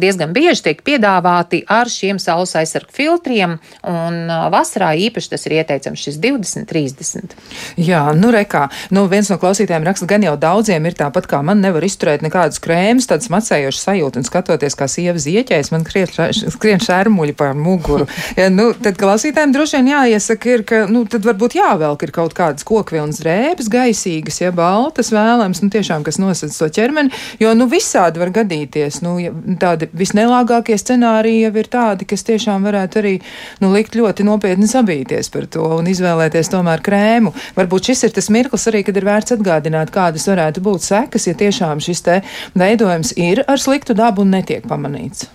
diezgan 0.00 0.32
bieži 0.32 0.64
tiek 0.68 0.78
piedāvāti 0.86 1.60
ar 1.68 1.90
šiem 1.92 2.16
saules 2.22 2.54
aizsargu 2.56 2.94
filtriem, 2.96 3.58
un 3.84 4.32
vasarā 4.52 4.94
īpaši 5.08 5.34
tas 5.34 5.44
ir 5.44 5.58
ieteicams 5.58 6.00
šis 6.00 6.16
20, 6.22 6.64
30. 6.70 7.36
Jā, 7.76 8.06
nu 8.16 8.30
rekā, 8.32 8.66
nu 8.94 9.04
viens 9.12 9.28
no 9.28 9.36
klausītājiem 9.42 9.84
raksta, 9.90 10.08
gan 10.08 10.24
jau 10.24 10.32
daudziem 10.40 10.88
ir 10.88 10.96
tāpat 10.96 11.28
kā 11.28 11.42
man 11.44 11.60
nevar 11.60 11.84
izturēt 11.84 12.24
nekādus 12.24 12.62
krēmus, 12.64 13.10
tāds 13.10 13.28
macējošs 13.32 13.84
sajūta, 13.84 14.22
un 14.22 14.28
skatoties, 14.28 14.78
kā 14.80 14.88
sieva 14.88 15.20
zieķēs, 15.20 15.74
man 15.74 15.84
skrien 15.84 16.80
šērmuļi 16.88 17.36
pār 17.36 17.52
muguru. 17.58 18.08
ja, 18.40 18.48
nu, 18.48 18.70
tad 18.80 18.96
klausītājiem 19.00 19.52
droši 19.52 19.80
vien 19.82 19.92
jāiesaka 19.92 20.56
ir, 20.56 20.66
ka, 20.68 20.82
nu, 20.88 21.04
tad 21.10 21.28
varbūt 21.28 21.58
jāvelk 21.60 22.08
ir 22.08 22.16
kaut 22.16 22.32
kādas 22.38 22.64
kokvilnas 22.64 23.20
drēbes, 23.20 23.68
gaisīgas, 23.72 24.40
ja 24.40 24.56
baltas 24.56 25.01
tas 25.02 25.10
vēlams, 25.14 25.62
nu, 25.64 25.70
tiešām, 25.72 26.04
kas 26.06 26.20
nosedz 26.22 26.56
to 26.60 26.68
ķermeni, 26.72 27.12
jo, 27.42 27.52
nu, 27.58 27.66
visādi 27.70 28.22
var 28.22 28.30
gadīties. 28.34 29.00
Nu, 29.02 29.16
tādi 29.60 29.88
visnelāgākie 29.98 30.78
scenāriji 30.78 31.42
jau 31.46 31.52
ir 31.58 31.70
tādi, 31.72 32.06
kas 32.08 32.22
tiešām 32.28 32.62
varētu 32.68 33.02
arī, 33.02 33.14
nu, 33.62 33.72
likt 33.74 33.98
ļoti 33.98 34.26
nopietni 34.28 34.70
sabīties 34.70 35.32
par 35.34 35.48
to 35.50 35.66
un 35.80 35.90
izvēlēties 35.90 36.52
tomēr 36.52 36.84
krēmu. 36.86 37.34
Varbūt 37.58 37.90
šis 37.90 38.06
ir 38.06 38.16
tas 38.16 38.30
mirklis 38.32 38.68
arī, 38.70 38.84
kad 38.86 38.98
ir 38.98 39.08
vērts 39.08 39.36
atgādināt, 39.36 39.92
kādas 39.94 40.28
varētu 40.30 40.62
būt 40.64 40.86
sekas, 40.86 41.28
ja 41.28 41.36
tiešām 41.38 41.82
šis 41.82 42.06
te 42.06 42.20
veidojums 42.58 43.16
ir 43.18 43.44
ar 43.48 43.60
sliktu 43.60 43.98
dabu 43.98 44.22
un 44.26 44.36
netiek 44.38 44.66
pamanīts. 44.70 45.26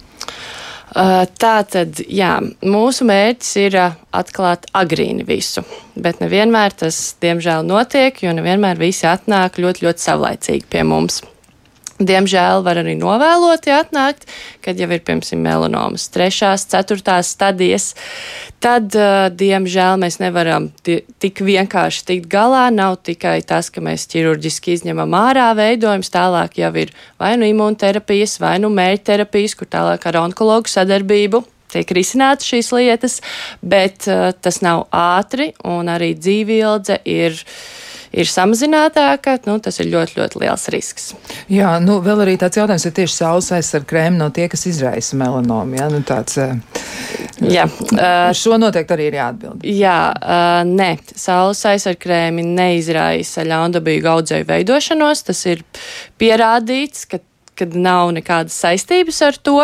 Tā 0.96 1.56
tad, 1.68 2.00
jā, 2.08 2.38
mūsu 2.64 3.06
mērķis 3.08 3.50
ir 3.60 3.76
atklāt 4.16 4.70
agrīni 4.78 5.26
visu, 5.28 5.66
bet 6.00 6.22
nevienmēr 6.24 6.78
tas, 6.80 7.00
diemžēl, 7.22 7.68
notiek, 7.68 8.22
jo 8.24 8.32
nevienmēr 8.38 8.80
visi 8.80 9.08
atnāk 9.10 9.60
ļoti, 9.60 9.84
ļoti 9.84 10.08
savlaicīgi 10.08 10.70
pie 10.72 10.86
mums. 10.88 11.20
Diemžēl 11.98 12.62
var 12.62 12.78
arī 12.78 12.94
novēloti 12.94 13.72
atnākt, 13.74 14.28
kad 14.62 14.78
jau 14.78 14.86
ir, 14.92 15.02
piemēram, 15.02 15.42
melanomas 15.42 16.06
trešās, 16.14 16.68
ceturtās 16.70 17.32
stadijas. 17.34 17.88
Tad, 18.62 18.94
uh, 18.94 19.30
diemžēl, 19.34 19.98
mēs 20.04 20.20
nevaram 20.22 20.70
tik 20.86 21.42
vienkārši 21.42 22.06
tikt 22.12 22.30
galā. 22.30 22.68
Nav 22.74 23.00
tikai 23.08 23.40
tas, 23.42 23.72
ka 23.74 23.82
mēs 23.82 24.06
ķirurģiski 24.14 24.78
izņemam 24.78 25.18
ārā 25.18 25.50
veidojumus, 25.58 26.14
tālāk 26.14 26.62
jau 26.62 26.70
ir 26.78 26.94
vai 27.18 27.34
nu 27.42 27.50
imūnterapijas, 27.50 28.38
vai 28.46 28.60
nu 28.62 28.70
mērķterapijas, 28.78 29.58
kur 29.58 29.70
tālāk 29.74 30.06
ar 30.06 30.22
onkologu 30.22 30.70
sadarbību 30.70 31.42
tiek 31.74 31.90
risināts 31.98 32.48
šīs 32.48 32.70
lietas, 32.78 33.20
bet 33.66 34.06
uh, 34.06 34.30
tas 34.38 34.62
nav 34.62 34.86
ātri 34.94 35.50
un 35.66 35.90
arī 35.92 36.14
dzīvīldze 36.16 37.02
ir 37.10 37.42
ir 38.18 38.30
samazinātāka, 38.30 39.38
nu, 39.48 39.58
tas 39.64 39.78
ir 39.82 39.92
ļoti, 39.92 40.18
ļoti 40.18 40.42
liels 40.42 40.68
risks. 40.74 41.12
Jā, 41.54 41.76
nu, 41.84 42.00
vēl 42.06 42.26
arī 42.26 42.36
tāds 42.42 42.60
jautājums, 42.60 42.88
vai 42.88 42.94
tieši 43.00 43.16
saules 43.20 43.52
aizsarga 43.58 43.90
krēma 43.92 44.22
no 44.22 44.30
tie, 44.34 44.48
kas 44.52 44.66
izraisa 44.70 45.20
melanomu. 45.20 45.78
Jā, 45.78 45.88
nu, 45.94 46.02
tāds, 46.08 46.40
eh, 46.42 46.58
jā. 47.46 47.68
Uh, 47.94 48.34
šo 48.38 48.58
noteikti 48.62 48.98
arī 48.98 49.10
ir 49.12 49.20
jāatbild. 49.20 49.66
Jā, 49.78 50.00
uh, 50.18 50.60
nē, 50.68 50.92
saules 51.14 51.64
aizsarga 51.70 52.04
krēmi 52.08 52.46
neizraisa 52.48 53.46
ļaundabīgu 53.48 54.14
audzēju 54.18 54.50
veidošanos. 54.50 55.26
Tas 55.30 55.46
ir 55.50 55.66
pierādīts, 56.22 57.08
ka 57.12 57.22
kad 57.58 57.76
nav 57.76 58.12
nekādas 58.16 58.58
saistības 58.62 59.22
ar 59.26 59.38
to. 59.42 59.60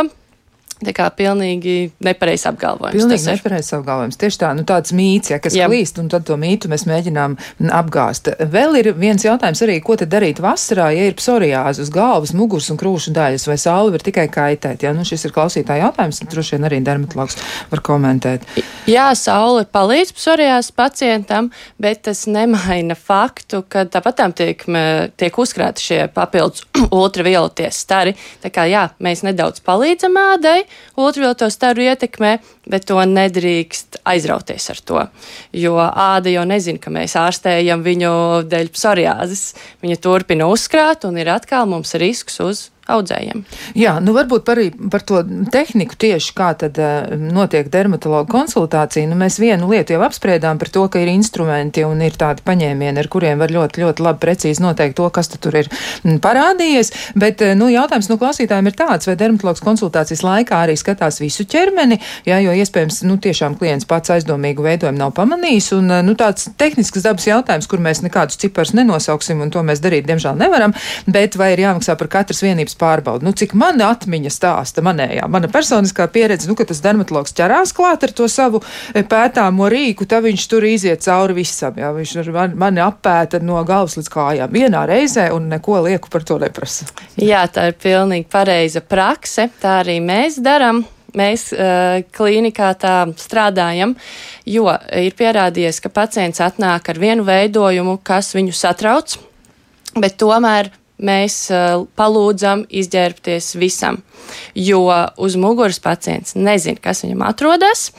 Tā 0.84 0.94
kā 0.96 1.08
pilnīgi 1.16 1.92
nepareizs 2.04 2.48
apgalvojums. 2.50 2.98
Pilnīgi 2.98 3.30
nepareizs 3.32 3.74
apgalvojums. 3.78 4.20
Tieši 4.20 4.42
tā, 4.42 4.52
nu 4.58 4.66
tāds 4.68 4.94
mīts, 4.96 5.32
ja, 5.34 5.40
kas 5.44 5.56
Jā. 5.58 5.70
klīst, 5.72 6.00
un 6.02 6.10
tad 6.12 6.26
to 6.28 6.38
mītu 6.40 6.72
mēs 6.72 6.86
mēģinām 6.90 7.38
apgāst. 7.74 8.32
Vēl 8.54 8.80
ir 8.82 8.92
viens 9.00 9.24
jautājums 9.26 9.64
arī, 9.66 9.80
ko 9.84 9.98
tad 10.00 10.12
darīt 10.14 10.42
vasarā, 10.44 10.90
ja 10.96 11.08
ir 11.10 11.18
psoriāze 11.20 11.84
uz 11.84 11.92
galvas, 11.94 12.34
muguras 12.38 12.70
un 12.74 12.80
krūšu 12.82 13.14
daļas, 13.16 13.48
vai 13.50 13.58
saule 13.62 13.94
var 13.96 14.06
tikai 14.06 14.28
kaitēt? 14.34 14.86
Ja? 14.86 14.94
Nu, 14.96 15.06
šis 15.08 15.28
ir 15.28 15.36
klausītāja 15.36 15.88
jautājums, 15.88 16.22
un 16.24 16.32
droši 16.34 16.58
vien 16.58 16.68
arī 16.70 16.82
dermatologs 16.86 17.40
var 17.72 17.84
komentēt. 17.86 18.46
Jā, 18.90 19.10
saule 19.18 19.66
palīdz 19.72 20.14
psoriāzes 20.18 20.74
pacientam, 20.76 21.50
bet 21.82 22.04
tas 22.08 22.26
nemaina 22.28 22.98
faktu, 23.00 23.64
ka 23.70 23.86
tāpat 23.92 24.20
tam 24.20 24.36
tiek, 24.36 24.64
tiek 25.20 25.40
uzkrāti 25.40 25.88
šie 25.88 26.02
papildus 26.14 26.66
ultravioletie 27.04 27.70
stari. 27.74 28.16
Tā 28.44 28.52
kā 28.54 28.68
jā, 28.70 28.88
mēs 29.04 29.24
nedaudz 29.26 29.64
palīdzam 29.66 30.18
ādai, 30.20 30.64
ultravioleto 30.98 31.50
staru 31.54 31.86
ietekmē, 31.88 32.36
bet 32.70 32.88
to 32.90 33.00
nedrīkst 33.00 34.02
aizrauties 34.10 34.70
ar 34.74 34.82
to. 34.84 35.06
Jo 35.54 35.78
āda 35.86 36.34
jau 36.34 36.44
nezina, 36.50 36.82
ka 36.82 36.94
mēs 36.94 37.18
ārstējam 37.20 37.86
viņu 37.86 38.14
dēļ 38.52 38.74
psoriāzes. 38.76 39.48
Viņa 39.84 40.02
turpina 40.04 40.50
uzkrāt 40.52 41.08
un 41.10 41.18
ir 41.22 41.32
atkal 41.34 41.70
mums 41.70 41.96
risks 42.02 42.40
uz 42.44 42.68
audzējiem. 42.92 43.44
Jā, 43.80 43.96
nu 44.04 44.12
varbūt 44.16 44.44
par, 44.48 44.60
par 44.92 45.04
to 45.08 45.22
tehniku 45.54 45.96
tieši 46.00 46.34
kā 46.36 46.50
tad 46.60 46.78
uh, 46.82 47.14
notiek 47.16 47.70
dermatologa 47.72 48.28
konsultācija. 48.32 49.08
Nu, 49.08 49.16
mēs 49.20 49.40
vienu 49.40 49.70
lietu 49.72 49.96
jau 49.96 50.02
apspriedām 50.04 50.60
par 50.60 50.72
to, 50.74 50.84
ka 50.92 51.00
ir 51.00 51.12
instrumenti 51.14 51.86
un 51.88 52.02
ir 52.04 52.18
tādi 52.20 52.44
paņēmieni, 52.46 53.00
ar 53.00 53.10
kuriem 53.12 53.40
var 53.40 53.54
ļoti, 53.56 53.84
ļoti 53.86 54.04
labi 54.04 54.22
precīzi 54.26 54.64
noteikt 54.64 54.98
to, 55.00 55.08
kas 55.16 55.32
tur 55.34 55.56
ir 55.62 55.70
mm, 55.72 56.20
parādījies. 56.24 56.92
Bet, 57.20 57.44
uh, 57.46 57.54
nu, 57.60 57.70
jautājums 57.72 58.12
no 58.12 58.20
klausītājiem 58.22 58.68
ir 58.72 58.78
tāds, 58.80 59.08
vai 59.08 59.16
dermatologs 59.20 59.64
konsultācijas 59.64 60.26
laikā 60.28 60.60
arī 60.66 60.76
skatās 60.80 61.22
visu 61.24 61.48
ķermeni, 61.48 62.02
jā, 62.28 62.42
jo 62.44 62.58
iespējams, 62.60 63.04
nu, 63.08 63.16
tiešām 63.24 63.56
klients 63.60 63.88
pats 63.88 64.12
aizdomīgu 64.18 64.68
veidojumu 64.68 65.00
nav 65.00 65.16
pamanījis. 65.16 65.72
Un, 65.80 65.88
uh, 65.88 66.04
nu, 66.04 66.18
tāds 66.20 66.52
tehnisks 66.60 67.08
dabas 67.08 67.30
jautājums, 67.32 67.70
kur 67.72 67.80
mēs 67.84 68.04
nekādus 68.04 68.42
ciparus 68.44 68.76
nenosauksim, 68.76 69.40
un 69.46 69.56
to 69.56 69.64
mēs 69.64 69.80
darīt, 69.84 70.10
diemžēl, 70.10 70.36
nevaram. 70.44 70.76
Bet 71.08 71.40
vai 71.40 71.54
ir 71.56 71.64
jāmaksā 71.64 71.96
par 72.00 72.12
katras 72.12 72.44
vienības 72.44 72.73
veselības 72.74 72.78
pārbaudi. 72.78 73.26
Nu, 73.26 73.34
cik 73.34 73.54
mana 73.54 73.92
atmiņa 73.94 74.32
stāsta, 74.32 74.82
manējā, 74.84 75.28
mana 75.30 75.48
personiskā 75.48 76.08
pieredze, 76.12 76.48
nu, 76.50 76.56
ka 76.56 76.66
tas 76.66 76.82
dermatologs 76.82 77.34
ķerās 77.34 77.74
klāt 77.74 78.04
ar 78.04 78.12
to 78.12 78.28
savu 78.28 78.62
e, 78.94 79.04
pētāmo 79.04 79.70
rīku, 79.70 80.06
tad 80.06 80.24
viņš 80.24 80.48
tur 80.48 80.64
iziet 80.64 81.04
cauri 81.04 81.34
visam. 81.38 81.74
Jā, 81.78 81.92
viņš 81.94 82.32
man, 82.32 82.56
mani 82.56 82.82
apēta 82.82 83.42
no 83.42 83.62
galvas 83.64 83.98
līdz 83.98 84.10
kājām 84.10 84.52
vienā 84.52 84.86
reizē 84.88 85.32
un 85.34 85.50
neko 85.50 85.84
lieku 85.88 86.10
par 86.10 86.24
to 86.24 86.40
neprasa. 86.40 86.86
Jā, 87.18 87.46
tā 87.48 87.70
ir 87.72 87.78
pilnīgi 87.78 88.28
pareiza 88.30 88.82
prakse. 88.82 89.50
Tā 89.62 89.82
arī 89.84 90.00
mēs 90.04 90.40
darām 90.44 90.84
mēs 91.14 91.52
uh, 91.54 92.02
klīnikā 92.10 92.72
tā 92.82 92.96
strādājam, 93.22 93.94
jo 94.50 94.66
ir 94.98 95.14
pierādījies, 95.14 95.78
ka 95.84 95.94
pacients 95.94 96.42
atnāk 96.42 96.90
ar 96.90 96.98
vienu 96.98 97.26
veidojumu, 97.28 98.00
kas 98.02 98.34
viņu 98.34 98.56
satrauc, 98.58 99.20
bet 99.94 100.18
tomēr 100.18 100.72
mēs 101.02 101.38
uh, 101.52 101.86
palūdzam 101.98 102.66
izģērbties 102.70 103.54
visam, 103.60 104.02
jo 104.56 104.86
uz 105.18 105.38
muguras 105.40 105.82
pacients 105.84 106.38
nezina, 106.38 106.82
kas 106.82 107.04
viņam 107.06 107.26
atrodas. 107.30 107.90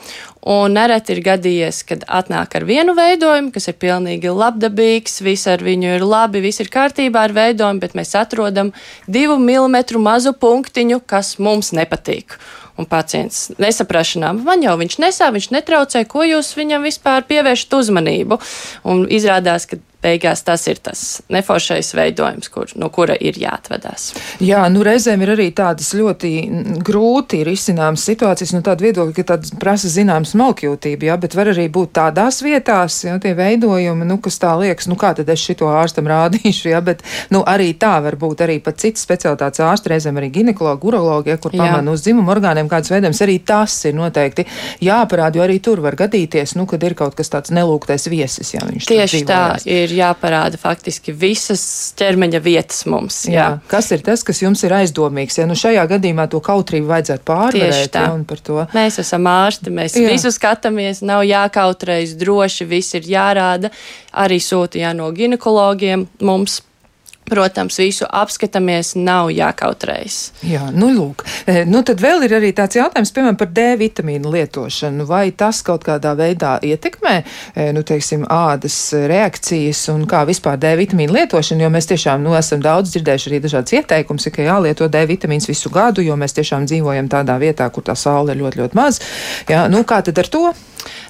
Un 0.45 0.75
nereti 0.77 1.15
ir 1.15 1.23
gadījies, 1.25 1.79
kad 1.89 2.03
atnāk 2.05 2.53
ar 2.53 2.67
vienu 2.69 2.93
veidojumu, 2.93 3.49
kas 3.53 3.65
ir 3.71 3.79
pilnīgi 3.81 4.29
labdabīgs, 4.29 5.23
viss 5.25 5.49
ar 5.49 5.63
viņu 5.65 5.95
ir 5.95 6.05
labi, 6.05 6.43
viss 6.43 6.61
ir 6.61 6.69
kārtībā 6.69 7.23
ar 7.25 7.33
veidojumu, 7.33 7.81
bet 7.81 7.95
mēs 7.97 8.13
atrodam 8.19 8.69
divu 9.09 9.39
milimetru 9.41 9.97
mazu 9.97 10.35
punktiņu, 10.37 11.01
kas 11.09 11.39
mums 11.41 11.73
nepatīk. 11.73 12.37
Un 12.77 12.85
pacients 12.85 13.55
nesaprašanā, 13.57 14.33
man 14.37 14.61
jau 14.61 14.75
viņš 14.77 14.99
nesā, 15.01 15.31
viņš 15.33 15.49
netraucē, 15.55 16.03
ko 16.11 16.27
jūs 16.27 16.53
viņam 16.59 16.85
vispār 16.85 17.25
pievēršat 17.25 17.73
uzmanību. 17.79 18.37
Un 18.91 19.05
izrādās, 19.09 19.65
ka 19.71 19.79
beigās 20.05 20.43
tas 20.45 20.67
ir 20.69 20.79
tas 20.85 21.03
neforšais 21.33 21.91
veidojums, 21.97 22.49
kur, 22.53 22.71
no 22.79 22.91
kura 22.93 23.15
ir 23.17 23.37
jāatvedās. 23.41 24.11
Jā, 24.43 24.63
nu 24.71 24.85
reizēm 24.85 25.23
ir 25.25 25.33
arī 25.35 25.49
tādas 25.55 25.91
ļoti 25.97 26.31
grūti 26.85 27.41
risināmas 27.47 28.05
situācijas, 28.07 28.53
no 28.55 28.61
tāda 28.65 28.85
viedokļa, 28.85 29.15
ka 29.17 29.27
tādas 29.33 29.53
prasa 29.59 29.89
zināmas 29.91 30.35
smalkjūtība, 30.35 31.09
jā, 31.09 31.17
bet 31.21 31.37
var 31.37 31.51
arī 31.53 31.67
būt 31.73 31.93
tādās 31.97 32.41
vietās, 32.45 32.99
jā, 33.07 33.15
tie 33.23 33.33
veidojumi, 33.37 34.07
nu, 34.07 34.19
kas 34.23 34.39
tā 34.41 34.53
liekas, 34.59 34.89
nu, 34.91 34.97
kā 34.99 35.13
tad 35.17 35.29
es 35.31 35.43
šito 35.43 35.69
ārstam 35.71 36.09
rādīšu, 36.11 36.69
jā, 36.73 36.81
bet, 36.85 37.03
nu, 37.33 37.41
arī 37.47 37.71
tā 37.79 37.95
var 38.05 38.17
būt 38.21 38.45
arī 38.45 38.59
pat 38.63 38.81
citas 38.83 39.05
specialitātes 39.05 39.63
ārsti, 39.63 39.93
reizēm 39.93 40.19
arī 40.21 40.31
ginekologi, 40.39 40.89
urologi, 40.91 41.33
ja, 41.33 41.39
kur 41.41 41.55
pamana 41.55 41.95
uz 41.95 42.03
dzimumu 42.05 42.33
orgāniem 42.35 42.69
kādas 42.71 42.91
veidojums, 42.93 43.21
arī 43.25 43.39
tas 43.45 43.77
ir 43.89 43.95
noteikti 43.97 44.47
jāparāda, 44.85 45.39
jo 45.39 45.45
arī 45.45 45.59
tur 45.63 45.81
var 45.85 45.97
gadīties, 45.99 46.55
nu, 46.59 46.67
kad 46.69 46.83
ir 46.85 46.97
kaut 46.97 47.17
kas 47.17 47.31
tāds 47.33 47.53
nelūgtais 47.55 48.09
viesis, 48.11 48.53
jā, 48.55 48.63
viņš 48.67 48.89
Tieši 48.91 49.23
tā 49.27 49.43
ir 49.69 49.94
jāparāda 49.95 50.59
faktiski 50.59 51.13
visas 51.15 51.63
ķermeņa 51.99 52.41
vietas 52.43 52.83
mums. 52.89 53.21
Jā. 53.29 53.33
Jā. 53.35 53.47
Kas 53.71 53.89
ir 53.95 54.03
tas, 54.05 54.23
kas 54.27 54.41
jums 54.43 54.63
ir 54.67 54.75
aizdomīgs? 54.77 55.39
Ja 55.39 55.47
nu 55.49 55.57
šajā 55.59 55.85
gadījumā 55.95 56.27
to 56.31 56.41
kautrību 56.43 56.91
vajadzētu 56.91 57.25
pārvarēt, 57.27 57.95
ja, 57.95 58.67
mēs 58.75 58.99
esam 59.01 59.27
ārsti, 59.31 59.73
mēs 59.73 59.97
jā. 59.97 60.05
visu 60.11 60.31
skatāmies, 60.35 61.01
nav 61.05 61.25
jākautrējas 61.27 62.15
droši, 62.19 62.69
viss 62.69 62.97
ir 62.99 63.09
jārāda. 63.15 63.73
Arī 64.15 64.39
sūta 64.43 64.79
jā, 64.79 64.93
no 64.95 65.09
ginekologiem 65.15 66.07
mums 66.23 66.61
Protams, 67.25 67.79
visu 67.81 68.05
apskatāmies, 68.05 68.91
nav 69.01 69.31
jākautrējas. 69.33 70.17
Jā, 70.45 70.67
nu, 70.69 70.91
lūk. 70.93 71.23
E, 71.49 71.63
nu, 71.65 71.81
tad 71.85 72.01
vēl 72.03 72.27
ir 72.27 72.35
arī 72.37 72.51
tāds 72.53 72.77
jautājums, 72.77 73.09
piemēram, 73.15 73.39
par 73.39 73.49
D 73.49 73.63
vitamīnu 73.79 74.29
lietošanu. 74.35 75.07
Vai 75.09 75.31
tas 75.33 75.63
kaut 75.65 75.87
kādā 75.87 76.13
veidā 76.19 76.59
ietekmē, 76.61 77.15
e, 77.55 77.65
nu, 77.73 77.81
teiksim, 77.87 78.27
ādas 78.29 78.77
reakcijas 79.09 79.87
un 79.95 80.05
kā 80.09 80.21
vispār 80.29 80.61
D 80.61 80.75
vitamīnu 80.83 81.17
lietošanu, 81.17 81.65
jo 81.65 81.71
mēs 81.73 81.89
tiešām, 81.89 82.21
nu, 82.21 82.37
esam 82.37 82.61
daudz 82.61 82.93
dzirdējuši 82.93 83.31
arī 83.31 83.41
dažādas 83.47 83.77
ieteikums, 83.79 84.29
ka 84.29 84.45
jālieto 84.45 84.85
D 84.93 85.01
vitamīns 85.09 85.49
visu 85.49 85.73
gadu, 85.73 86.05
jo 86.05 86.13
mēs 86.21 86.37
tiešām 86.37 86.69
dzīvojam 86.69 87.09
tādā 87.09 87.39
vietā, 87.41 87.71
kur 87.73 87.89
tā 87.89 87.97
saule 87.97 88.37
ir 88.37 88.43
ļoti, 88.43 88.61
ļoti 88.61 88.77
maz. 88.77 89.01
Jā, 89.49 89.65
nu, 89.73 89.81
kā 89.81 90.03
tad 90.05 90.21
ar 90.21 90.29
to? 90.29 90.45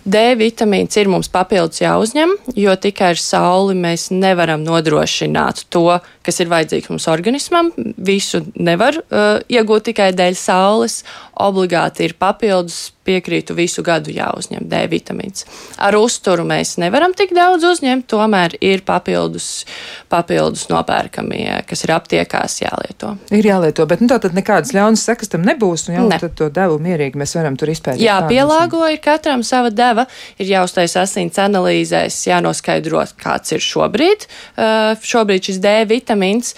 D 0.06 0.22
vitamīns 0.40 0.98
ir 1.00 1.10
mums 1.12 1.30
papildus 1.32 1.82
jāuzņem, 1.84 2.36
jo 2.58 2.76
tikai 2.82 3.14
ar 3.16 3.22
sauli 3.22 3.76
mēs 3.80 4.10
nevaram 4.14 4.64
nodrošināt 4.66 5.66
to, 5.74 6.00
kas 6.26 6.42
ir 6.42 6.52
vajadzīgs 6.52 6.92
mums 6.94 7.08
organismam. 7.12 7.72
Visu 7.98 8.44
nevar 8.56 9.00
uh, 9.02 9.42
iegūt 9.52 9.92
tikai 9.92 10.12
dēļ 10.18 10.38
saules. 10.40 11.02
Obligāti 11.36 12.06
ir 12.08 12.16
papildus 12.20 12.96
piekrītu 13.06 13.54
visu 13.58 13.84
gadu 13.86 14.14
jāuzņem 14.14 14.66
D 14.70 14.82
vitamīns. 14.90 15.46
Ar 15.82 15.96
uzturu 16.00 16.46
mēs 16.48 16.76
nevaram 16.82 17.14
tik 17.18 17.36
daudz 17.38 17.66
uzņemt, 17.70 18.08
tomēr 18.10 18.58
ir 18.66 18.82
papildus, 18.88 19.66
papildus 20.12 20.66
nopērkamie, 20.72 21.62
kas 21.70 21.86
ir 21.86 21.94
aptiekās 21.96 22.58
jālieto. 22.64 23.14
Ir 23.36 23.46
jālieto, 23.46 23.86
bet 23.90 24.02
nu, 24.02 24.10
tā 24.10 24.18
tad 24.24 24.38
nekādas 24.38 24.74
ļaunas 24.76 25.06
sekas 25.06 25.32
tam 25.32 25.46
nebūs, 25.46 25.88
un 25.90 26.00
jau 26.00 26.08
ne. 26.10 26.20
tad 26.22 26.34
to 26.40 26.50
devu 26.54 26.80
mierīgi 26.82 27.22
mēs 27.22 27.36
varam 27.38 27.58
tur 27.60 27.70
izpētīt. 27.74 28.02
Jā, 28.06 28.18
pielāgo 28.30 28.82
ir 28.90 28.98
katram 29.04 29.46
sava 29.46 29.70
deva, 29.74 30.08
ir 30.42 30.50
jāuztais 30.50 30.98
asins 31.00 31.38
analīzēs, 31.42 32.24
jānoskaidro, 32.32 33.04
kāds 33.22 33.54
ir 33.54 33.62
šobrīd. 33.62 34.26
Uh, 34.56 34.96
šobrīd 35.06 35.52
šis 35.52 35.62
D 35.62 35.76
vitamīns, 35.90 36.56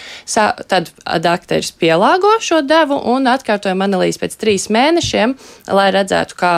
tad 0.72 0.94
dakteris 1.24 1.74
pielāgo 1.76 2.38
šo 2.44 2.62
devu 2.64 3.00
un 3.12 3.28
atkārtojam 3.32 3.84
analīzi 3.84 4.22
pēc 4.22 4.40
trīs 4.40 4.67
mēnešiem, 4.74 5.36
lai 5.74 5.88
redzētu, 5.96 6.38
kā, 6.40 6.54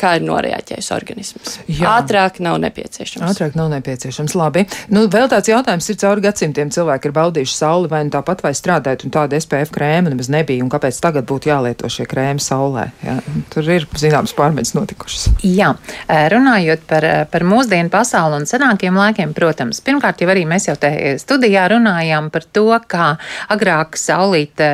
kā 0.00 0.14
ir 0.18 0.26
noreaģējis 0.26 0.90
organisms. 0.96 1.58
Jā. 1.68 1.96
Ātrāk 2.00 2.40
nav 2.44 2.58
nepieciešams. 2.64 3.24
Ātrāk 3.30 3.56
nav 3.58 3.70
nepieciešams. 3.74 4.36
Labi. 4.38 4.64
Nu, 4.92 5.06
vēl 5.10 5.28
tāds 5.32 5.50
jautājums 5.50 5.88
ir 5.90 5.98
cauri 6.00 6.24
gadsimtiem 6.24 6.72
cilvēki 6.74 7.10
ir 7.10 7.16
baudījuši 7.16 7.56
sauli 7.56 7.90
vai 7.90 8.02
nu 8.06 8.14
tāpat 8.14 8.44
vai 8.44 8.52
strādājot, 8.56 9.06
un 9.06 9.14
tāda 9.14 9.40
SPF 9.40 9.72
krēma 9.74 10.12
nemaz 10.12 10.30
nebija, 10.32 10.64
un 10.64 10.70
kāpēc 10.72 11.00
tagad 11.02 11.28
būtu 11.28 11.50
jālieto 11.50 11.90
šie 11.90 12.06
krēmi 12.10 12.42
saulē? 12.42 12.88
Jā. 13.04 13.18
Tur 13.52 13.70
ir 13.76 13.86
zināmas 14.00 14.34
pārmaiņas 14.38 14.74
notikušas. 14.78 15.26
Jā, 15.46 15.72
runājot 16.08 16.86
par, 16.90 17.06
par 17.32 17.46
mūsdienu 17.48 17.92
pasauli 17.92 18.40
un 18.40 18.48
senākiem 18.50 18.96
laikiem, 18.98 19.34
protams, 19.36 19.82
pirmkārt 19.84 20.22
jau 20.22 20.30
arī 20.32 20.46
mēs 20.48 20.68
jau 20.70 20.76
te 20.80 20.92
studijā 21.20 21.66
runājām 21.72 22.30
par 22.32 22.46
to, 22.46 22.68
kā 22.90 23.12
agrāk 23.52 23.98
saulīte 24.00 24.70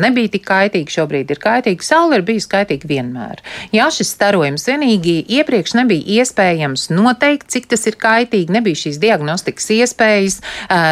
nebija 0.00 0.34
tik 0.36 0.46
kaitīga, 0.48 0.94
šobrīd 0.98 1.32
ir 1.34 1.42
kaitīga. 1.42 1.86
Saule 2.00 2.16
ir 2.16 2.22
bijusi 2.24 2.48
kaitīga 2.48 2.88
vienmēr. 2.88 3.40
Jā, 3.76 3.90
šis 3.92 4.14
starojums 4.14 4.62
vienīgi 4.64 5.18
iepriekš 5.36 5.74
nebija 5.76 6.22
iespējams 6.22 6.86
noteikt, 6.94 7.50
cik 7.52 7.66
tas 7.68 7.82
ir 7.90 7.98
kaitīgi, 8.00 8.54
nebija 8.54 8.78
šīs 8.80 8.96
diagnostikas 9.02 9.66
iespējas, 9.74 10.38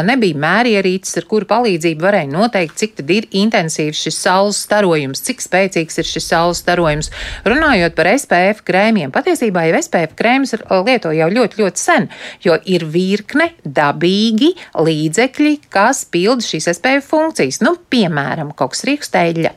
nebija 0.05 0.37
mērierīces, 0.43 1.17
ar 1.17 1.27
kuru 1.31 1.49
palīdzību 1.49 2.05
varēja 2.05 2.29
noteikt, 2.29 2.77
cik 2.83 2.99
tad 2.99 3.13
ir 3.15 3.25
intensīvs 3.41 4.03
šis 4.05 4.19
saules 4.21 4.61
starojums, 4.67 5.23
cik 5.25 5.41
spēcīgs 5.47 5.97
ir 6.03 6.11
šis 6.11 6.29
saules 6.29 6.61
starojums. 6.61 7.09
Runājot 7.49 7.97
par 7.97 8.11
SPF 8.13 8.61
krēmiem, 8.69 9.15
patiesībā 9.15 9.65
jau 9.71 9.81
SPF 9.81 10.13
krēmus 10.19 10.53
lieto 10.91 11.15
jau 11.17 11.31
ļoti, 11.33 11.63
ļoti 11.63 11.85
sen, 11.87 12.11
jo 12.45 12.59
ir 12.69 12.85
virkne 12.85 13.55
dabīgi 13.65 14.53
līdzekļi, 14.77 15.55
kas 15.73 16.05
pilda 16.13 16.45
šīs 16.45 16.69
SPF 16.75 17.09
funkcijas. 17.15 17.63
Nu, 17.65 17.79
piemēram, 17.89 18.53
koksrieksteļa 18.61 19.55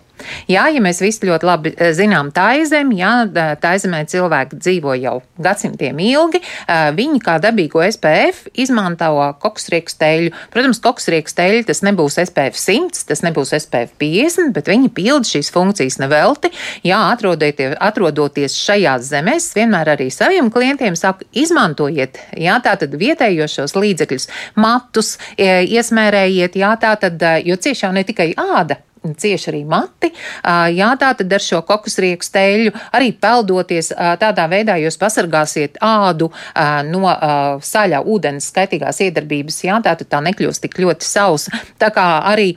Jā, 0.51 0.67
ja 0.74 0.82
mēs 0.84 1.01
visi 1.03 1.28
ļoti 1.28 1.47
labi 1.47 1.74
eh, 1.76 1.91
zinām 1.95 2.32
taizemi, 2.36 2.99
jā, 3.01 3.11
taizemē 3.61 4.03
cilvēki 4.11 4.59
dzīvo 4.59 4.95
jau 4.99 5.15
gadsimtiem 5.41 5.99
ilgi, 6.03 6.41
eh, 6.41 6.89
viņi 6.97 7.22
kā 7.24 7.38
dabīgo 7.43 7.84
SPF 7.86 8.51
izmanto 8.61 9.11
koksrieksteļu. 9.41 10.34
Protams, 10.53 10.82
koksrieksteļi 10.84 11.65
tas 11.69 11.84
nebūs 11.86 12.19
SPF 12.26 12.59
100, 12.59 13.05
tas 13.09 13.24
nebūs 13.26 13.53
SPF 13.57 13.95
50, 14.01 14.53
bet 14.55 14.69
viņi 14.72 14.91
pilda 14.95 15.28
šīs 15.28 15.51
funkcijas 15.53 15.99
nevelti. 16.01 16.51
Jā, 16.88 16.99
atrodoties, 17.11 18.57
šajās 18.57 19.09
zemēs, 19.11 19.51
vienmēr 19.57 19.93
arī 19.95 20.09
saviem 20.13 20.51
klientiem 20.53 20.97
saku, 20.99 21.28
izmantojiet, 21.38 22.19
jā, 22.38 22.57
tātad 22.63 22.95
vietējos 22.99 23.57
šos 23.59 23.76
līdzekļus, 23.78 24.30
matus, 24.61 25.15
iesmērējiet, 25.38 26.57
jā, 26.61 26.72
tātad, 26.82 27.22
jo 27.45 27.57
cieši 27.57 27.86
jau 27.88 27.93
ne 27.95 28.05
tikai 28.07 28.32
āda, 28.39 28.82
cieši 29.02 29.49
arī 29.52 29.62
mati. 29.66 30.12
Jā, 30.76 30.91
tā 31.02 31.12
tad 31.18 31.34
ar 31.34 31.43
šo 31.43 31.62
kokusrieku 31.66 32.26
steļu 32.26 32.74
arī 32.93 33.12
peldoties 33.18 33.91
tādā 34.22 34.47
veidā 34.52 34.78
jūs 34.82 34.99
pasargāsiet 35.02 35.80
ādu 35.82 36.30
no 36.89 37.14
saļā 37.66 38.02
ūdens 38.06 38.52
skaitīgās 38.52 39.02
iedarbības. 39.08 39.62
Jā, 39.66 39.80
tā 39.86 39.95
tad 39.99 40.12
tā 40.12 40.22
nekļūst 40.28 40.66
tik 40.66 40.78
ļoti 40.84 41.08
sausa. 41.08 41.62
Tā 41.82 41.91
kā 41.93 42.08
arī, 42.30 42.52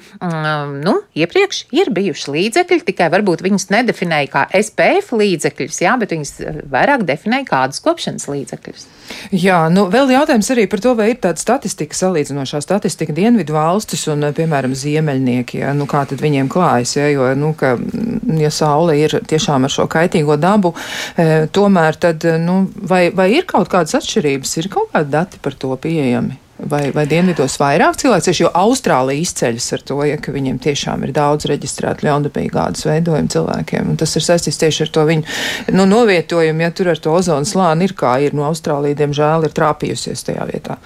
nu, 0.84 0.98
iepriekš 1.16 1.64
ir 1.74 1.92
bijuši 1.94 2.34
līdzekļi, 2.36 2.80
tikai 2.90 3.08
varbūt 3.14 3.44
viņus 3.44 3.70
nedefinēja 3.72 4.32
kā 4.32 4.44
SPF 4.60 5.14
līdzekļus, 5.16 5.80
jā, 5.84 5.94
bet 6.00 6.12
viņus 6.14 6.36
vairāk 6.72 7.06
definēja 7.08 7.48
kādas 7.48 7.82
kopšanas 7.84 8.28
līdzekļus. 8.30 8.86
Jā, 9.36 9.58
nu 9.72 9.86
vēl 9.92 10.14
jautājums 10.14 10.48
arī 10.54 10.64
par 10.70 10.80
to, 10.84 10.94
vai 10.96 11.10
ir 11.12 11.18
tāda 11.22 11.40
statistika, 11.40 11.96
salīdzinošā 11.96 12.60
statistika 12.64 13.14
dienvidu 13.16 13.56
valstis 13.56 14.06
un, 14.12 14.24
piemēram, 14.36 14.76
ziemeļnieki, 14.78 15.60
ja, 15.60 15.74
nu 15.76 15.88
kā 15.90 16.04
tad 16.08 16.22
viņiem 16.34 16.50
klājas, 16.52 16.96
ja, 16.98 17.08
jo, 17.12 17.30
nu, 17.38 17.54
ka, 17.58 17.76
ja 18.40 18.50
saule 18.52 18.98
ir 18.98 19.20
tiešām 19.22 19.66
ar 19.66 19.72
šo 19.72 19.86
kaitīgo 19.90 20.36
dabu, 20.40 20.74
e, 21.16 21.46
tomēr 21.54 22.00
tad, 22.00 22.26
nu, 22.42 22.64
vai, 22.76 23.08
vai 23.14 23.30
ir 23.38 23.46
kaut 23.50 23.70
kādas 23.72 23.94
atšķirības, 24.00 24.56
ir 24.58 24.72
kaut 24.72 24.90
kādi 24.94 25.14
dati 25.14 25.42
par 25.42 25.54
to 25.54 25.74
pieejami? 25.78 26.40
Vai, 26.54 26.92
vai 26.94 27.02
dienvidos 27.10 27.56
vairāk 27.58 27.96
cilvēku, 27.98 28.30
jo 28.38 28.48
Austrālija 28.54 29.24
izceļas 29.24 29.64
ar 29.74 29.80
to, 29.88 29.96
ja, 30.06 30.20
ka 30.22 30.30
viņiem 30.32 30.60
tiešām 30.62 31.02
ir 31.02 31.10
daudz 31.12 31.48
reģistrētu 31.50 32.06
ļaundabīgu 32.06 32.54
gādas 32.54 32.86
veidojumu 32.86 33.32
cilvēkiem. 33.34 33.90
Un 33.90 33.98
tas 33.98 34.14
ir 34.14 34.22
saistīts 34.22 34.60
tieši 34.62 34.84
ar 34.86 34.92
to 34.94 35.02
viņu 35.08 35.74
nu, 35.74 35.88
novietojumu, 35.90 36.62
ja 36.62 36.70
tur 36.70 36.92
ar 36.94 37.02
to 37.02 37.16
ozonu 37.18 37.50
slāni 37.50 37.90
ir 37.90 37.96
kā 37.98 38.14
ir. 38.22 38.38
No 38.38 38.46
Austrālija, 38.46 39.00
diemžēl, 39.02 39.48
ir 39.48 39.56
trāpījusies 39.58 40.22
tajā 40.30 40.46
vietā. 40.52 40.78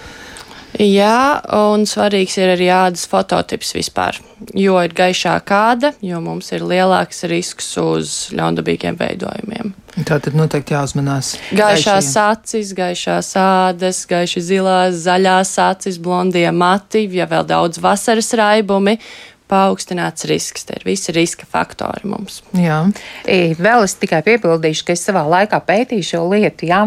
Jā, 0.79 1.41
un 1.59 1.83
svarīgs 1.91 2.37
ir 2.39 2.53
arī 2.53 2.69
ādas 2.71 3.09
fototips 3.11 3.73
vispār. 3.75 4.21
Jo 4.55 4.77
ir 4.87 4.93
gaišāka 4.95 5.63
āda, 5.73 5.91
jo 6.05 6.21
mums 6.23 6.53
ir 6.55 6.63
lielāks 6.63 7.25
risks 7.27 7.73
uz 7.83 8.13
ļaundabīgiem 8.39 8.99
veidojumiem. 9.01 9.73
Tā 10.07 10.21
tad 10.23 10.37
noteikti 10.39 10.77
jāuzmanās. 10.77 11.33
Gaišās 11.59 12.13
acis, 12.23 12.71
gaišās 12.79 13.33
ādas, 13.43 14.05
gaiši 14.07 14.45
zilās, 14.53 15.01
zaļās 15.03 15.57
acis, 15.65 15.99
blondie 15.99 16.47
mati, 16.55 17.09
ja 17.19 17.27
vēl 17.27 17.49
daudz 17.49 17.83
vasaras 17.83 18.31
raibumi 18.39 19.01
paaugstināts 19.49 20.27
risks. 20.29 20.67
Tie 20.69 20.77
ir 20.79 20.85
visi 20.87 21.13
riska 21.15 21.47
faktori 21.49 22.09
mums. 22.09 22.41
Jā. 22.57 22.81
Vēl 23.25 23.85
es 23.87 23.97
tikai 24.01 24.21
piebildīšu, 24.27 24.85
ka 24.87 24.95
es 24.95 25.05
savā 25.07 25.25
laikā 25.29 25.61
pētīju 25.65 26.07
šo 26.11 26.23
lietu 26.33 26.69
jā, 26.69 26.83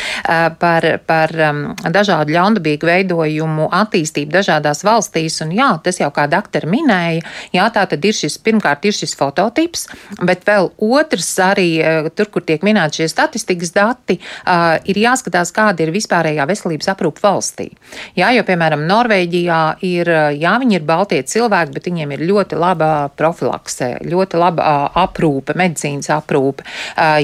par, 0.62 0.88
par 1.08 1.34
um, 1.48 1.62
dažādu 1.94 2.34
ļaundabīgu 2.36 2.88
veidojumu 2.88 3.68
attīstību 3.74 4.34
dažādās 4.34 4.84
valstīs. 4.86 5.40
Un, 5.44 5.54
jā, 5.56 5.70
tas 5.84 6.00
jau 6.02 6.10
kā 6.14 6.26
doktori 6.30 6.70
minēja, 6.70 7.24
jā, 7.54 7.68
tā 7.74 7.86
tad 7.90 8.04
ir 8.04 8.16
šis, 8.16 8.38
pirmkārt 8.44 8.84
ir 8.88 8.96
šis 8.96 9.16
fototips, 9.18 9.88
bet 10.22 10.44
vēl 10.48 10.70
otrs 10.84 11.30
arī 11.42 11.68
tur, 12.16 12.30
kur 12.32 12.44
tiek 12.46 12.64
minēti 12.66 13.02
šie 13.02 13.10
statistikas 13.12 13.72
dati, 13.74 14.18
ir 14.90 15.00
jāskatās, 15.00 15.52
kāda 15.54 15.86
ir 15.86 15.94
vispārējā 15.94 16.46
veselības 16.48 16.90
aprūpa 16.92 17.24
valstī. 17.24 17.70
Jā, 18.18 18.30
jo, 18.36 18.44
piemēram, 18.46 18.84
Norvēģijā 18.88 19.60
ir, 19.86 20.10
jā, 20.38 20.54
viņi 20.62 20.78
ir 20.78 20.86
baltie 20.88 21.22
cilvēki, 21.28 21.74
bet 21.74 21.90
viņiem 21.94 22.14
ir 22.16 22.26
ļoti 22.26 22.58
laba 22.58 22.90
profilakse, 23.14 23.94
ļoti 24.02 24.40
laba 24.40 24.90
aprūpe, 25.04 25.54
medicīnas 25.58 26.10
aprūpe. 26.18 26.66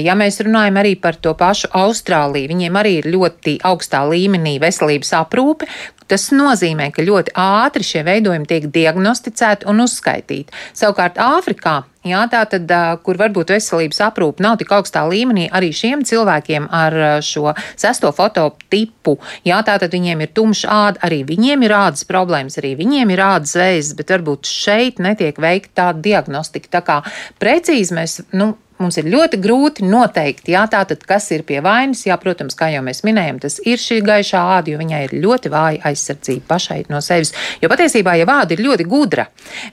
Ja 0.01 0.15
mēs 0.15 0.39
runājam 0.45 0.79
arī 0.81 0.95
par 0.99 1.19
to 1.19 1.35
pašu 1.37 1.71
Austrāliju, 1.75 2.53
viņiem 2.53 2.79
arī 2.79 2.97
ir 3.01 3.11
ļoti 3.11 3.59
augstā 3.67 4.05
līmenī 4.07 4.57
veselības 4.63 5.17
aprūpe, 5.21 5.67
Tas 6.11 6.25
nozīmē, 6.35 6.89
ka 6.91 7.05
ļoti 7.07 7.31
ātri 7.39 7.85
šie 7.87 8.01
veidojumi 8.03 8.43
tiek 8.49 8.65
diagnosticēti 8.75 9.63
un 9.71 9.79
uzskaitīti. 9.85 10.51
Savukārt 10.75 11.15
Āfrikā 11.23 11.77
Jā, 12.01 12.23
tā 12.25 12.39
tad, 12.49 12.71
kur 13.05 13.19
varbūt 13.21 13.51
veselības 13.53 13.99
aprūpe 14.07 14.41
nav 14.41 14.55
tik 14.57 14.71
augstā 14.73 15.03
līmenī, 15.05 15.43
arī 15.53 15.69
šiem 15.69 16.01
cilvēkiem 16.09 16.65
ar 16.73 16.95
šo 17.21 17.51
sesto 17.77 18.09
fototipu, 18.17 19.19
jā, 19.45 19.59
tā 19.67 19.75
tad 19.83 19.93
viņiem 19.93 20.23
ir 20.25 20.33
tumša 20.33 20.71
āda, 20.73 21.03
arī 21.05 21.21
viņiem 21.29 21.67
ir 21.67 21.75
ādas 21.77 22.07
problēmas, 22.09 22.57
arī 22.57 22.73
viņiem 22.79 23.13
ir 23.13 23.21
ādas 23.21 23.53
vēzis, 23.59 23.93
bet 23.99 24.15
varbūt 24.15 24.49
šeit 24.49 24.97
netiek 24.97 25.37
veikta 25.37 25.77
tāda 25.83 26.01
diagnostika. 26.09 26.73
Tā 26.79 26.81
kā 26.89 26.97
precīzi 27.37 27.93
mēs, 27.93 28.17
nu, 28.33 28.55
mums 28.81 28.97
ir 28.99 29.09
ļoti 29.11 29.39
grūti 29.41 29.85
noteikt, 29.87 30.49
jā, 30.51 30.63
tātad, 30.71 31.03
kas 31.07 31.29
ir 31.35 31.45
pie 31.47 31.61
vainas. 31.63 32.03
Jā, 32.07 32.17
protams, 32.21 32.57
kā 32.57 32.71
jau 32.73 32.81
mēs 32.85 33.03
minējām, 33.07 33.41
tas 33.43 33.59
ir 33.67 33.81
šī 33.81 34.01
gaišā 34.05 34.41
āda, 34.57 34.73
jo 34.73 34.81
viņai 34.81 35.01
ir 35.07 35.15
ļoti 35.23 35.51
vāja 35.53 35.81
aizsardzība 35.91 36.47
pašai 36.49 36.79
no 36.91 37.01
sevis. 37.05 37.33
Jo 37.61 37.69
patiesībā, 37.71 38.15
ja 38.19 38.27
āda 38.31 38.55
ir 38.55 38.63
ļoti 38.65 38.87
gudra, 38.89 39.27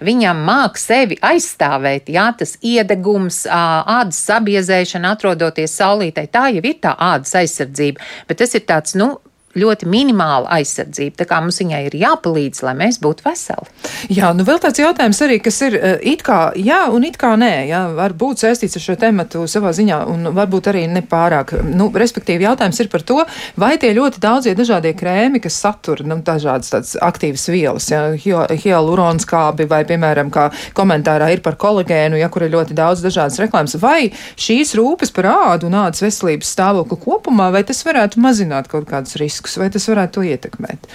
viņam 0.04 0.42
māk 0.46 0.80
sevi 0.80 1.18
aizstāvēt, 1.30 2.10
jā, 2.12 2.17
tas 2.38 2.56
iedegums, 2.64 3.44
ādas 3.50 4.20
sabiezēšana, 4.28 5.14
atrodoties 5.16 5.76
saulītē, 5.78 6.26
tā 6.32 6.48
jau 6.56 6.64
ir 6.64 6.78
tā 6.82 6.94
ādas 7.10 7.34
aizsardzība. 7.40 8.04
Bet 8.28 8.42
tas 8.42 8.54
ir 8.58 8.66
tāds, 8.68 8.96
nu, 8.98 9.14
ļoti 9.56 9.88
minimāla 9.88 10.50
aizsardzība. 10.58 11.16
Tā 11.22 11.26
kā 11.28 11.38
mums 11.42 11.60
viņai 11.62 11.80
ir 11.86 11.96
jāpalīdz, 11.98 12.60
lai 12.66 12.74
mēs 12.78 12.98
būtu 13.02 13.24
veseli. 13.24 13.70
Jā, 14.12 14.32
nu 14.36 14.44
vēl 14.46 14.60
tāds 14.62 14.80
jautājums 14.80 15.20
arī, 15.24 15.38
kas 15.42 15.60
ir 15.64 15.76
eh, 15.78 15.96
it 16.12 16.24
kā 16.26 16.52
jā 16.58 16.82
un 16.92 17.06
it 17.08 17.16
kā 17.20 17.32
nē, 17.40 17.52
jā, 17.70 17.82
var 17.96 18.14
būt 18.18 18.44
saistīts 18.44 18.76
ar 18.78 18.84
šo 18.84 18.96
tematu 19.00 19.46
savā 19.50 19.72
ziņā 19.76 20.02
un 20.12 20.30
varbūt 20.36 20.70
arī 20.72 20.84
nepārāk. 20.92 21.54
Nu, 21.68 21.88
respektīvi, 21.94 22.44
jautājums 22.44 22.80
ir 22.84 22.90
par 22.92 23.04
to, 23.08 23.22
vai 23.60 23.74
tie 23.80 23.94
ļoti 23.96 24.20
daudzie 24.22 24.54
dažādie 24.58 24.92
krēmi, 24.98 25.40
kas 25.44 25.56
satur 25.62 26.04
nu, 26.06 26.20
dažādas 26.24 26.74
tādas 26.74 26.94
aktīvas 27.08 27.48
vielas, 27.52 27.88
ja, 27.92 28.04
hialurons 28.18 29.26
kābi 29.28 29.68
vai, 29.70 29.82
piemēram, 29.88 30.32
kā 30.34 30.48
komentārā 30.76 31.30
ir 31.32 31.42
par 31.44 31.56
kolagēnu, 31.60 32.20
ja 32.20 32.28
kur 32.32 32.44
ir 32.44 32.52
ļoti 32.52 32.76
daudz 32.76 33.04
dažādas 33.06 33.40
reklāmas, 33.40 33.78
vai 33.80 34.10
šīs 34.36 34.74
rūpes 34.78 35.14
par 35.16 35.30
ādu 35.32 35.70
un 35.70 35.78
ādas 35.86 36.04
veselības 36.04 36.52
stāvokli 36.54 37.00
kopumā, 37.02 37.50
vai 37.54 37.64
tas 37.66 37.80
varētu 37.86 38.20
mazināt 38.22 38.68
kaut 38.70 38.88
kādus 38.90 39.16
riskus? 39.16 39.37
Riskus, 39.38 39.58
vai 39.58 39.70
tas 39.70 39.86
varētu 39.88 40.18
to 40.18 40.26
ietekmēt. 40.26 40.88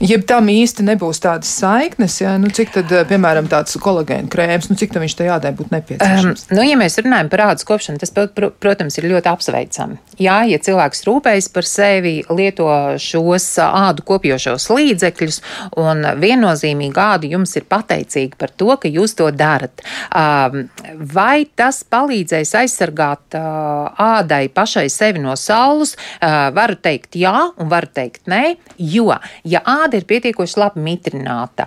Jeb 0.00 0.22
tam 0.24 0.46
īsti 0.48 0.84
nebūs 0.86 1.18
tādas 1.20 1.50
saiknes, 1.60 2.14
ja, 2.22 2.32
nu, 2.40 2.48
cik 2.48 2.70
tad, 2.72 2.92
eh, 2.96 3.02
piemēram, 3.04 3.50
tāds 3.52 3.76
kolagēna 3.76 4.30
krēms, 4.32 4.70
nu, 4.70 4.76
cik 4.80 4.94
tam 4.94 5.02
viņš 5.04 5.16
tajā 5.18 5.34
ādai 5.36 5.50
būtu 5.52 5.74
nepieciešams? 5.74 6.46
Um, 6.46 6.56
nu, 6.56 6.62
ja 6.64 6.78
mēs 6.80 6.96
runājam 7.04 7.28
par 7.28 7.42
ādas 7.50 7.66
kopšanu, 7.68 8.00
tas, 8.00 8.14
protams, 8.64 8.96
ir 8.96 9.08
ļoti 9.10 9.28
apsveicami. 9.28 9.98
Jā, 10.16 10.38
ja 10.48 10.56
cilvēks 10.56 11.04
rūpējas 11.04 11.50
par 11.52 11.68
sevi, 11.68 12.14
lieto 12.32 12.70
šos 12.96 13.50
ādu 13.60 14.06
kopjošos 14.08 14.70
līdzekļus, 14.72 15.40
un 15.84 16.00
viennozīmīgi 16.22 17.04
āda 17.04 17.28
jums 17.34 17.52
ir 17.60 17.68
pateicīga 17.68 18.40
par 18.40 18.56
to, 18.56 18.72
ka 18.80 18.88
jūs 18.88 19.18
to 19.20 19.28
darat. 19.36 19.84
Um, 20.08 20.70
vai 21.12 21.44
tas 21.44 21.82
palīdzēs 21.84 22.54
aizsargāt 22.62 23.36
uh, 23.36 23.92
ādai 24.00 24.46
pašai 24.48 24.88
sevi 24.88 25.20
no 25.20 25.36
saules? 25.36 25.92
Uh, 26.22 26.48
varu 26.56 26.80
teikt 26.80 27.20
jā, 27.20 27.36
un 27.60 27.68
varu 27.68 27.92
teikt 27.92 28.32
nē, 28.32 28.56
jo, 28.80 29.12
ja 29.44 29.60
āda 29.68 29.89
āda 29.90 29.98
ir 29.98 30.06
pietiekoši 30.06 30.58
labi 30.60 30.82
mitrināta. 30.84 31.66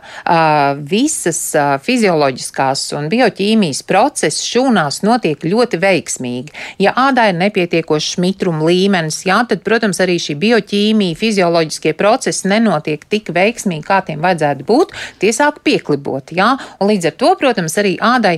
Visas 0.87 1.41
fizioloģiskās 1.83 2.85
un 2.95 3.09
bioķīmijas 3.11 3.83
procesi 3.87 4.45
šūnās 4.47 5.01
notiek 5.03 5.43
ļoti 5.43 5.79
veiksmīgi. 5.81 6.53
Ja 6.79 6.93
ādā 6.95 7.27
ir 7.31 7.37
nepietiekošs 7.41 8.15
mitruma 8.23 8.69
līmenis, 8.69 9.25
jā, 9.27 9.41
tad, 9.49 9.63
protams, 9.65 9.99
arī 10.03 10.15
šī 10.23 10.37
bioķīmija, 10.39 11.17
fizioloģiskie 11.19 11.93
procesi 11.99 12.47
nenotiek 12.47 13.03
tik 13.11 13.33
veiksmīgi, 13.35 13.83
kā 13.83 13.99
tiem 14.07 14.23
vajadzētu 14.23 14.67
būt. 14.69 14.95
Tie 15.19 15.33
sāk 15.35 15.59
pieklibot, 15.67 16.31
jā, 16.31 16.53
un 16.79 16.93
līdz 16.93 17.11
ar 17.11 17.17
to, 17.19 17.33
protams, 17.43 17.75
arī 17.81 17.97
ādai 17.99 18.37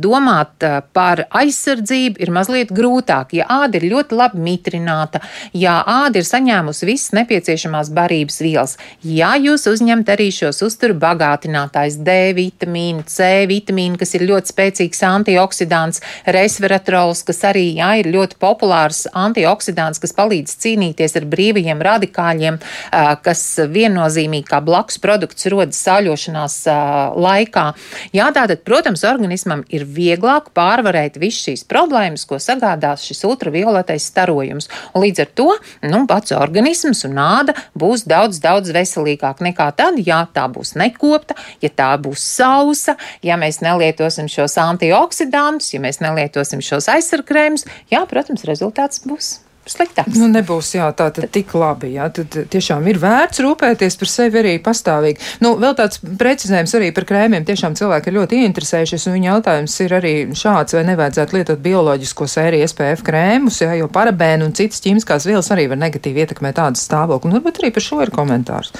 domāt 0.00 0.64
par 0.96 1.26
aizsardzību 1.28 2.24
ir 2.24 2.32
mazliet 2.32 2.72
grūtāk. 2.72 3.36
Ja 3.36 3.50
āda 3.60 3.76
ir 3.76 3.90
ļoti 3.92 4.16
labi 4.16 4.40
mitrināta, 4.48 5.20
ja 5.52 5.82
āda 5.84 6.22
ir 6.22 6.28
saņēmusi 6.28 6.88
visas 6.88 7.12
nepieciešamās 7.18 7.92
barības 7.92 8.40
vielas, 8.40 8.78
ja 9.18 9.34
jūs 9.40 9.66
uzņemat 9.70 10.12
arī 10.14 10.28
šos 10.34 10.60
uzturu 10.66 10.96
bagātinātājus, 11.00 11.98
D 12.04 12.14
vitamīnu, 12.36 13.04
C 13.10 13.46
vitamīnu, 13.50 13.98
kas 14.00 14.14
ir 14.16 14.26
ļoti 14.28 14.52
spēcīgs 14.52 15.02
antioksidants, 15.08 16.02
resveratrols, 16.26 17.24
kas 17.26 17.42
arī 17.48 17.66
jā, 17.78 17.90
ir 18.00 18.10
ļoti 18.14 18.38
populārs 18.40 19.06
antioksidants, 19.16 20.00
kas 20.02 20.14
palīdz 20.16 20.54
cīnīties 20.62 21.16
ar 21.18 21.26
brīvajiem 21.30 21.82
radikāļiem, 21.88 22.60
kas 23.24 23.42
viennozīmīgi 23.72 24.48
kā 24.48 24.60
blakus 24.64 25.00
produkts 25.02 25.48
rodas 25.52 25.80
sāļošanās 25.86 26.58
laikā. 27.18 27.66
Jā, 28.16 28.28
tātad, 28.36 28.62
protams, 28.66 29.04
organismam 29.08 29.64
ir 29.74 29.86
vieglāk 29.88 30.52
pārvarēt 30.56 31.18
visas 31.20 31.48
šīs 31.48 31.66
problēmas, 31.68 32.26
ko 32.28 32.40
sagādās 32.42 33.06
šis 33.08 33.24
ultravioletais 33.28 34.08
starojums. 34.12 34.68
Un 34.94 35.06
līdz 35.06 35.24
ar 35.24 35.32
to 35.38 35.48
nu, 35.88 36.04
pats 36.10 36.34
organisms 36.36 37.04
un 37.08 37.16
nāda 37.18 37.56
būs 37.78 38.06
daudz, 38.08 38.40
daudz 38.42 38.72
veselīgāk 38.74 39.07
veselīgāk 39.08 39.40
nekā 39.42 39.72
tad, 39.76 39.98
ja 40.04 40.26
tā 40.32 40.48
būs 40.48 40.76
nekopta, 40.76 41.34
ja 41.62 41.70
tā 41.70 41.96
būs 41.98 42.20
sausa, 42.20 42.96
ja 43.22 43.36
mēs 43.36 43.60
nelietosim 43.60 44.28
šos 44.28 44.58
antioksidantus, 44.58 45.72
ja 45.74 45.80
mēs 45.80 46.00
nelietosim 46.00 46.60
šos 46.60 46.88
aizsargkrēmus. 46.88 47.66
Jā, 47.90 48.06
protams, 48.06 48.44
rezultāts 48.44 49.04
būs 49.06 49.47
sliktāks. 49.72 50.16
Nu, 50.18 50.28
nebūs 50.32 50.72
jā, 50.76 50.88
tā 50.96 51.08
tad 51.14 51.28
tik 51.34 51.52
labi. 51.58 51.92
Jā, 51.96 52.08
tad 52.14 52.34
tiešām 52.52 52.86
ir 52.90 53.00
vērts 53.02 53.42
rūpēties 53.44 53.98
par 54.00 54.10
sevi 54.10 54.40
arī 54.42 54.54
pastāvīgi. 54.64 55.38
Nu, 55.44 55.54
vēl 55.60 55.76
tāds 55.78 56.00
precizējums 56.02 56.74
arī 56.78 56.90
par 56.96 57.06
krēmiem. 57.08 57.46
Tiešām 57.48 57.76
cilvēki 57.78 58.10
ir 58.10 58.18
ļoti 58.18 58.42
ieinteresējušies, 58.44 59.08
un 59.08 59.16
viņa 59.18 59.30
jautājums 59.30 59.76
ir 59.84 59.96
arī 59.98 60.14
šāds, 60.38 60.76
vai 60.76 60.84
nevajadzētu 60.88 61.38
lietot 61.38 61.62
bioloģisko 61.64 62.28
sēriju 62.34 62.68
SPF 62.70 63.04
krēmus, 63.06 63.60
jā, 63.64 63.74
jo 63.80 63.90
parabēnu 63.92 64.48
un 64.48 64.56
citas 64.58 64.82
ķīmiskās 64.84 65.28
vielas 65.28 65.50
arī 65.54 65.68
var 65.72 65.80
negatīvi 65.80 66.24
ietekmēt 66.24 66.58
tādu 66.58 66.80
stāvokli. 66.80 67.30
Un 67.30 67.38
varbūt 67.38 67.62
arī 67.62 67.72
par 67.74 67.84
šo 67.84 68.00
ir 68.04 68.12
komentārs. 68.14 68.72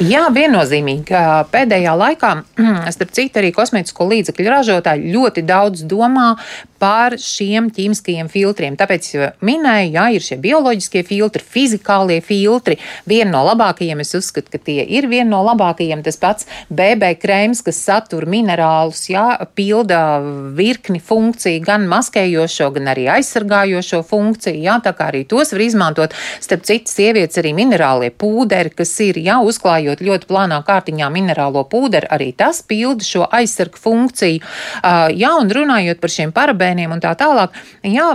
Jā, 0.00 0.26
viennozīmīgi. 0.34 1.24
Pēdējā 1.52 1.96
laikā, 2.04 2.34
starp 2.96 3.14
citu, 3.16 3.42
arī 3.42 3.52
kosmētisko 3.56 4.08
līdzekļu 4.14 4.54
ražotāji 4.54 5.14
ļoti 5.14 5.44
daudz 5.48 5.86
domā 5.88 6.34
par 6.80 7.18
šiem 7.20 7.68
ķīmiskajiem 7.76 8.30
filtriem. 8.32 8.76
Tāpēc 8.80 9.08
minēju, 9.44 9.90
jā, 9.92 10.04
ir 10.16 10.24
šie 10.24 10.38
bioloģiskie 10.40 11.02
filtri, 11.04 11.44
fizikālie 11.44 12.20
filtri. 12.24 12.78
Viena 13.08 13.34
no 13.34 13.42
labākajiem, 13.50 14.00
es 14.00 14.14
uzskatu, 14.16 14.48
ka 14.54 14.60
tie 14.64 14.80
ir 14.88 15.08
viena 15.10 15.28
no 15.34 15.42
labākajiem. 15.44 16.00
Tas 16.06 16.16
pats 16.20 16.48
BB 16.72 17.12
krēms, 17.20 17.60
kas 17.66 17.82
satur 17.84 18.24
minerālus, 18.30 19.04
jā, 19.12 19.26
pilda 19.52 20.00
virkni 20.56 21.02
funkciju, 21.04 21.60
gan 21.66 21.84
maskējošo, 21.90 22.70
gan 22.78 22.88
arī 22.94 23.06
aizsargājošo 23.18 24.00
funkciju. 24.08 24.64
Jā, 24.64 24.78
tā 24.80 24.94
kā 24.96 25.10
arī 25.12 25.26
tos 25.28 25.52
var 25.52 25.66
izmantot. 25.66 26.16
Starp 26.40 26.64
citu, 26.64 26.88
sievietes 26.88 27.42
arī 27.42 27.52
minerālie 27.56 28.08
pūderi, 28.08 28.72
kas 28.80 28.96
ir, 29.04 29.20
jā, 29.20 29.36
uzklājot 29.44 30.00
ļoti 30.00 30.30
plānā 30.32 30.62
kārtiņā 30.64 31.12
minerālo 31.12 31.66
pūderi, 31.68 32.08
arī 32.08 32.32
tas 32.32 32.64
pilda 32.64 33.04
šo 33.04 33.28
aizsargu 33.28 33.76
funkciju. 33.84 34.40
Jā, 35.20 35.36
un 35.36 35.52
runājot 35.52 36.00
par 36.00 36.16
šiem 36.16 36.32
parabēniem 36.32 36.69
un 36.96 37.02
tā 37.02 37.14
tālāk, 37.18 37.56
jā, 37.82 38.12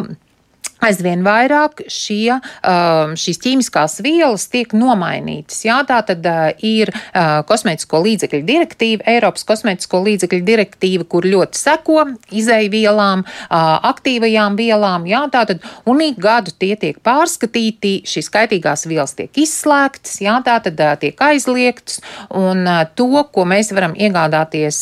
aizvien 0.84 1.24
vairāk 1.26 1.86
šie, 1.92 2.36
um, 2.36 3.16
šīs 3.20 3.40
ķīmiskās 3.44 4.00
vielas 4.06 4.48
tiek 4.52 4.74
nomainītas. 4.76 5.64
Jā, 5.66 5.80
tā 5.88 6.02
tad 6.08 6.26
uh, 6.30 6.50
ir 6.66 6.92
uh, 6.92 7.42
kosmētisko 7.48 8.02
līdzekļu 8.06 8.42
direktīva, 8.48 9.06
Eiropas 9.16 9.46
kosmētisko 9.48 10.02
līdzekļu 10.06 10.42
direktīva, 10.46 11.08
kur 11.10 11.28
ļoti 11.28 11.62
seko 11.62 12.06
izēvielām, 12.36 13.26
uh, 13.26 13.58
aktīvajām 13.92 14.60
vielām. 14.60 15.08
Jā, 15.10 15.26
tā 15.34 15.46
tad 15.52 15.66
un 15.90 16.04
ik 16.06 16.20
gadu 16.22 16.54
tie 16.54 16.76
tiek 16.80 17.00
pārskatīti, 17.06 17.98
šīs 18.10 18.32
kaitīgās 18.34 18.86
vielas 18.90 19.16
tiek 19.18 19.44
izslēgtas, 19.46 20.20
jā, 20.24 20.38
tā 20.46 20.60
tad 20.66 20.82
tiek 21.02 21.22
aizliegtas, 21.30 22.02
un 22.30 22.68
to, 22.98 23.12
ko 23.32 23.46
mēs 23.48 23.72
varam 23.76 23.96
iegādāties 23.98 24.82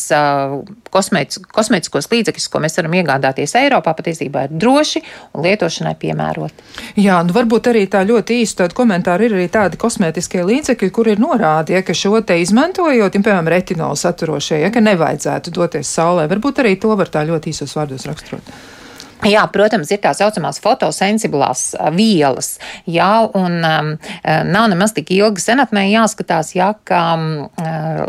kosmētiskos 0.93 2.09
līdzekļus, 2.11 2.49
ko 2.53 2.61
mēs 2.63 2.77
varam 2.79 2.97
iegādāties 2.99 3.55
Eiropā, 3.59 3.95
patiesībā 3.97 4.45
ir 4.47 4.55
droši 4.61 5.01
un 5.33 5.47
lietošanai 5.47 5.95
piemēroti. 5.99 6.67
Jā, 7.03 7.19
nu 7.25 7.35
varbūt 7.35 7.71
arī 7.73 7.85
tā 7.91 8.03
ļoti 8.07 8.39
īsta 8.43 8.69
komentāra 8.75 9.27
ir 9.27 9.37
arī 9.37 9.47
tādi 9.53 9.79
kosmētiskie 9.81 10.45
līdzekļi, 10.47 10.91
kur 10.93 11.09
ir 11.11 11.23
norādi, 11.23 11.77
ja, 11.77 11.83
ka 11.85 11.95
šo 11.97 12.21
te 12.21 12.37
izmantojot, 12.41 13.09
ja, 13.09 13.23
piemēram, 13.23 13.49
retinolu 13.53 13.99
saturošie, 13.99 14.61
ja, 14.63 14.71
ka 14.73 14.83
nevajadzētu 14.83 15.53
doties 15.55 15.89
saulē. 15.97 16.29
Varbūt 16.31 16.63
arī 16.63 16.77
to 16.81 16.93
var 16.99 17.11
tā 17.11 17.25
ļoti 17.27 17.53
īsos 17.53 17.75
vārdos 17.77 18.07
raksturot. 18.09 18.55
Jā, 19.23 19.43
protams, 19.51 19.91
ir 19.93 20.01
tā 20.03 20.11
saucamās 20.17 20.59
fotosensibilās 20.63 21.69
vielas, 21.95 22.57
jā, 22.89 23.11
un 23.39 23.59
um, 23.63 23.91
nav 24.49 24.67
nemaz 24.71 24.91
tik 24.97 25.13
ilgi 25.15 25.43
senatnē 25.45 25.85
jāskatās, 25.93 26.51
jā, 26.57 26.73
ka, 26.83 27.03
um, 27.15 27.27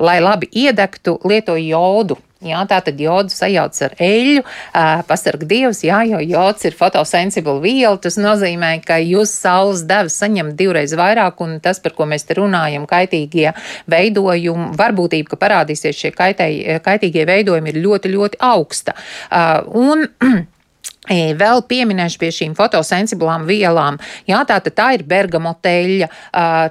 lai 0.03 0.19
labi 0.25 0.51
iedegtu, 0.65 1.21
lieto 1.29 1.55
jodu. 1.61 2.19
Jā, 2.45 2.61
tā 2.69 2.81
tad 2.85 2.99
jodu 3.01 3.33
sajauc 3.33 3.79
ar 3.87 3.95
eļļu, 4.05 4.45
pasarg 5.09 5.45
dievs, 5.49 5.81
jā, 5.87 6.03
jo 6.11 6.21
jods 6.21 6.69
ir 6.69 6.77
fotosensibla 6.77 7.57
viela. 7.63 7.97
Tas 8.01 8.19
nozīmē, 8.21 8.75
ka 8.85 8.99
jūs 9.01 9.33
saules 9.45 9.85
devas 9.89 10.19
saņemat 10.21 10.57
divreiz 10.59 10.93
vairāk, 10.99 11.41
un 11.45 11.57
tas, 11.65 11.81
par 11.81 11.97
ko 11.97 12.09
mēs 12.11 12.29
te 12.29 12.37
runājam, 12.39 12.85
kaitīgie 12.91 13.51
veidojumi, 13.91 14.73
varbūtība, 14.79 15.33
ka 15.33 15.41
parādīsies 15.41 16.03
šie 16.03 16.13
kaitē, 16.17 16.51
kaitīgie 16.85 17.25
veidojumi, 17.29 17.73
ir 17.73 17.81
ļoti, 17.85 18.13
ļoti 18.15 18.43
augsta. 18.45 18.97
Un, 19.73 20.05
Vēl 21.05 21.61
pieminēšu 21.69 22.17
pie 22.17 22.31
šīm 22.33 22.55
fotosensiblām 22.57 23.43
vielām. 23.45 23.99
Jā, 24.25 24.39
tā, 24.49 24.57
tā 24.65 24.87
ir 24.97 25.03
bergamoteļa, 25.05 26.09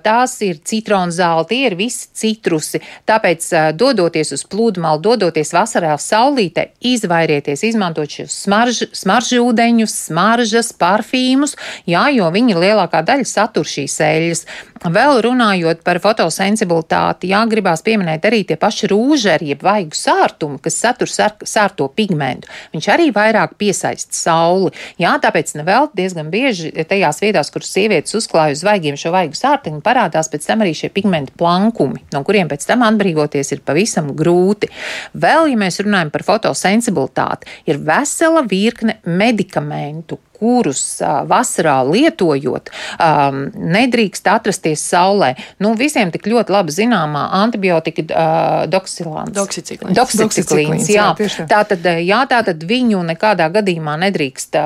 tās 0.02 0.34
ir 0.42 0.58
citronzāli, 0.66 1.46
tie 1.52 1.60
ir 1.68 1.76
visi 1.78 2.08
citrusi. 2.18 2.82
Tāpēc, 3.06 3.46
dodoties 3.78 4.34
uz 4.34 4.42
pludmali, 4.50 5.04
dodoties 5.06 5.54
vasarā 5.54 5.94
saulītē, 6.02 6.72
izvairieties 6.82 7.62
izmantot 7.70 8.10
šos 8.10 8.40
smarž, 8.48 8.82
smaržūdeņus, 8.98 9.98
smaržas, 10.10 10.74
parfīmus, 10.82 11.54
jā, 11.86 12.08
jo 12.18 12.32
viņi 12.34 12.58
lielākā 12.58 13.04
daļa 13.06 13.30
satur 13.30 13.70
šīs 13.70 14.00
eļas. 14.02 14.46
Vēl 14.84 15.22
runājot 15.24 15.86
par 15.86 16.02
fotosensibilitāti, 16.04 17.30
jā, 17.32 17.46
gribās 17.48 17.86
pieminēt 17.86 18.26
arī 18.28 18.42
tie 18.50 18.58
paši 18.60 18.90
rūžeri, 18.92 19.54
jeb 19.54 19.62
vaigu 19.64 19.96
sārtumi, 19.96 20.58
kas 20.60 20.82
satur 20.82 21.08
sārto 21.08 21.88
pigmentu. 21.94 22.50
Viņš 22.74 22.90
arī 22.92 23.08
vairāk 23.16 23.56
piesaista 23.62 24.23
sauli. 24.24 24.72
Jā, 25.02 25.16
tāpēc 25.24 25.54
nevēl 25.60 25.90
diezgan 25.98 26.32
bieži 26.34 26.72
tajās 26.90 27.22
vietās, 27.24 27.52
kur 27.54 27.66
sievietes 27.68 28.16
uzklāj 28.18 28.58
uz 28.58 28.64
vaigiem 28.66 28.98
šo 29.00 29.14
vaigu 29.16 29.38
sārtiņu, 29.38 29.84
parādās 29.86 30.32
pēc 30.32 30.48
tam 30.50 30.66
arī 30.66 30.76
šie 30.78 30.92
pigmentu 30.94 31.36
plankumi, 31.40 32.04
no 32.16 32.24
kuriem 32.26 32.52
pēc 32.52 32.68
tam 32.70 32.86
atbrīvoties 32.88 33.56
ir 33.56 33.64
pavisam 33.66 34.14
grūti. 34.18 34.72
Vēl, 35.14 35.52
ja 35.54 35.60
mēs 35.60 35.82
runājam 35.84 36.14
par 36.14 36.26
fotosensibilitāti, 36.28 37.50
ir 37.70 37.82
vesela 37.84 38.46
virkne 38.50 39.00
medikamentu, 39.06 40.20
kurus 40.44 40.84
vasarā 41.30 41.78
lietojot, 41.88 42.72
nedrīkst 43.78 44.28
atrasties 44.28 44.84
saulē. 44.92 45.34
Nu, 45.64 45.74
visiem 45.80 46.12
tik 46.12 46.28
ļoti 46.28 46.54
labi 46.54 46.76
zināmā 46.76 47.30
antibiotika 47.40 48.04
doksilāns. 48.72 49.32
Doksiciklīns. 49.36 49.96
Doksiciklīns, 49.96 50.90
jā. 50.92 51.14
jā 51.16 51.48
tātad, 51.50 51.88
jā, 52.04 52.20
tātad 52.30 52.68
viņu 52.68 53.04
nekādā 53.14 53.48
gadījumā 53.54 53.96
nedrīkst, 54.08 54.60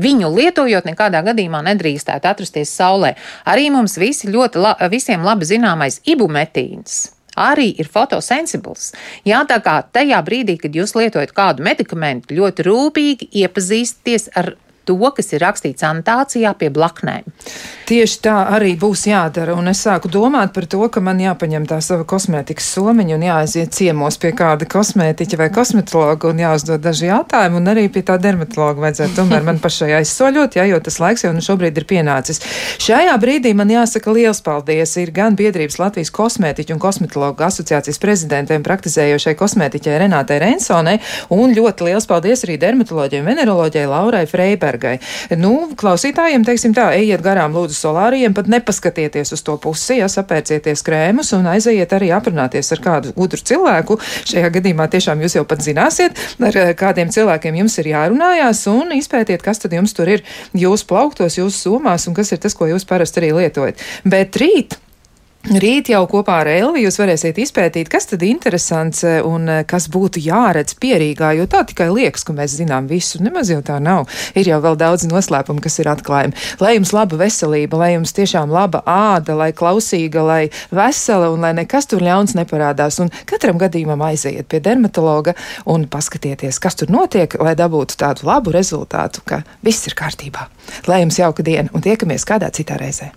viņu 0.00 0.32
lietojot 0.38 0.88
nekādā 0.88 1.22
gadījumā 1.28 1.62
nedrīkstētu 1.72 2.32
atrasties 2.32 2.72
saulē. 2.80 3.14
Arī 3.48 3.68
mums 3.74 3.98
visi 4.00 4.32
ļoti, 4.32 4.64
la, 4.64 4.74
visiem 4.88 5.24
labi 5.26 5.48
zināmais 5.48 6.00
ibumetīns 6.08 7.04
arī 7.38 7.70
ir 7.78 7.88
fotosensibls. 7.90 8.92
Jā, 9.28 9.44
tā 9.48 9.60
kā 9.64 9.80
tajā 9.94 10.18
brīdī, 10.26 10.58
kad 10.60 10.74
jūs 10.74 10.96
lietojat 10.98 11.34
kādu 11.36 11.66
medikamentu, 11.66 12.34
ļoti 12.38 12.66
rūpīgi 12.66 13.30
iepazīsties 13.44 14.32
ar 14.38 14.56
to, 14.88 14.98
kas 15.16 15.32
ir 15.34 15.44
rakstīts 15.44 15.84
anotācijā 15.86 16.54
pie 16.58 16.70
blaknēm. 16.74 17.28
Tieši 17.88 18.18
tā 18.24 18.34
arī 18.52 18.74
būs 18.80 19.06
jādara. 19.08 19.54
Un 19.56 19.70
es 19.70 19.80
sāku 19.84 20.10
domāt 20.12 20.52
par 20.56 20.66
to, 20.70 20.80
ka 20.92 21.00
man 21.04 21.20
jāpaņem 21.22 21.64
tā 21.68 21.78
sava 21.84 22.04
kosmētikas 22.08 22.66
somiņa 22.74 23.16
un 23.16 23.26
jāaiziet 23.28 23.72
ciemos 23.76 24.18
pie 24.20 24.34
kāda 24.36 24.68
kosmētiķa 24.68 25.40
vai 25.40 25.48
kosmetologa 25.54 26.28
un 26.32 26.42
jāuzdod 26.42 26.84
daži 26.84 27.08
jautājumi. 27.08 27.60
Un 27.60 27.72
arī 27.72 27.86
pie 27.92 28.04
tā 28.08 28.18
dermatologa 28.20 28.84
vajadzētu 28.86 29.16
tomēr 29.16 29.46
man 29.46 29.60
pašai 29.62 29.94
aizsoļot, 30.00 30.58
jā, 30.58 30.66
jo 30.72 30.80
tas 30.84 31.00
laiks 31.02 31.24
jau 31.24 31.32
nu 31.36 31.44
šobrīd 31.44 31.80
ir 31.80 31.88
pienācis. 31.88 32.42
Šajā 32.84 33.16
brīdī 33.22 33.54
man 33.56 33.72
jāsaka 33.72 34.12
liels 34.14 34.42
paldies 34.44 34.94
ir 35.00 35.12
gan 35.16 35.36
biedrības 35.38 35.80
Latvijas 35.80 36.12
kosmētiķu 36.14 36.76
un 36.76 36.82
kosmetologu 36.82 37.46
asociācijas 37.48 38.00
prezidentiem 38.02 38.64
praktizējošai 38.66 39.34
kosmētiķai 39.38 39.98
Renātei 40.04 40.40
Rensonai 40.42 40.98
un 41.34 41.56
ļoti 41.56 41.88
liels 41.88 42.08
paldies 42.08 42.44
arī 42.46 42.58
dermatoloģiem 42.60 43.26
veneroloģijai 43.32 43.88
Laurai 43.90 44.24
Freibergai. 44.30 44.77
Lembergai. 44.78 44.98
Nu, 45.38 45.68
klausītājiem, 45.76 46.44
teiksim 46.46 46.74
tā, 46.76 46.92
ejiet 46.96 47.22
garām 47.22 47.54
lūdzu 47.56 47.76
solāriem, 47.76 48.34
pat 48.34 48.48
nepaskatieties 48.48 49.32
uz 49.34 49.42
to 49.42 49.56
pusi, 49.58 49.98
ja 49.98 50.08
sapērcieties 50.08 50.84
krēmus 50.86 51.32
un 51.36 51.46
aizejiet 51.50 51.92
arī 51.92 52.10
aprunāties 52.14 52.72
ar 52.72 52.82
kādu 52.82 53.12
gudru 53.16 53.42
cilvēku. 53.42 53.98
Šajā 54.28 54.50
gadījumā 54.54 54.88
tiešām 54.88 55.22
jūs 55.24 55.38
jau 55.38 55.44
pat 55.48 55.62
zināsiet, 55.64 56.18
ar 56.40 56.56
eh, 56.56 56.74
kādiem 56.78 57.12
cilvēkiem 57.14 57.60
jums 57.62 57.78
ir 57.82 57.92
jārunājās 57.92 58.66
un 58.72 58.94
izpētiet, 58.98 59.42
kas 59.42 59.62
tad 59.62 59.74
jums 59.76 59.94
tur 59.96 60.08
ir 60.08 60.26
jūsu 60.54 60.88
plauktos, 60.88 61.38
jūsu 61.40 61.68
somās 61.68 62.08
un 62.08 62.16
kas 62.16 62.32
ir 62.32 62.42
tas, 62.42 62.54
ko 62.54 62.70
jūs 62.70 62.86
parasti 62.88 63.22
arī 63.22 63.34
lietojat. 63.42 63.82
Bet 64.08 64.38
rīt 64.38 64.78
Rīt 65.48 65.88
jau 65.88 66.02
kopā 66.04 66.42
ar 66.42 66.48
Elvi 66.52 66.82
jūs 66.82 66.98
varēsiet 67.00 67.38
izpētīt, 67.40 67.88
kas 67.88 68.04
tad 68.10 68.20
interesants 68.26 69.00
eh, 69.08 69.22
un 69.24 69.46
eh, 69.48 69.62
kas 69.64 69.86
būtu 69.88 70.20
jāredz 70.20 70.74
pierīgā, 70.76 71.30
jo 71.38 71.46
tā 71.48 71.62
tikai 71.64 71.86
liekas, 71.88 72.26
ka 72.28 72.34
mēs 72.36 72.58
zinām 72.58 72.84
visu. 72.90 73.16
Nemaz 73.24 73.48
jau 73.48 73.62
tā 73.64 73.78
nav. 73.80 74.10
Ir 74.36 74.50
jau 74.50 74.58
vēl 74.60 74.74
daudz 74.76 75.06
noslēpumu, 75.08 75.62
kas 75.64 75.78
ir 75.80 75.88
atklājumi. 75.88 76.36
Lai 76.60 76.74
jums 76.74 76.92
laba 76.92 77.16
veselība, 77.22 77.78
lai 77.80 77.94
jums 77.94 78.12
tiešām 78.18 78.52
laba 78.52 78.82
āda, 78.84 79.38
lai 79.38 79.54
klausīga, 79.56 80.24
lai 80.26 80.42
vesela 80.68 81.30
un 81.32 81.46
lai 81.46 81.54
nekas 81.56 81.88
tur 81.88 82.04
ļauns 82.04 82.36
neparādās. 82.36 82.98
Un 83.00 83.08
katram 83.30 83.56
gadījumam 83.62 84.04
aiziet 84.04 84.50
pie 84.52 84.60
dermatologa 84.60 85.32
un 85.64 85.86
paskatieties, 85.88 86.58
kas 86.60 86.76
tur 86.76 86.92
notiek, 86.92 87.38
lai 87.40 87.54
dabūtu 87.56 87.96
tādu 88.04 88.28
labu 88.28 88.52
rezultātu, 88.52 89.24
ka 89.24 89.40
viss 89.64 89.88
ir 89.88 89.96
kārtībā. 89.96 90.44
Lai 90.92 91.00
jums 91.06 91.22
jauka 91.22 91.46
diena 91.46 91.72
un 91.72 91.88
tiekamies 91.88 92.28
kādā 92.28 92.52
citā 92.52 92.76
reizē. 92.76 93.08